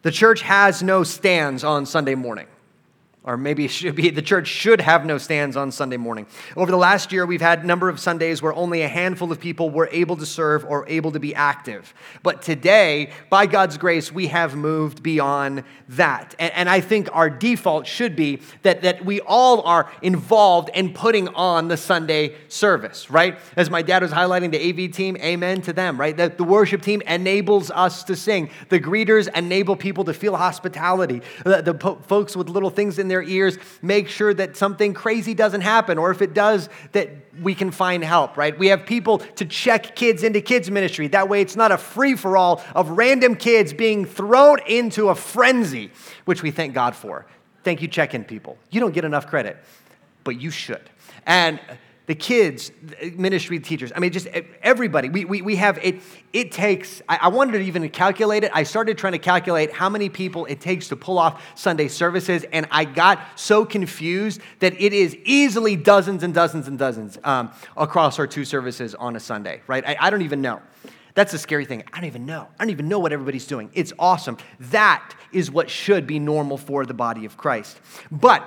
The 0.00 0.10
church 0.10 0.40
has 0.40 0.82
no 0.82 1.04
stands 1.04 1.62
on 1.62 1.84
Sunday 1.84 2.14
morning. 2.14 2.46
Or 3.22 3.36
maybe 3.36 3.66
it 3.66 3.70
should 3.70 3.94
be 3.94 4.08
the 4.08 4.22
church 4.22 4.48
should 4.48 4.80
have 4.80 5.04
no 5.04 5.18
stands 5.18 5.54
on 5.54 5.70
Sunday 5.70 5.98
morning. 5.98 6.26
Over 6.56 6.70
the 6.70 6.78
last 6.78 7.12
year, 7.12 7.26
we've 7.26 7.40
had 7.40 7.62
a 7.62 7.66
number 7.66 7.90
of 7.90 8.00
Sundays 8.00 8.40
where 8.40 8.54
only 8.54 8.80
a 8.80 8.88
handful 8.88 9.30
of 9.30 9.38
people 9.38 9.68
were 9.68 9.90
able 9.92 10.16
to 10.16 10.24
serve 10.24 10.64
or 10.64 10.88
able 10.88 11.12
to 11.12 11.20
be 11.20 11.34
active. 11.34 11.92
But 12.22 12.40
today, 12.40 13.10
by 13.28 13.44
God's 13.44 13.76
grace, 13.76 14.10
we 14.10 14.28
have 14.28 14.56
moved 14.56 15.02
beyond 15.02 15.64
that. 15.90 16.34
And, 16.38 16.52
and 16.54 16.68
I 16.70 16.80
think 16.80 17.08
our 17.12 17.28
default 17.28 17.86
should 17.86 18.16
be 18.16 18.40
that, 18.62 18.82
that 18.82 19.04
we 19.04 19.20
all 19.20 19.62
are 19.62 19.92
involved 20.00 20.70
in 20.72 20.94
putting 20.94 21.28
on 21.28 21.68
the 21.68 21.76
Sunday 21.76 22.36
service, 22.48 23.10
right? 23.10 23.38
As 23.54 23.68
my 23.68 23.82
dad 23.82 24.02
was 24.02 24.12
highlighting 24.12 24.50
the 24.50 24.86
AV 24.86 24.92
team, 24.92 25.18
amen 25.18 25.60
to 25.62 25.74
them, 25.74 26.00
right? 26.00 26.16
The, 26.16 26.30
the 26.30 26.44
worship 26.44 26.80
team 26.80 27.02
enables 27.02 27.70
us 27.70 28.02
to 28.04 28.16
sing. 28.16 28.48
The 28.70 28.80
greeters 28.80 29.28
enable 29.36 29.76
people 29.76 30.04
to 30.04 30.14
feel 30.14 30.36
hospitality. 30.36 31.20
The, 31.44 31.60
the 31.60 31.74
po- 31.74 31.96
folks 32.06 32.34
with 32.34 32.48
little 32.48 32.70
things 32.70 32.98
in 32.98 33.09
their 33.10 33.22
ears, 33.22 33.58
make 33.82 34.08
sure 34.08 34.32
that 34.32 34.56
something 34.56 34.94
crazy 34.94 35.34
doesn't 35.34 35.60
happen, 35.60 35.98
or 35.98 36.10
if 36.10 36.22
it 36.22 36.32
does, 36.32 36.70
that 36.92 37.10
we 37.42 37.54
can 37.54 37.70
find 37.70 38.02
help, 38.02 38.36
right? 38.36 38.58
We 38.58 38.68
have 38.68 38.86
people 38.86 39.18
to 39.18 39.44
check 39.44 39.94
kids 39.94 40.22
into 40.22 40.40
kids' 40.40 40.70
ministry. 40.70 41.08
That 41.08 41.28
way, 41.28 41.42
it's 41.42 41.56
not 41.56 41.72
a 41.72 41.76
free 41.76 42.16
for 42.16 42.36
all 42.36 42.62
of 42.74 42.90
random 42.90 43.34
kids 43.36 43.72
being 43.72 44.04
thrown 44.06 44.60
into 44.66 45.08
a 45.08 45.14
frenzy, 45.14 45.90
which 46.24 46.42
we 46.42 46.50
thank 46.50 46.72
God 46.72 46.96
for. 46.96 47.26
Thank 47.62 47.82
you, 47.82 47.88
check 47.88 48.14
in 48.14 48.24
people. 48.24 48.56
You 48.70 48.80
don't 48.80 48.92
get 48.92 49.04
enough 49.04 49.26
credit, 49.26 49.58
but 50.24 50.40
you 50.40 50.50
should. 50.50 50.88
And 51.26 51.60
the 52.10 52.14
kids, 52.16 52.72
ministry 53.14 53.60
teachers, 53.60 53.92
I 53.94 54.00
mean, 54.00 54.10
just 54.10 54.26
everybody. 54.64 55.08
We, 55.08 55.24
we, 55.24 55.42
we 55.42 55.54
have 55.54 55.78
it. 55.80 56.02
It 56.32 56.50
takes, 56.50 57.00
I, 57.08 57.20
I 57.22 57.28
wanted 57.28 57.52
to 57.52 57.60
even 57.60 57.88
calculate 57.88 58.42
it. 58.42 58.50
I 58.52 58.64
started 58.64 58.98
trying 58.98 59.12
to 59.12 59.20
calculate 59.20 59.72
how 59.72 59.88
many 59.88 60.08
people 60.08 60.44
it 60.46 60.60
takes 60.60 60.88
to 60.88 60.96
pull 60.96 61.20
off 61.20 61.40
Sunday 61.54 61.86
services, 61.86 62.44
and 62.52 62.66
I 62.72 62.84
got 62.84 63.20
so 63.36 63.64
confused 63.64 64.40
that 64.58 64.72
it 64.80 64.92
is 64.92 65.14
easily 65.24 65.76
dozens 65.76 66.24
and 66.24 66.34
dozens 66.34 66.66
and 66.66 66.76
dozens 66.76 67.16
um, 67.22 67.52
across 67.76 68.18
our 68.18 68.26
two 68.26 68.44
services 68.44 68.96
on 68.96 69.14
a 69.14 69.20
Sunday, 69.20 69.62
right? 69.68 69.86
I, 69.86 69.96
I 70.00 70.10
don't 70.10 70.22
even 70.22 70.42
know. 70.42 70.60
That's 71.14 71.30
the 71.30 71.38
scary 71.38 71.64
thing. 71.64 71.84
I 71.92 71.98
don't 71.98 72.06
even 72.06 72.26
know. 72.26 72.48
I 72.58 72.64
don't 72.64 72.70
even 72.70 72.88
know 72.88 72.98
what 72.98 73.12
everybody's 73.12 73.46
doing. 73.46 73.70
It's 73.72 73.92
awesome. 74.00 74.36
That 74.58 75.14
is 75.30 75.48
what 75.48 75.70
should 75.70 76.08
be 76.08 76.18
normal 76.18 76.58
for 76.58 76.84
the 76.84 76.94
body 76.94 77.24
of 77.24 77.36
Christ. 77.36 77.78
But 78.10 78.42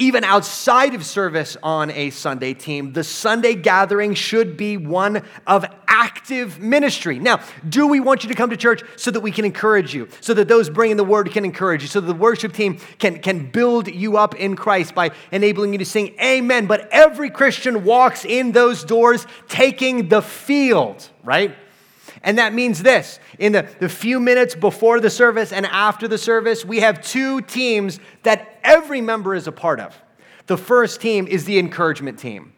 even 0.00 0.24
outside 0.24 0.94
of 0.94 1.04
service 1.04 1.56
on 1.62 1.90
a 1.90 2.10
Sunday 2.10 2.54
team, 2.54 2.94
the 2.94 3.04
Sunday 3.04 3.54
gathering 3.54 4.14
should 4.14 4.56
be 4.56 4.78
one 4.78 5.22
of 5.46 5.64
active 5.86 6.58
ministry. 6.58 7.18
Now, 7.18 7.40
do 7.68 7.86
we 7.86 8.00
want 8.00 8.24
you 8.24 8.30
to 8.30 8.34
come 8.34 8.48
to 8.50 8.56
church 8.56 8.82
so 8.96 9.10
that 9.10 9.20
we 9.20 9.30
can 9.30 9.44
encourage 9.44 9.94
you, 9.94 10.08
so 10.22 10.32
that 10.34 10.48
those 10.48 10.70
bringing 10.70 10.96
the 10.96 11.04
word 11.04 11.30
can 11.30 11.44
encourage 11.44 11.82
you, 11.82 11.88
so 11.88 12.00
that 12.00 12.06
the 12.06 12.14
worship 12.14 12.54
team 12.54 12.78
can, 12.98 13.18
can 13.18 13.50
build 13.50 13.88
you 13.88 14.16
up 14.16 14.34
in 14.34 14.56
Christ 14.56 14.94
by 14.94 15.10
enabling 15.30 15.74
you 15.74 15.78
to 15.78 15.84
sing 15.84 16.14
amen? 16.20 16.66
But 16.66 16.88
every 16.90 17.28
Christian 17.28 17.84
walks 17.84 18.24
in 18.24 18.52
those 18.52 18.82
doors 18.84 19.26
taking 19.48 20.08
the 20.08 20.22
field, 20.22 21.08
right? 21.22 21.54
And 22.22 22.38
that 22.38 22.52
means 22.52 22.82
this 22.82 23.18
in 23.38 23.52
the, 23.52 23.68
the 23.78 23.88
few 23.88 24.20
minutes 24.20 24.54
before 24.54 25.00
the 25.00 25.10
service 25.10 25.52
and 25.52 25.64
after 25.66 26.06
the 26.06 26.18
service, 26.18 26.64
we 26.64 26.80
have 26.80 27.02
two 27.02 27.40
teams 27.40 27.98
that 28.22 28.58
every 28.62 29.00
member 29.00 29.34
is 29.34 29.46
a 29.46 29.52
part 29.52 29.80
of. 29.80 29.96
The 30.46 30.58
first 30.58 31.00
team 31.00 31.26
is 31.26 31.44
the 31.44 31.58
encouragement 31.58 32.18
team. 32.18 32.52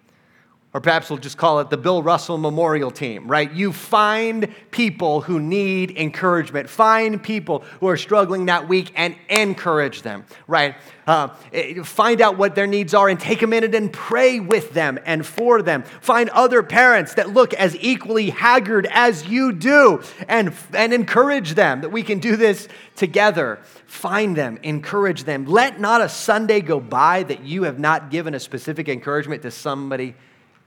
Or 0.74 0.80
perhaps 0.80 1.10
we'll 1.10 1.18
just 1.18 1.36
call 1.36 1.60
it 1.60 1.68
the 1.68 1.76
Bill 1.76 2.02
Russell 2.02 2.38
Memorial 2.38 2.90
Team, 2.90 3.28
right? 3.28 3.52
You 3.52 3.74
find 3.74 4.48
people 4.70 5.20
who 5.20 5.38
need 5.38 5.98
encouragement, 5.98 6.70
find 6.70 7.22
people 7.22 7.62
who 7.80 7.88
are 7.88 7.98
struggling 7.98 8.46
that 8.46 8.68
week 8.68 8.90
and 8.94 9.14
encourage 9.28 10.00
them, 10.00 10.24
right? 10.46 10.76
Uh, 11.06 11.28
eh, 11.52 11.82
find 11.82 12.22
out 12.22 12.38
what 12.38 12.54
their 12.54 12.66
needs 12.66 12.94
are 12.94 13.10
and 13.10 13.20
take 13.20 13.42
a 13.42 13.46
minute 13.46 13.74
and 13.74 13.92
pray 13.92 14.40
with 14.40 14.72
them 14.72 14.98
and 15.04 15.26
for 15.26 15.60
them. 15.60 15.82
Find 15.82 16.30
other 16.30 16.62
parents 16.62 17.14
that 17.14 17.28
look 17.28 17.52
as 17.52 17.76
equally 17.76 18.30
haggard 18.30 18.88
as 18.90 19.26
you 19.26 19.52
do 19.52 20.02
and, 20.26 20.54
and 20.72 20.94
encourage 20.94 21.52
them 21.52 21.82
that 21.82 21.90
we 21.90 22.02
can 22.02 22.18
do 22.18 22.34
this 22.34 22.66
together. 22.96 23.58
Find 23.84 24.34
them, 24.34 24.58
encourage 24.62 25.24
them. 25.24 25.44
Let 25.44 25.80
not 25.80 26.00
a 26.00 26.08
Sunday 26.08 26.62
go 26.62 26.80
by 26.80 27.24
that 27.24 27.44
you 27.44 27.64
have 27.64 27.78
not 27.78 28.10
given 28.10 28.32
a 28.32 28.40
specific 28.40 28.88
encouragement 28.88 29.42
to 29.42 29.50
somebody 29.50 30.14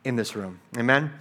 in 0.05 0.15
this 0.15 0.35
room. 0.35 0.59
Amen? 0.77 1.11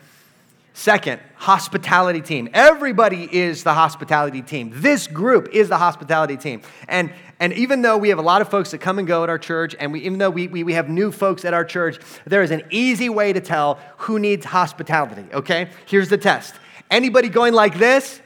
Second, 0.77 1.21
hospitality 1.37 2.21
team. 2.21 2.49
Everybody 2.53 3.29
is 3.33 3.63
the 3.63 3.75
hospitality 3.75 4.43
team. 4.43 4.73
This 4.75 5.07
group 5.07 5.49
is 5.53 5.69
the 5.69 5.79
hospitality 5.79 6.37
team. 6.37 6.63
And, 6.89 7.13
and 7.39 7.53
even 7.53 7.83
though 7.83 7.97
we 7.97 8.09
have 8.09 8.19
a 8.19 8.23
lot 8.23 8.43
of 8.43 8.49
folks 8.49 8.73
that 8.73 8.79
come 8.79 8.99
and 8.99 9.07
go 9.07 9.23
at 9.23 9.31
our 9.31 9.39
church, 9.39 9.77
and 9.79 9.93
we, 9.93 10.01
even 10.01 10.19
though 10.19 10.31
we, 10.31 10.49
we, 10.49 10.65
we 10.65 10.75
have 10.75 10.89
new 10.89 11.13
folks 11.13 11.45
at 11.45 11.55
our 11.55 11.65
church, 11.65 12.01
there 12.27 12.43
is 12.43 12.51
an 12.51 12.63
easy 12.71 13.09
way 13.09 13.33
to 13.33 13.41
tell 13.41 13.79
who 13.99 14.19
needs 14.19 14.45
hospitality, 14.47 15.25
okay? 15.33 15.71
Here's 15.87 16.09
the 16.09 16.19
test. 16.19 16.57
Anybody 16.91 17.29
going 17.29 17.55
like 17.55 17.79
this 17.79 18.21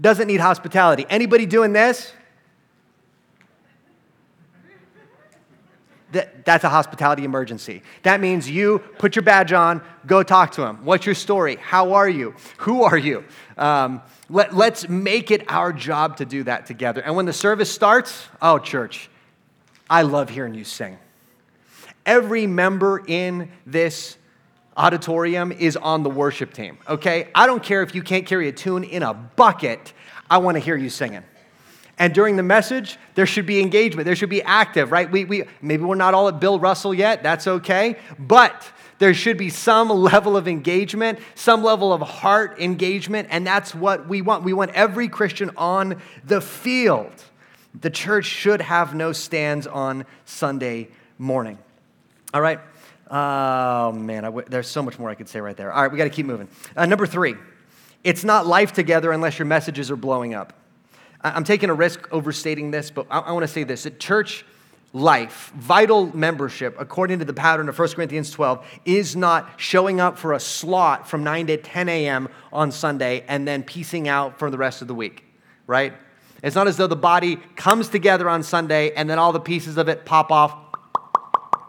doesn't 0.00 0.26
need 0.26 0.40
hospitality. 0.40 1.06
Anybody 1.08 1.46
doing 1.46 1.72
this 1.72 2.12
that, 6.12 6.44
that's 6.44 6.64
a 6.64 6.68
hospitality 6.68 7.24
emergency. 7.24 7.82
That 8.02 8.20
means 8.20 8.48
you 8.48 8.78
put 8.98 9.16
your 9.16 9.22
badge 9.22 9.52
on, 9.52 9.82
go 10.06 10.22
talk 10.22 10.52
to 10.52 10.62
him. 10.62 10.84
What's 10.84 11.04
your 11.04 11.14
story? 11.14 11.56
How 11.56 11.92
are 11.92 12.08
you? 12.08 12.34
Who 12.58 12.82
are 12.82 12.96
you? 12.96 13.24
Um, 13.56 14.02
let, 14.30 14.54
let's 14.54 14.88
make 14.88 15.30
it 15.30 15.50
our 15.50 15.72
job 15.72 16.16
to 16.18 16.24
do 16.24 16.44
that 16.44 16.66
together. 16.66 17.02
And 17.02 17.14
when 17.16 17.26
the 17.26 17.32
service 17.32 17.70
starts, 17.70 18.28
oh, 18.40 18.58
church, 18.58 19.10
I 19.90 20.02
love 20.02 20.30
hearing 20.30 20.54
you 20.54 20.64
sing. 20.64 20.98
Every 22.06 22.46
member 22.46 23.02
in 23.06 23.50
this 23.66 24.16
auditorium 24.76 25.52
is 25.52 25.76
on 25.76 26.02
the 26.04 26.10
worship 26.10 26.54
team, 26.54 26.78
okay? 26.88 27.28
I 27.34 27.46
don't 27.46 27.62
care 27.62 27.82
if 27.82 27.94
you 27.94 28.02
can't 28.02 28.24
carry 28.24 28.48
a 28.48 28.52
tune 28.52 28.84
in 28.84 29.02
a 29.02 29.12
bucket, 29.12 29.92
I 30.30 30.38
want 30.38 30.56
to 30.56 30.60
hear 30.60 30.76
you 30.76 30.88
singing. 30.88 31.24
And 31.98 32.14
during 32.14 32.36
the 32.36 32.42
message, 32.44 32.96
there 33.16 33.26
should 33.26 33.46
be 33.46 33.60
engagement. 33.60 34.06
There 34.06 34.14
should 34.14 34.30
be 34.30 34.42
active, 34.42 34.92
right? 34.92 35.10
We, 35.10 35.24
we, 35.24 35.44
maybe 35.60 35.82
we're 35.82 35.96
not 35.96 36.14
all 36.14 36.28
at 36.28 36.38
Bill 36.38 36.60
Russell 36.60 36.94
yet. 36.94 37.24
That's 37.24 37.46
okay. 37.46 37.96
But 38.18 38.70
there 38.98 39.12
should 39.14 39.36
be 39.36 39.50
some 39.50 39.88
level 39.90 40.36
of 40.36 40.46
engagement, 40.46 41.18
some 41.34 41.62
level 41.64 41.92
of 41.92 42.00
heart 42.00 42.60
engagement. 42.60 43.28
And 43.30 43.44
that's 43.44 43.74
what 43.74 44.08
we 44.08 44.22
want. 44.22 44.44
We 44.44 44.52
want 44.52 44.70
every 44.72 45.08
Christian 45.08 45.50
on 45.56 46.00
the 46.24 46.40
field. 46.40 47.12
The 47.80 47.90
church 47.90 48.26
should 48.26 48.60
have 48.60 48.94
no 48.94 49.12
stands 49.12 49.66
on 49.66 50.06
Sunday 50.24 50.88
morning. 51.18 51.58
All 52.32 52.40
right? 52.40 52.60
Oh, 53.10 53.92
man, 53.92 54.42
there's 54.48 54.68
so 54.68 54.82
much 54.82 54.98
more 54.98 55.08
I 55.08 55.14
could 55.14 55.28
say 55.28 55.40
right 55.40 55.56
there. 55.56 55.72
All 55.72 55.82
right, 55.82 55.90
we 55.90 55.96
got 55.98 56.04
to 56.04 56.10
keep 56.10 56.26
moving. 56.26 56.48
Uh, 56.76 56.86
number 56.86 57.06
three, 57.06 57.34
it's 58.04 58.22
not 58.22 58.46
life 58.46 58.72
together 58.72 59.12
unless 59.12 59.38
your 59.38 59.46
messages 59.46 59.90
are 59.90 59.96
blowing 59.96 60.34
up. 60.34 60.52
I'm 61.22 61.44
taking 61.44 61.70
a 61.70 61.74
risk 61.74 62.08
overstating 62.12 62.70
this, 62.70 62.90
but 62.90 63.06
I, 63.10 63.18
I 63.20 63.32
want 63.32 63.44
to 63.44 63.48
say 63.48 63.64
this 63.64 63.82
that 63.84 63.98
church 63.98 64.44
life, 64.92 65.52
vital 65.56 66.14
membership, 66.16 66.76
according 66.78 67.18
to 67.18 67.24
the 67.24 67.32
pattern 67.32 67.68
of 67.68 67.78
1 67.78 67.88
Corinthians 67.90 68.30
12, 68.30 68.64
is 68.84 69.16
not 69.16 69.50
showing 69.56 70.00
up 70.00 70.18
for 70.18 70.32
a 70.32 70.40
slot 70.40 71.08
from 71.08 71.22
9 71.22 71.48
to 71.48 71.56
10 71.56 71.88
a.m. 71.88 72.28
on 72.52 72.72
Sunday 72.72 73.24
and 73.28 73.46
then 73.46 73.62
piecing 73.62 74.08
out 74.08 74.38
for 74.38 74.50
the 74.50 74.58
rest 74.58 74.80
of 74.80 74.88
the 74.88 74.94
week, 74.94 75.24
right? 75.66 75.92
It's 76.42 76.54
not 76.54 76.68
as 76.68 76.76
though 76.76 76.86
the 76.86 76.96
body 76.96 77.36
comes 77.56 77.88
together 77.88 78.28
on 78.28 78.42
Sunday 78.42 78.92
and 78.92 79.10
then 79.10 79.18
all 79.18 79.32
the 79.32 79.40
pieces 79.40 79.76
of 79.76 79.88
it 79.88 80.04
pop 80.04 80.30
off 80.30 80.67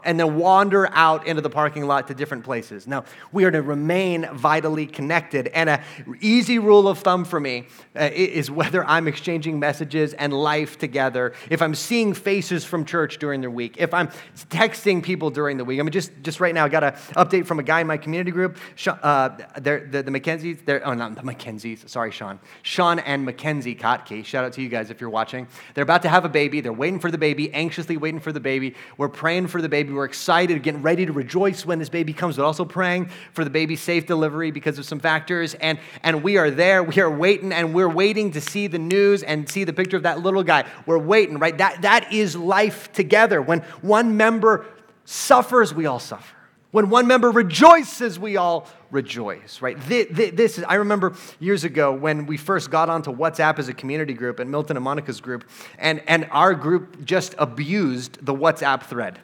and 0.03 0.19
then 0.19 0.37
wander 0.37 0.89
out 0.91 1.27
into 1.27 1.41
the 1.41 1.49
parking 1.49 1.85
lot 1.85 2.07
to 2.07 2.13
different 2.13 2.43
places. 2.43 2.87
Now, 2.87 3.05
we 3.31 3.43
are 3.45 3.51
to 3.51 3.61
remain 3.61 4.27
vitally 4.33 4.85
connected. 4.85 5.47
And 5.47 5.69
an 5.69 5.81
easy 6.21 6.59
rule 6.59 6.87
of 6.87 6.99
thumb 6.99 7.25
for 7.25 7.39
me 7.39 7.67
uh, 7.95 8.09
is 8.13 8.49
whether 8.49 8.83
I'm 8.85 9.07
exchanging 9.07 9.59
messages 9.59 10.13
and 10.13 10.33
life 10.33 10.77
together, 10.77 11.33
if 11.49 11.61
I'm 11.61 11.75
seeing 11.75 12.13
faces 12.13 12.63
from 12.65 12.85
church 12.85 13.19
during 13.19 13.41
the 13.41 13.51
week, 13.51 13.75
if 13.77 13.93
I'm 13.93 14.09
texting 14.49 15.03
people 15.03 15.29
during 15.29 15.57
the 15.57 15.65
week. 15.65 15.79
I 15.79 15.83
mean, 15.83 15.91
just, 15.91 16.11
just 16.21 16.39
right 16.39 16.53
now, 16.53 16.65
I 16.65 16.69
got 16.69 16.83
an 16.83 16.93
update 17.15 17.45
from 17.45 17.59
a 17.59 17.63
guy 17.63 17.81
in 17.81 17.87
my 17.87 17.97
community 17.97 18.31
group. 18.31 18.57
Uh, 18.87 19.29
the, 19.55 20.03
the 20.03 20.11
Mackenzies, 20.11 20.63
they're, 20.65 20.85
oh, 20.85 20.93
not 20.93 21.15
the 21.15 21.21
Mackenzies, 21.21 21.87
sorry, 21.89 22.11
Sean. 22.11 22.39
Sean 22.63 22.99
and 22.99 23.25
Mackenzie 23.25 23.75
Kotke. 23.75 24.23
Shout 24.25 24.45
out 24.45 24.53
to 24.53 24.61
you 24.61 24.69
guys 24.69 24.89
if 24.89 25.01
you're 25.01 25.09
watching. 25.09 25.47
They're 25.73 25.83
about 25.83 26.01
to 26.03 26.09
have 26.09 26.25
a 26.25 26.29
baby. 26.29 26.61
They're 26.61 26.73
waiting 26.73 26.99
for 26.99 27.11
the 27.11 27.17
baby, 27.17 27.53
anxiously 27.53 27.97
waiting 27.97 28.19
for 28.19 28.31
the 28.31 28.39
baby. 28.39 28.75
We're 28.97 29.09
praying 29.09 29.47
for 29.47 29.61
the 29.61 29.69
baby. 29.69 29.93
We're 29.99 30.05
excited, 30.05 30.63
getting 30.63 30.81
ready 30.81 31.05
to 31.05 31.11
rejoice 31.11 31.65
when 31.65 31.77
this 31.77 31.89
baby 31.89 32.13
comes, 32.13 32.37
but 32.37 32.45
also 32.45 32.63
praying 32.63 33.09
for 33.33 33.43
the 33.43 33.49
baby's 33.49 33.81
safe 33.81 34.05
delivery 34.05 34.49
because 34.49 34.79
of 34.79 34.85
some 34.85 34.97
factors. 35.01 35.55
And, 35.55 35.77
and 36.03 36.23
we 36.23 36.37
are 36.37 36.49
there, 36.49 36.81
we 36.81 37.01
are 37.01 37.11
waiting, 37.11 37.51
and 37.51 37.73
we're 37.73 37.89
waiting 37.89 38.31
to 38.31 38.39
see 38.39 38.67
the 38.67 38.79
news 38.79 39.23
and 39.23 39.49
see 39.49 39.65
the 39.65 39.73
picture 39.73 39.97
of 39.97 40.03
that 40.03 40.21
little 40.21 40.41
guy. 40.41 40.63
We're 40.85 40.99
waiting, 40.99 41.37
right? 41.37 41.57
That, 41.57 41.81
that 41.81 42.13
is 42.13 42.33
life 42.33 42.93
together. 42.93 43.41
When 43.41 43.59
one 43.81 44.15
member 44.15 44.67
suffers, 45.03 45.73
we 45.73 45.85
all 45.85 45.99
suffer. 45.99 46.33
When 46.71 46.89
one 46.89 47.05
member 47.05 47.29
rejoices, 47.29 48.17
we 48.17 48.37
all 48.37 48.69
rejoice, 48.91 49.61
right? 49.61 49.77
This 49.87 50.57
is, 50.57 50.63
I 50.63 50.75
remember 50.75 51.13
years 51.39 51.63
ago 51.63 51.93
when 51.93 52.25
we 52.25 52.37
first 52.37 52.71
got 52.71 52.89
onto 52.89 53.15
WhatsApp 53.15 53.59
as 53.59 53.67
a 53.67 53.73
community 53.73 54.13
group 54.13 54.39
and 54.39 54.49
Milton 54.49 54.77
and 54.77 54.83
Monica's 54.83 55.21
group, 55.21 55.47
and, 55.77 56.01
and 56.07 56.27
our 56.31 56.55
group 56.55 57.05
just 57.05 57.35
abused 57.37 58.25
the 58.25 58.33
WhatsApp 58.33 58.83
thread. 58.83 59.19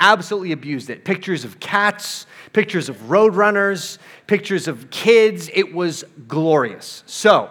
Absolutely 0.00 0.50
abused 0.50 0.90
it. 0.90 1.04
Pictures 1.04 1.44
of 1.44 1.60
cats, 1.60 2.26
pictures 2.52 2.88
of 2.88 2.96
roadrunners, 3.02 3.98
pictures 4.26 4.66
of 4.66 4.90
kids. 4.90 5.48
It 5.54 5.72
was 5.72 6.04
glorious. 6.26 7.04
So 7.06 7.50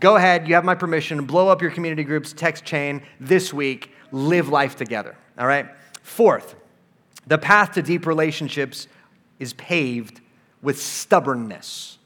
go 0.00 0.16
ahead, 0.16 0.48
you 0.48 0.54
have 0.54 0.64
my 0.64 0.74
permission, 0.74 1.26
blow 1.26 1.48
up 1.48 1.60
your 1.60 1.70
community 1.70 2.04
group's 2.04 2.32
text 2.32 2.64
chain 2.64 3.02
this 3.20 3.52
week. 3.52 3.92
Live 4.10 4.48
life 4.48 4.76
together, 4.76 5.16
all 5.38 5.46
right? 5.46 5.66
Fourth, 6.02 6.54
the 7.26 7.38
path 7.38 7.72
to 7.72 7.82
deep 7.82 8.06
relationships 8.06 8.88
is 9.38 9.52
paved 9.52 10.21
with 10.62 10.80
stubbornness. 10.80 11.98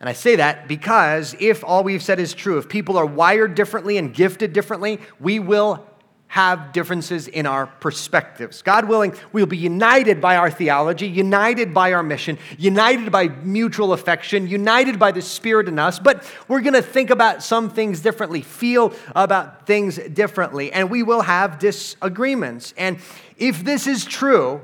And 0.00 0.08
I 0.08 0.12
say 0.12 0.36
that 0.36 0.68
because 0.68 1.34
if 1.38 1.64
all 1.64 1.82
we've 1.84 2.02
said 2.02 2.20
is 2.20 2.34
true, 2.34 2.58
if 2.58 2.68
people 2.68 2.98
are 2.98 3.06
wired 3.06 3.54
differently 3.54 3.96
and 3.96 4.12
gifted 4.12 4.52
differently, 4.52 5.00
we 5.18 5.38
will 5.38 5.86
have 6.34 6.72
differences 6.72 7.28
in 7.28 7.46
our 7.46 7.66
perspectives. 7.66 8.60
God 8.60 8.88
willing, 8.88 9.14
we'll 9.32 9.46
be 9.46 9.56
united 9.56 10.20
by 10.20 10.34
our 10.36 10.50
theology, 10.50 11.06
united 11.06 11.72
by 11.72 11.92
our 11.92 12.02
mission, 12.02 12.38
united 12.58 13.12
by 13.12 13.28
mutual 13.28 13.92
affection, 13.92 14.48
united 14.48 14.98
by 14.98 15.12
the 15.12 15.22
Spirit 15.22 15.68
in 15.68 15.78
us, 15.78 16.00
but 16.00 16.28
we're 16.48 16.60
going 16.60 16.74
to 16.74 16.82
think 16.82 17.10
about 17.10 17.44
some 17.44 17.70
things 17.70 18.00
differently, 18.00 18.42
feel 18.42 18.92
about 19.14 19.64
things 19.64 19.96
differently, 19.96 20.72
and 20.72 20.90
we 20.90 21.04
will 21.04 21.22
have 21.22 21.60
disagreements. 21.60 22.74
And 22.76 22.98
if 23.36 23.62
this 23.62 23.86
is 23.86 24.04
true, 24.04 24.60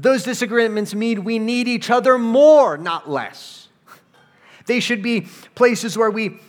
those 0.00 0.22
disagreements 0.22 0.94
mean 0.94 1.24
we 1.24 1.38
need 1.38 1.66
each 1.66 1.90
other 1.90 2.18
more, 2.18 2.78
not 2.78 3.10
less. 3.10 3.68
They 4.66 4.80
should 4.80 5.02
be 5.02 5.22
places 5.54 5.98
where 5.98 6.10
we 6.10 6.40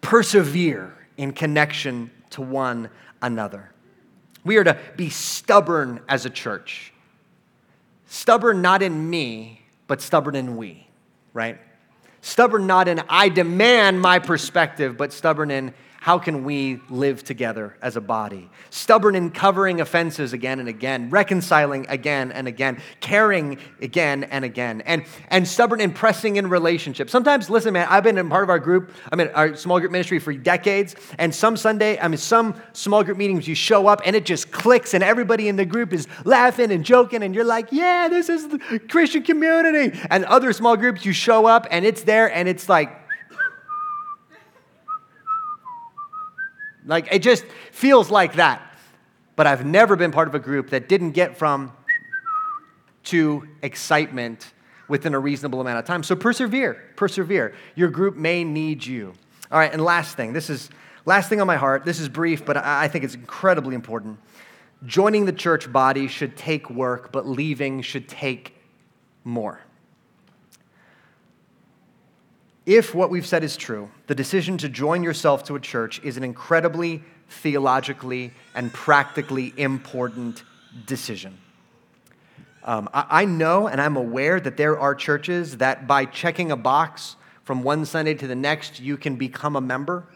persevere 0.00 0.94
in 1.16 1.32
connection 1.32 2.10
to 2.30 2.42
one 2.42 2.90
another. 3.20 3.70
We 4.44 4.58
are 4.58 4.64
to 4.64 4.78
be 4.96 5.10
stubborn 5.10 6.00
as 6.08 6.24
a 6.24 6.30
church. 6.30 6.92
Stubborn 8.06 8.62
not 8.62 8.82
in 8.82 9.10
me, 9.10 9.62
but 9.86 10.00
stubborn 10.00 10.36
in 10.36 10.56
we, 10.56 10.86
right? 11.32 11.58
Stubborn 12.20 12.66
not 12.66 12.86
in 12.86 13.02
I 13.08 13.28
demand 13.28 14.00
my 14.00 14.18
perspective, 14.20 14.96
but 14.96 15.12
stubborn 15.12 15.50
in 15.50 15.74
how 16.04 16.18
can 16.18 16.44
we 16.44 16.82
live 16.90 17.24
together 17.24 17.78
as 17.80 17.96
a 17.96 18.00
body? 18.02 18.50
Stubborn 18.68 19.14
in 19.14 19.30
covering 19.30 19.80
offenses 19.80 20.34
again 20.34 20.60
and 20.60 20.68
again, 20.68 21.08
reconciling 21.08 21.86
again 21.88 22.30
and 22.30 22.46
again, 22.46 22.78
caring 23.00 23.56
again 23.80 24.24
and 24.24 24.44
again, 24.44 24.82
and, 24.82 25.06
and 25.28 25.48
stubborn 25.48 25.80
in 25.80 25.90
pressing 25.90 26.36
in 26.36 26.50
relationships. 26.50 27.10
Sometimes, 27.10 27.48
listen, 27.48 27.72
man, 27.72 27.86
I've 27.88 28.04
been 28.04 28.18
in 28.18 28.28
part 28.28 28.42
of 28.42 28.50
our 28.50 28.58
group, 28.58 28.92
I 29.10 29.16
mean, 29.16 29.28
our 29.28 29.56
small 29.56 29.80
group 29.80 29.92
ministry 29.92 30.18
for 30.18 30.34
decades, 30.34 30.94
and 31.16 31.34
some 31.34 31.56
Sunday, 31.56 31.98
I 31.98 32.06
mean, 32.08 32.18
some 32.18 32.54
small 32.74 33.02
group 33.02 33.16
meetings, 33.16 33.48
you 33.48 33.54
show 33.54 33.86
up 33.86 34.02
and 34.04 34.14
it 34.14 34.26
just 34.26 34.52
clicks, 34.52 34.92
and 34.92 35.02
everybody 35.02 35.48
in 35.48 35.56
the 35.56 35.64
group 35.64 35.94
is 35.94 36.06
laughing 36.26 36.70
and 36.70 36.84
joking, 36.84 37.22
and 37.22 37.34
you're 37.34 37.44
like, 37.44 37.68
yeah, 37.72 38.08
this 38.08 38.28
is 38.28 38.48
the 38.48 38.58
Christian 38.90 39.22
community. 39.22 39.98
And 40.10 40.26
other 40.26 40.52
small 40.52 40.76
groups, 40.76 41.06
you 41.06 41.14
show 41.14 41.46
up 41.46 41.66
and 41.70 41.86
it's 41.86 42.02
there, 42.02 42.30
and 42.30 42.46
it's 42.46 42.68
like, 42.68 43.03
Like 46.86 47.08
it 47.12 47.20
just 47.20 47.44
feels 47.72 48.10
like 48.10 48.34
that. 48.34 48.62
But 49.36 49.46
I've 49.46 49.64
never 49.64 49.96
been 49.96 50.12
part 50.12 50.28
of 50.28 50.34
a 50.34 50.38
group 50.38 50.70
that 50.70 50.88
didn't 50.88 51.12
get 51.12 51.36
from 51.36 51.72
to 53.04 53.48
excitement 53.62 54.52
within 54.88 55.14
a 55.14 55.18
reasonable 55.18 55.60
amount 55.60 55.78
of 55.78 55.84
time. 55.84 56.02
So 56.02 56.14
persevere, 56.14 56.74
persevere. 56.96 57.54
Your 57.74 57.88
group 57.88 58.16
may 58.16 58.44
need 58.44 58.84
you. 58.84 59.14
All 59.50 59.58
right, 59.58 59.72
and 59.72 59.82
last 59.82 60.16
thing. 60.16 60.32
This 60.32 60.50
is 60.50 60.70
last 61.04 61.28
thing 61.28 61.40
on 61.40 61.46
my 61.46 61.56
heart. 61.56 61.84
This 61.84 62.00
is 62.00 62.08
brief, 62.08 62.44
but 62.44 62.56
I 62.56 62.88
think 62.88 63.04
it's 63.04 63.14
incredibly 63.14 63.74
important. 63.74 64.18
Joining 64.86 65.24
the 65.24 65.32
church 65.32 65.72
body 65.72 66.08
should 66.08 66.36
take 66.36 66.68
work, 66.70 67.12
but 67.12 67.26
leaving 67.26 67.82
should 67.82 68.08
take 68.08 68.54
more. 69.24 69.60
If 72.66 72.94
what 72.94 73.10
we've 73.10 73.26
said 73.26 73.44
is 73.44 73.56
true, 73.56 73.90
the 74.06 74.14
decision 74.14 74.56
to 74.58 74.68
join 74.68 75.02
yourself 75.02 75.44
to 75.44 75.54
a 75.54 75.60
church 75.60 76.00
is 76.02 76.16
an 76.16 76.24
incredibly 76.24 77.02
theologically 77.28 78.32
and 78.54 78.72
practically 78.72 79.52
important 79.56 80.44
decision. 80.86 81.38
Um, 82.64 82.88
I, 82.94 83.06
I 83.10 83.24
know 83.26 83.66
and 83.66 83.80
I'm 83.80 83.96
aware 83.96 84.40
that 84.40 84.56
there 84.56 84.78
are 84.78 84.94
churches 84.94 85.58
that 85.58 85.86
by 85.86 86.06
checking 86.06 86.50
a 86.50 86.56
box 86.56 87.16
from 87.42 87.62
one 87.62 87.84
Sunday 87.84 88.14
to 88.14 88.26
the 88.26 88.34
next, 88.34 88.80
you 88.80 88.96
can 88.96 89.16
become 89.16 89.56
a 89.56 89.60
member. 89.60 90.06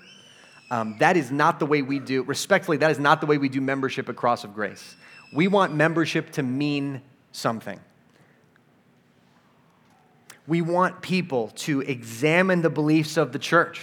Um, 0.71 0.97
that 0.99 1.17
is 1.17 1.31
not 1.31 1.59
the 1.59 1.67
way 1.67 1.83
we 1.83 1.99
do, 1.99 2.23
respectfully, 2.23 2.79
that 2.79 2.91
is 2.91 2.99
not 2.99 3.21
the 3.21 3.27
way 3.27 3.37
we 3.37 3.51
do 3.51 3.61
membership 3.61 4.09
at 4.09 4.17
Cross 4.17 4.45
of 4.45 4.55
Grace. 4.55 4.97
We 5.35 5.49
want 5.49 5.75
membership 5.75 6.31
to 6.33 6.43
mean 6.43 7.03
something. 7.33 7.79
We 10.49 10.63
want 10.63 11.03
people 11.03 11.49
to 11.57 11.83
examine 11.83 12.63
the 12.63 12.71
beliefs 12.71 13.17
of 13.17 13.33
the 13.33 13.39
church 13.39 13.81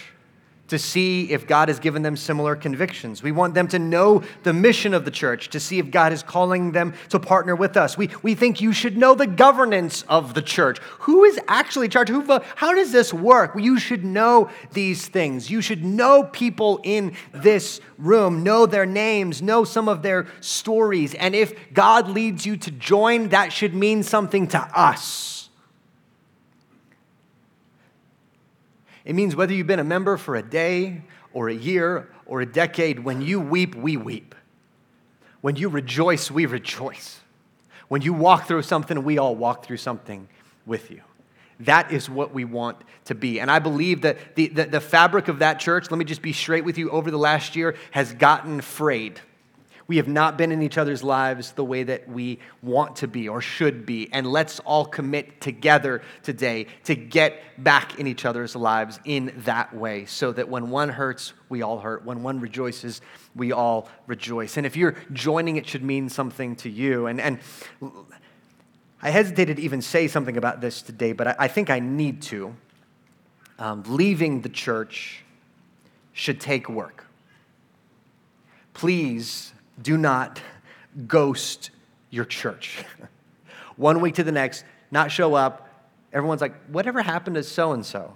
to 0.68 0.80
see 0.80 1.32
if 1.32 1.46
God 1.46 1.68
has 1.68 1.80
given 1.80 2.02
them 2.02 2.18
similar 2.18 2.56
convictions. 2.56 3.22
We 3.22 3.32
want 3.32 3.54
them 3.54 3.68
to 3.68 3.78
know 3.78 4.24
the 4.42 4.54
mission 4.54 4.96
of 4.96 5.06
the 5.06 5.12
church 5.12 5.52
to 5.52 5.60
see 5.60 5.78
if 5.78 5.92
God 5.92 6.12
is 6.12 6.24
calling 6.24 6.72
them 6.72 6.96
to 7.10 7.20
partner 7.20 7.56
with 7.56 7.78
us. 7.78 7.98
We, 7.98 8.10
we 8.24 8.34
think 8.34 8.62
you 8.62 8.74
should 8.74 8.98
know 8.98 9.14
the 9.14 9.28
governance 9.28 10.04
of 10.10 10.34
the 10.34 10.42
church. 10.42 10.80
Who 11.02 11.24
is 11.24 11.40
actually 11.48 11.88
charged? 11.88 12.10
Who, 12.10 12.42
how 12.56 12.74
does 12.74 12.92
this 12.92 13.14
work? 13.14 13.52
You 13.56 13.78
should 13.78 14.04
know 14.04 14.50
these 14.72 15.08
things. 15.08 15.52
You 15.52 15.62
should 15.62 15.86
know 15.86 16.24
people 16.24 16.80
in 16.84 17.14
this 17.32 17.80
room, 18.00 18.42
know 18.42 18.66
their 18.66 18.88
names, 18.88 19.44
know 19.44 19.66
some 19.66 19.88
of 19.88 20.02
their 20.02 20.26
stories. 20.42 21.14
And 21.14 21.36
if 21.36 21.54
God 21.74 22.10
leads 22.10 22.44
you 22.44 22.58
to 22.58 22.72
join, 22.72 23.30
that 23.30 23.54
should 23.54 23.76
mean 23.76 24.02
something 24.02 24.48
to 24.48 24.60
us. 24.60 25.45
It 29.06 29.14
means 29.14 29.36
whether 29.36 29.54
you've 29.54 29.68
been 29.68 29.80
a 29.80 29.84
member 29.84 30.18
for 30.18 30.36
a 30.36 30.44
day 30.44 31.04
or 31.32 31.48
a 31.48 31.54
year 31.54 32.10
or 32.26 32.42
a 32.42 32.46
decade, 32.46 33.00
when 33.00 33.22
you 33.22 33.40
weep, 33.40 33.76
we 33.76 33.98
weep. 33.98 34.36
When 35.42 35.56
you 35.56 35.70
rejoice, 35.70 36.32
we 36.32 36.48
rejoice. 36.48 37.20
When 37.88 38.02
you 38.02 38.14
walk 38.14 38.48
through 38.48 38.64
something, 38.64 39.04
we 39.04 39.20
all 39.20 39.36
walk 39.36 39.64
through 39.64 39.78
something 39.78 40.28
with 40.66 40.90
you. 40.90 41.02
That 41.60 41.92
is 41.92 42.10
what 42.10 42.34
we 42.34 42.46
want 42.46 42.78
to 43.06 43.16
be. 43.16 43.40
And 43.40 43.50
I 43.50 43.60
believe 43.60 44.02
that 44.02 44.36
the, 44.36 44.48
the, 44.48 44.64
the 44.66 44.82
fabric 44.82 45.28
of 45.28 45.40
that 45.40 45.60
church, 45.60 45.92
let 45.92 45.98
me 45.98 46.06
just 46.06 46.22
be 46.22 46.34
straight 46.34 46.66
with 46.66 46.78
you, 46.78 46.90
over 46.90 47.12
the 47.12 47.18
last 47.18 47.56
year 47.56 47.76
has 47.92 48.12
gotten 48.14 48.60
frayed. 48.60 49.22
We 49.88 49.98
have 49.98 50.08
not 50.08 50.36
been 50.36 50.52
in 50.52 50.64
each 50.64 50.80
other's 50.80 51.04
lives 51.04 51.52
the 51.52 51.64
way 51.64 51.84
that 51.84 52.10
we 52.10 52.40
want 52.64 52.96
to 52.98 53.08
be 53.08 53.30
or 53.30 53.40
should 53.40 53.86
be. 53.86 54.12
And 54.12 54.26
let's 54.26 54.60
all 54.62 54.86
commit 54.86 55.40
together 55.42 56.02
today 56.24 56.68
to 56.86 56.96
get 56.96 57.40
back 57.64 58.00
in 58.00 58.08
each 58.08 58.26
other's 58.26 58.56
lives 58.56 59.00
in 59.06 59.32
that 59.46 59.76
way 59.76 60.06
so 60.06 60.32
that 60.32 60.50
when 60.50 60.72
one 60.72 60.90
hurts, 60.90 61.34
we 61.50 61.62
all 61.62 61.80
hurt. 61.80 62.04
When 62.04 62.24
one 62.24 62.40
rejoices, 62.40 63.02
we 63.36 63.52
all 63.52 63.88
rejoice. 64.08 64.58
And 64.58 64.66
if 64.66 64.76
you're 64.76 64.96
joining, 65.14 65.58
it 65.58 65.68
should 65.68 65.84
mean 65.84 66.10
something 66.10 66.56
to 66.58 66.70
you. 66.70 67.06
And, 67.06 67.22
and 67.22 67.40
I 69.04 69.12
hesitated 69.12 69.58
to 69.58 69.64
even 69.64 69.84
say 69.84 70.08
something 70.08 70.36
about 70.36 70.62
this 70.62 70.82
today, 70.82 71.14
but 71.14 71.28
I, 71.28 71.36
I 71.40 71.48
think 71.48 71.70
I 71.70 71.80
need 71.80 72.24
to. 72.24 72.56
Um, 73.60 73.84
leaving 73.88 74.42
the 74.42 74.50
church 74.50 75.24
should 76.12 76.42
take 76.42 76.68
work. 76.68 77.06
Please 78.74 79.54
do 79.82 79.98
not 79.98 80.42
ghost 81.08 81.72
your 82.10 82.26
church. 82.26 82.84
One 83.76 84.02
week 84.02 84.16
to 84.16 84.24
the 84.24 84.32
next, 84.32 84.64
not 84.92 85.12
show 85.12 85.34
up. 85.34 85.70
Everyone's 86.14 86.42
like, 86.42 86.56
whatever 86.68 87.02
happened 87.02 87.36
to 87.36 87.44
so 87.44 87.74
and 87.74 87.86
so? 87.86 88.14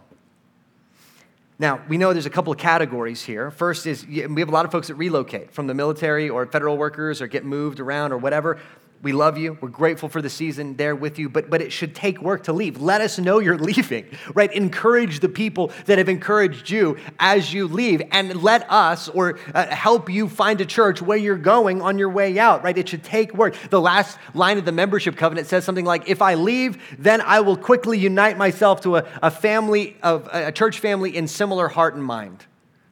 Now, 1.61 1.81
we 1.89 1.97
know 1.97 2.13
there's 2.13 2.25
a 2.25 2.29
couple 2.29 2.53
of 2.53 2.59
categories 2.59 3.21
here. 3.21 3.51
First 3.51 3.85
is 3.85 4.07
we 4.07 4.19
have 4.19 4.47
a 4.47 4.51
lot 4.51 4.63
of 4.63 4.71
folks 4.71 4.87
that 4.87 4.95
relocate 4.95 5.51
from 5.51 5.67
the 5.67 5.73
military 5.73 6.29
or 6.29 6.45
federal 6.45 6.77
workers 6.77 7.21
or 7.21 7.27
get 7.27 7.43
moved 7.43 7.81
around 7.81 8.13
or 8.13 8.17
whatever. 8.17 8.59
We 9.01 9.13
love 9.13 9.37
you. 9.37 9.57
We're 9.61 9.69
grateful 9.69 10.09
for 10.09 10.21
the 10.21 10.29
season 10.29 10.75
there 10.75 10.93
with 10.93 11.17
you, 11.17 11.29
but, 11.29 11.49
but 11.49 11.61
it 11.61 11.71
should 11.71 11.95
take 11.95 12.21
work 12.21 12.43
to 12.43 12.53
leave. 12.53 12.81
Let 12.81 12.99
us 12.99 13.17
know 13.17 13.39
you're 13.39 13.57
leaving, 13.71 14.05
right? 14.33 14.51
Encourage 14.51 15.21
the 15.21 15.29
people 15.29 15.71
that 15.85 15.97
have 15.97 16.09
encouraged 16.09 16.69
you 16.69 16.97
as 17.17 17.53
you 17.53 17.67
leave, 17.67 18.01
and 18.11 18.43
let 18.43 18.69
us 18.69 19.07
or 19.07 19.39
uh, 19.55 19.67
help 19.67 20.09
you 20.09 20.27
find 20.27 20.59
a 20.59 20.65
church 20.65 21.01
where 21.01 21.17
you're 21.17 21.37
going 21.37 21.81
on 21.81 21.97
your 21.97 22.09
way 22.09 22.37
out, 22.37 22.61
right? 22.61 22.77
It 22.77 22.89
should 22.89 23.05
take 23.05 23.33
work. 23.33 23.55
The 23.69 23.79
last 23.79 24.17
line 24.33 24.57
of 24.57 24.65
the 24.65 24.73
membership 24.73 25.15
covenant 25.15 25.47
says 25.47 25.63
something 25.63 25.85
like, 25.85 26.09
If 26.09 26.21
I 26.21 26.33
leave, 26.33 26.77
then 26.99 27.21
I 27.21 27.39
will 27.39 27.57
quickly 27.57 27.97
unite 27.97 28.37
myself 28.37 28.81
to 28.81 28.97
a, 28.97 29.07
a 29.23 29.31
family 29.31 29.95
of 30.03 30.27
a 30.33 30.51
church 30.51 30.79
family 30.79 31.15
in 31.15 31.29
similar 31.29 31.69
heart 31.69 31.95
and 31.95 32.03
mind, 32.03 32.45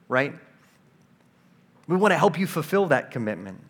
right? 0.07 0.33
We 1.85 1.97
want 1.97 2.13
to 2.13 2.17
help 2.17 2.39
you 2.39 2.47
fulfill 2.47 2.87
that 2.87 3.11
commitment. 3.11 3.66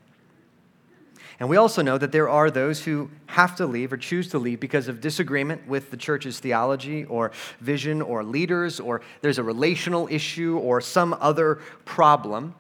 And 1.40 1.50
we 1.50 1.58
also 1.58 1.84
know 1.84 1.98
that 2.00 2.12
there 2.12 2.28
are 2.28 2.50
those 2.50 2.84
who 2.84 3.12
have 3.28 3.56
to 3.58 3.68
leave 3.68 3.94
or 3.94 3.98
choose 3.98 4.30
to 4.30 4.40
leave 4.40 4.60
because 4.60 4.88
of 4.88 5.02
disagreement 5.02 5.68
with 5.68 5.92
the 5.92 5.98
church's 5.98 6.40
theology 6.40 7.06
or 7.06 7.32
vision 7.60 8.02
or 8.02 8.24
leaders, 8.24 8.80
or 8.80 9.02
there's 9.22 9.38
a 9.38 9.44
relational 9.44 10.08
issue 10.10 10.58
or 10.58 10.82
some 10.82 11.16
other 11.20 11.56
problem. 11.86 12.56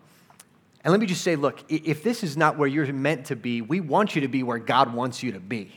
And 0.83 0.91
let 0.91 0.99
me 0.99 1.07
just 1.07 1.23
say 1.23 1.35
look, 1.35 1.63
if 1.69 2.03
this 2.03 2.23
is 2.23 2.37
not 2.37 2.57
where 2.57 2.67
you're 2.67 2.91
meant 2.93 3.25
to 3.27 3.35
be, 3.35 3.61
we 3.61 3.79
want 3.79 4.15
you 4.15 4.21
to 4.21 4.27
be 4.27 4.43
where 4.43 4.59
God 4.59 4.93
wants 4.93 5.23
you 5.23 5.31
to 5.31 5.39
be, 5.39 5.71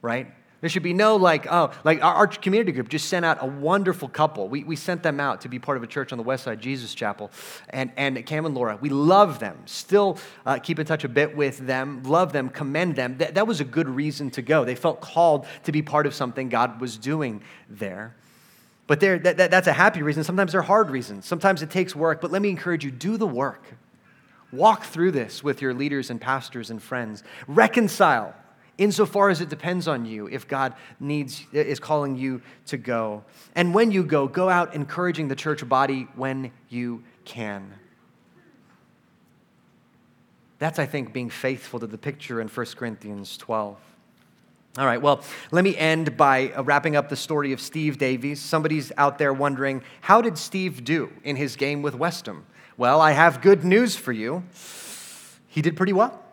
right? 0.00 0.32
There 0.64 0.70
should 0.70 0.82
be 0.82 0.94
no 0.94 1.16
like, 1.16 1.46
oh, 1.52 1.72
like 1.84 2.02
our, 2.02 2.14
our, 2.14 2.26
community 2.26 2.72
group 2.72 2.88
just 2.88 3.10
sent 3.10 3.22
out 3.22 3.36
a 3.42 3.46
wonderful 3.46 4.08
couple. 4.08 4.48
We, 4.48 4.64
we 4.64 4.76
sent 4.76 5.02
them 5.02 5.20
out 5.20 5.42
to 5.42 5.48
be 5.50 5.58
part 5.58 5.76
of 5.76 5.82
a 5.82 5.86
church 5.86 6.10
on 6.10 6.16
the 6.16 6.24
west 6.24 6.44
side, 6.44 6.58
Jesus 6.58 6.94
Chapel. 6.94 7.30
And, 7.68 7.92
and 7.98 8.24
Cam 8.24 8.46
and 8.46 8.54
Laura, 8.54 8.78
we 8.80 8.88
love 8.88 9.40
them. 9.40 9.58
Still 9.66 10.16
uh, 10.46 10.58
keep 10.58 10.78
in 10.78 10.86
touch 10.86 11.04
a 11.04 11.08
bit 11.10 11.36
with 11.36 11.58
them, 11.58 12.02
love 12.04 12.32
them, 12.32 12.48
commend 12.48 12.96
them. 12.96 13.18
That, 13.18 13.34
that 13.34 13.46
was 13.46 13.60
a 13.60 13.64
good 13.66 13.90
reason 13.90 14.30
to 14.30 14.40
go. 14.40 14.64
They 14.64 14.74
felt 14.74 15.02
called 15.02 15.46
to 15.64 15.70
be 15.70 15.82
part 15.82 16.06
of 16.06 16.14
something 16.14 16.48
God 16.48 16.80
was 16.80 16.96
doing 16.96 17.42
there. 17.68 18.16
But 18.86 19.00
that, 19.00 19.36
that, 19.36 19.50
that's 19.50 19.66
a 19.66 19.72
happy 19.74 20.00
reason. 20.00 20.24
Sometimes 20.24 20.52
they're 20.52 20.62
hard 20.62 20.88
reasons. 20.88 21.26
Sometimes 21.26 21.60
it 21.60 21.68
takes 21.68 21.94
work. 21.94 22.22
But 22.22 22.32
let 22.32 22.40
me 22.40 22.48
encourage 22.48 22.86
you 22.86 22.90
do 22.90 23.18
the 23.18 23.26
work. 23.26 23.66
Walk 24.50 24.84
through 24.84 25.10
this 25.10 25.44
with 25.44 25.60
your 25.60 25.74
leaders 25.74 26.08
and 26.08 26.18
pastors 26.18 26.70
and 26.70 26.82
friends. 26.82 27.22
Reconcile 27.46 28.34
insofar 28.78 29.30
as 29.30 29.40
it 29.40 29.48
depends 29.48 29.86
on 29.86 30.04
you 30.04 30.26
if 30.28 30.48
God 30.48 30.74
needs 30.98 31.44
is 31.52 31.78
calling 31.78 32.16
you 32.16 32.42
to 32.66 32.76
go. 32.76 33.24
And 33.54 33.74
when 33.74 33.90
you 33.90 34.02
go, 34.02 34.26
go 34.26 34.48
out 34.48 34.74
encouraging 34.74 35.28
the 35.28 35.36
church 35.36 35.66
body 35.68 36.08
when 36.16 36.52
you 36.68 37.02
can. 37.24 37.72
That's, 40.58 40.78
I 40.78 40.86
think, 40.86 41.12
being 41.12 41.30
faithful 41.30 41.80
to 41.80 41.86
the 41.86 41.98
picture 41.98 42.40
in 42.40 42.48
1 42.48 42.66
Corinthians 42.76 43.36
12. 43.36 43.76
All 44.76 44.86
right, 44.86 45.00
well, 45.00 45.22
let 45.52 45.62
me 45.62 45.76
end 45.76 46.16
by 46.16 46.50
uh, 46.50 46.64
wrapping 46.64 46.96
up 46.96 47.08
the 47.08 47.16
story 47.16 47.52
of 47.52 47.60
Steve 47.60 47.98
Davies. 47.98 48.40
Somebody's 48.40 48.90
out 48.96 49.18
there 49.18 49.32
wondering, 49.32 49.82
how 50.00 50.20
did 50.20 50.36
Steve 50.36 50.82
do 50.82 51.12
in 51.22 51.36
his 51.36 51.54
game 51.54 51.80
with 51.82 51.94
West 51.94 52.26
Ham? 52.26 52.44
Well, 52.76 53.00
I 53.00 53.12
have 53.12 53.40
good 53.40 53.64
news 53.64 53.94
for 53.94 54.10
you. 54.10 54.42
He 55.46 55.62
did 55.62 55.76
pretty 55.76 55.92
well. 55.92 56.23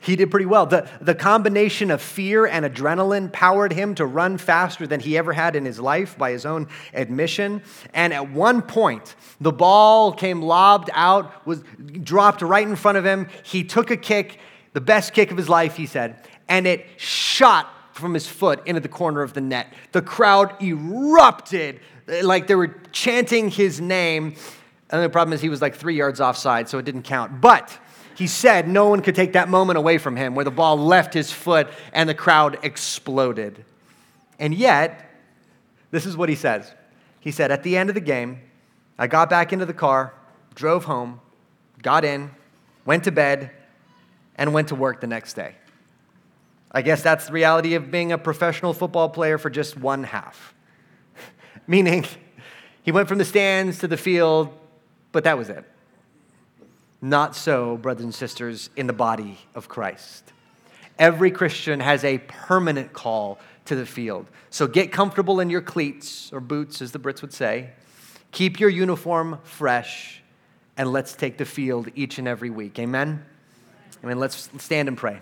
He 0.00 0.16
did 0.16 0.30
pretty 0.30 0.46
well. 0.46 0.64
The, 0.66 0.88
the 1.00 1.14
combination 1.14 1.90
of 1.90 2.00
fear 2.00 2.46
and 2.46 2.64
adrenaline 2.64 3.32
powered 3.32 3.72
him 3.72 3.94
to 3.96 4.06
run 4.06 4.38
faster 4.38 4.86
than 4.86 5.00
he 5.00 5.18
ever 5.18 5.32
had 5.32 5.56
in 5.56 5.64
his 5.64 5.80
life 5.80 6.16
by 6.16 6.30
his 6.30 6.46
own 6.46 6.68
admission. 6.94 7.62
And 7.94 8.12
at 8.12 8.30
one 8.30 8.62
point, 8.62 9.16
the 9.40 9.52
ball 9.52 10.12
came 10.12 10.40
lobbed 10.40 10.90
out, 10.92 11.46
was 11.46 11.62
dropped 12.02 12.42
right 12.42 12.66
in 12.66 12.76
front 12.76 12.96
of 12.96 13.04
him. 13.04 13.28
He 13.42 13.64
took 13.64 13.90
a 13.90 13.96
kick, 13.96 14.38
the 14.72 14.80
best 14.80 15.14
kick 15.14 15.30
of 15.30 15.36
his 15.36 15.48
life, 15.48 15.76
he 15.76 15.86
said, 15.86 16.16
and 16.48 16.66
it 16.66 16.86
shot 16.96 17.68
from 17.92 18.14
his 18.14 18.28
foot 18.28 18.64
into 18.66 18.80
the 18.80 18.88
corner 18.88 19.22
of 19.22 19.32
the 19.32 19.40
net. 19.40 19.72
The 19.90 20.02
crowd 20.02 20.62
erupted 20.62 21.80
like 22.22 22.46
they 22.46 22.54
were 22.54 22.76
chanting 22.92 23.50
his 23.50 23.80
name. 23.80 24.36
And 24.90 25.02
the 25.02 25.10
problem 25.10 25.32
is 25.32 25.40
he 25.40 25.48
was 25.48 25.60
like 25.60 25.74
three 25.74 25.96
yards 25.96 26.20
offside, 26.20 26.68
so 26.68 26.78
it 26.78 26.84
didn't 26.84 27.02
count. 27.02 27.40
But 27.40 27.76
he 28.18 28.26
said 28.26 28.66
no 28.66 28.88
one 28.88 29.00
could 29.00 29.14
take 29.14 29.34
that 29.34 29.48
moment 29.48 29.78
away 29.78 29.96
from 29.96 30.16
him 30.16 30.34
where 30.34 30.44
the 30.44 30.50
ball 30.50 30.76
left 30.76 31.14
his 31.14 31.30
foot 31.30 31.68
and 31.92 32.08
the 32.08 32.14
crowd 32.14 32.58
exploded. 32.64 33.64
And 34.40 34.52
yet, 34.52 35.08
this 35.92 36.04
is 36.04 36.16
what 36.16 36.28
he 36.28 36.34
says. 36.34 36.74
He 37.20 37.30
said, 37.30 37.52
At 37.52 37.62
the 37.62 37.76
end 37.76 37.90
of 37.90 37.94
the 37.94 38.00
game, 38.00 38.40
I 38.98 39.06
got 39.06 39.30
back 39.30 39.52
into 39.52 39.66
the 39.66 39.72
car, 39.72 40.14
drove 40.56 40.82
home, 40.82 41.20
got 41.80 42.04
in, 42.04 42.32
went 42.84 43.04
to 43.04 43.12
bed, 43.12 43.52
and 44.34 44.52
went 44.52 44.66
to 44.68 44.74
work 44.74 45.00
the 45.00 45.06
next 45.06 45.34
day. 45.34 45.54
I 46.72 46.82
guess 46.82 47.04
that's 47.04 47.28
the 47.28 47.32
reality 47.32 47.74
of 47.74 47.92
being 47.92 48.10
a 48.10 48.18
professional 48.18 48.74
football 48.74 49.10
player 49.10 49.38
for 49.38 49.48
just 49.48 49.76
one 49.76 50.02
half. 50.02 50.54
Meaning, 51.68 52.04
he 52.82 52.90
went 52.90 53.06
from 53.06 53.18
the 53.18 53.24
stands 53.24 53.78
to 53.78 53.86
the 53.86 53.96
field, 53.96 54.52
but 55.12 55.22
that 55.22 55.38
was 55.38 55.50
it. 55.50 55.64
Not 57.00 57.36
so, 57.36 57.76
brothers 57.76 58.04
and 58.04 58.14
sisters, 58.14 58.70
in 58.76 58.86
the 58.86 58.92
body 58.92 59.38
of 59.54 59.68
Christ. 59.68 60.32
Every 60.98 61.30
Christian 61.30 61.78
has 61.80 62.04
a 62.04 62.18
permanent 62.18 62.92
call 62.92 63.38
to 63.66 63.76
the 63.76 63.86
field. 63.86 64.26
So 64.50 64.66
get 64.66 64.90
comfortable 64.90 65.38
in 65.40 65.48
your 65.48 65.60
cleats 65.60 66.32
or 66.32 66.40
boots, 66.40 66.82
as 66.82 66.90
the 66.90 66.98
Brits 66.98 67.22
would 67.22 67.32
say. 67.32 67.70
Keep 68.32 68.58
your 68.58 68.70
uniform 68.70 69.38
fresh, 69.44 70.22
and 70.76 70.92
let's 70.92 71.14
take 71.14 71.38
the 71.38 71.44
field 71.44 71.88
each 71.94 72.18
and 72.18 72.26
every 72.26 72.50
week. 72.50 72.78
Amen? 72.78 73.24
Amen. 74.02 74.18
Let's 74.18 74.50
stand 74.58 74.88
and 74.88 74.96
pray. 74.96 75.20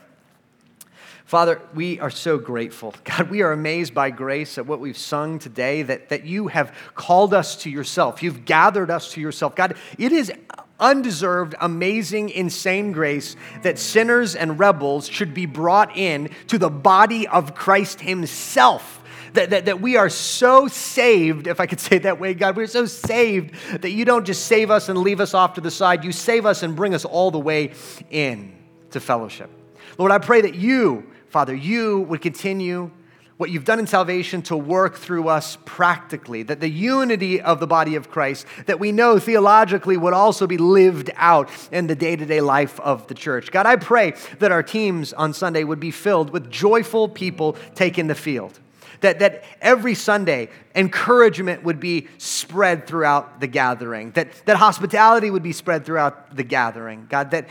Father, 1.26 1.60
we 1.74 1.98
are 1.98 2.10
so 2.10 2.38
grateful. 2.38 2.94
God, 3.04 3.30
we 3.30 3.42
are 3.42 3.52
amazed 3.52 3.92
by 3.92 4.10
grace 4.10 4.58
at 4.58 4.66
what 4.66 4.80
we've 4.80 4.96
sung 4.96 5.38
today, 5.38 5.82
that, 5.82 6.08
that 6.08 6.24
you 6.24 6.48
have 6.48 6.74
called 6.94 7.34
us 7.34 7.56
to 7.62 7.70
yourself. 7.70 8.22
You've 8.22 8.44
gathered 8.44 8.90
us 8.90 9.12
to 9.12 9.20
yourself. 9.20 9.56
God, 9.56 9.76
it 9.98 10.12
is 10.12 10.32
undeserved, 10.78 11.54
amazing, 11.60 12.30
insane 12.30 12.92
grace 12.92 13.36
that 13.62 13.78
sinners 13.78 14.34
and 14.34 14.58
rebels 14.58 15.08
should 15.08 15.34
be 15.34 15.46
brought 15.46 15.96
in 15.96 16.30
to 16.48 16.58
the 16.58 16.70
body 16.70 17.26
of 17.28 17.54
Christ 17.54 18.00
Himself. 18.00 19.02
That, 19.32 19.50
that, 19.50 19.66
that 19.66 19.82
we 19.82 19.96
are 19.96 20.08
so 20.08 20.66
saved, 20.66 21.46
if 21.46 21.60
I 21.60 21.66
could 21.66 21.80
say 21.80 21.96
it 21.96 22.04
that 22.04 22.18
way, 22.18 22.32
God, 22.32 22.56
we're 22.56 22.66
so 22.66 22.86
saved 22.86 23.54
that 23.82 23.90
you 23.90 24.04
don't 24.04 24.24
just 24.24 24.46
save 24.46 24.70
us 24.70 24.88
and 24.88 24.98
leave 24.98 25.20
us 25.20 25.34
off 25.34 25.54
to 25.54 25.60
the 25.60 25.70
side. 25.70 26.04
You 26.04 26.12
save 26.12 26.46
us 26.46 26.62
and 26.62 26.74
bring 26.74 26.94
us 26.94 27.04
all 27.04 27.30
the 27.30 27.38
way 27.38 27.72
in 28.10 28.54
to 28.92 29.00
fellowship. 29.00 29.50
Lord, 29.98 30.12
I 30.12 30.18
pray 30.18 30.40
that 30.40 30.54
you 30.54 31.10
Father, 31.36 31.54
you 31.54 32.00
would 32.00 32.22
continue 32.22 32.90
what 33.36 33.50
you've 33.50 33.64
done 33.64 33.78
in 33.78 33.86
salvation 33.86 34.40
to 34.42 34.56
work 34.56 34.96
through 34.96 35.28
us 35.28 35.58
practically, 35.64 36.42
that 36.44 36.60
the 36.60 36.70
unity 36.70 37.40
of 37.40 37.60
the 37.60 37.66
body 37.66 37.94
of 37.94 38.10
Christ 38.10 38.46
that 38.66 38.80
we 38.80 38.92
know 38.92 39.18
theologically 39.18 39.96
would 39.96 40.14
also 40.14 40.46
be 40.46 40.56
lived 40.56 41.10
out 41.16 41.50
in 41.70 41.86
the 41.86 41.94
day 41.94 42.16
to 42.16 42.24
day 42.24 42.40
life 42.40 42.80
of 42.80 43.06
the 43.08 43.14
church. 43.14 43.50
God, 43.52 43.66
I 43.66 43.76
pray 43.76 44.14
that 44.38 44.52
our 44.52 44.62
teams 44.62 45.12
on 45.12 45.34
Sunday 45.34 45.64
would 45.64 45.80
be 45.80 45.90
filled 45.90 46.30
with 46.30 46.50
joyful 46.50 47.08
people 47.08 47.56
taking 47.74 48.06
the 48.06 48.14
field. 48.14 48.58
That, 49.00 49.18
that 49.18 49.44
every 49.60 49.94
Sunday, 49.94 50.48
encouragement 50.74 51.62
would 51.64 51.78
be 51.78 52.08
spread 52.16 52.86
throughout 52.86 53.40
the 53.40 53.46
gathering, 53.46 54.12
that, 54.12 54.32
that 54.46 54.56
hospitality 54.56 55.30
would 55.30 55.42
be 55.42 55.52
spread 55.52 55.84
throughout 55.84 56.34
the 56.34 56.42
gathering. 56.42 57.06
God, 57.10 57.30
that 57.32 57.46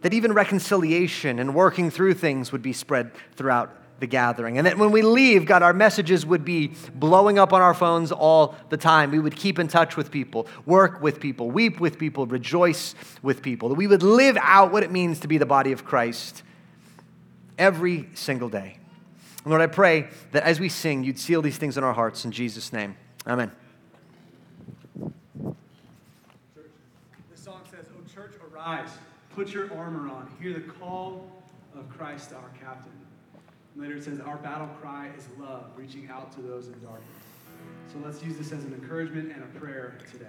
that 0.00 0.14
even 0.14 0.32
reconciliation 0.32 1.38
and 1.38 1.54
working 1.54 1.90
through 1.90 2.14
things 2.14 2.52
would 2.52 2.62
be 2.62 2.72
spread 2.72 3.12
throughout 3.36 3.76
the 4.00 4.06
gathering. 4.06 4.58
And 4.58 4.66
that 4.66 4.78
when 4.78 4.90
we 4.90 5.02
leave, 5.02 5.44
God, 5.44 5.62
our 5.62 5.72
messages 5.72 6.26
would 6.26 6.44
be 6.44 6.72
blowing 6.94 7.38
up 7.38 7.52
on 7.52 7.60
our 7.60 7.74
phones 7.74 8.10
all 8.10 8.56
the 8.70 8.76
time. 8.76 9.10
We 9.10 9.18
would 9.20 9.36
keep 9.36 9.58
in 9.58 9.68
touch 9.68 9.96
with 9.96 10.10
people, 10.10 10.48
work 10.66 11.00
with 11.00 11.20
people, 11.20 11.50
weep 11.50 11.78
with 11.78 11.98
people, 11.98 12.26
rejoice 12.26 12.94
with 13.22 13.42
people. 13.42 13.68
That 13.68 13.76
we 13.76 13.86
would 13.86 14.02
live 14.02 14.36
out 14.40 14.72
what 14.72 14.82
it 14.82 14.90
means 14.90 15.20
to 15.20 15.28
be 15.28 15.38
the 15.38 15.46
body 15.46 15.72
of 15.72 15.84
Christ 15.84 16.42
every 17.58 18.08
single 18.14 18.48
day. 18.48 18.78
Lord, 19.44 19.60
I 19.60 19.66
pray 19.68 20.08
that 20.32 20.42
as 20.42 20.60
we 20.60 20.68
sing, 20.68 21.04
you'd 21.04 21.18
seal 21.18 21.40
these 21.40 21.56
things 21.56 21.78
in 21.78 21.84
our 21.84 21.92
hearts 21.92 22.24
in 22.24 22.32
Jesus' 22.32 22.72
name. 22.72 22.96
Amen. 23.26 23.52
This 25.44 25.54
song 27.36 27.60
says, 27.70 27.86
Oh, 27.96 28.14
church, 28.14 28.32
arise. 28.52 28.90
Put 29.34 29.52
your 29.52 29.72
armor 29.74 30.10
on. 30.10 30.30
Hear 30.40 30.54
the 30.54 30.60
call 30.60 31.30
of 31.74 31.88
Christ, 31.88 32.32
our 32.32 32.50
captain. 32.60 32.99
Later 33.76 33.96
it 33.96 34.04
says, 34.04 34.20
Our 34.20 34.36
battle 34.36 34.68
cry 34.80 35.10
is 35.16 35.28
love, 35.38 35.66
reaching 35.76 36.08
out 36.08 36.32
to 36.32 36.40
those 36.40 36.68
in 36.68 36.80
darkness. 36.80 37.08
So 37.92 37.98
let's 38.04 38.22
use 38.22 38.36
this 38.36 38.52
as 38.52 38.64
an 38.64 38.72
encouragement 38.74 39.32
and 39.32 39.42
a 39.42 39.58
prayer 39.58 39.98
today. 40.10 40.26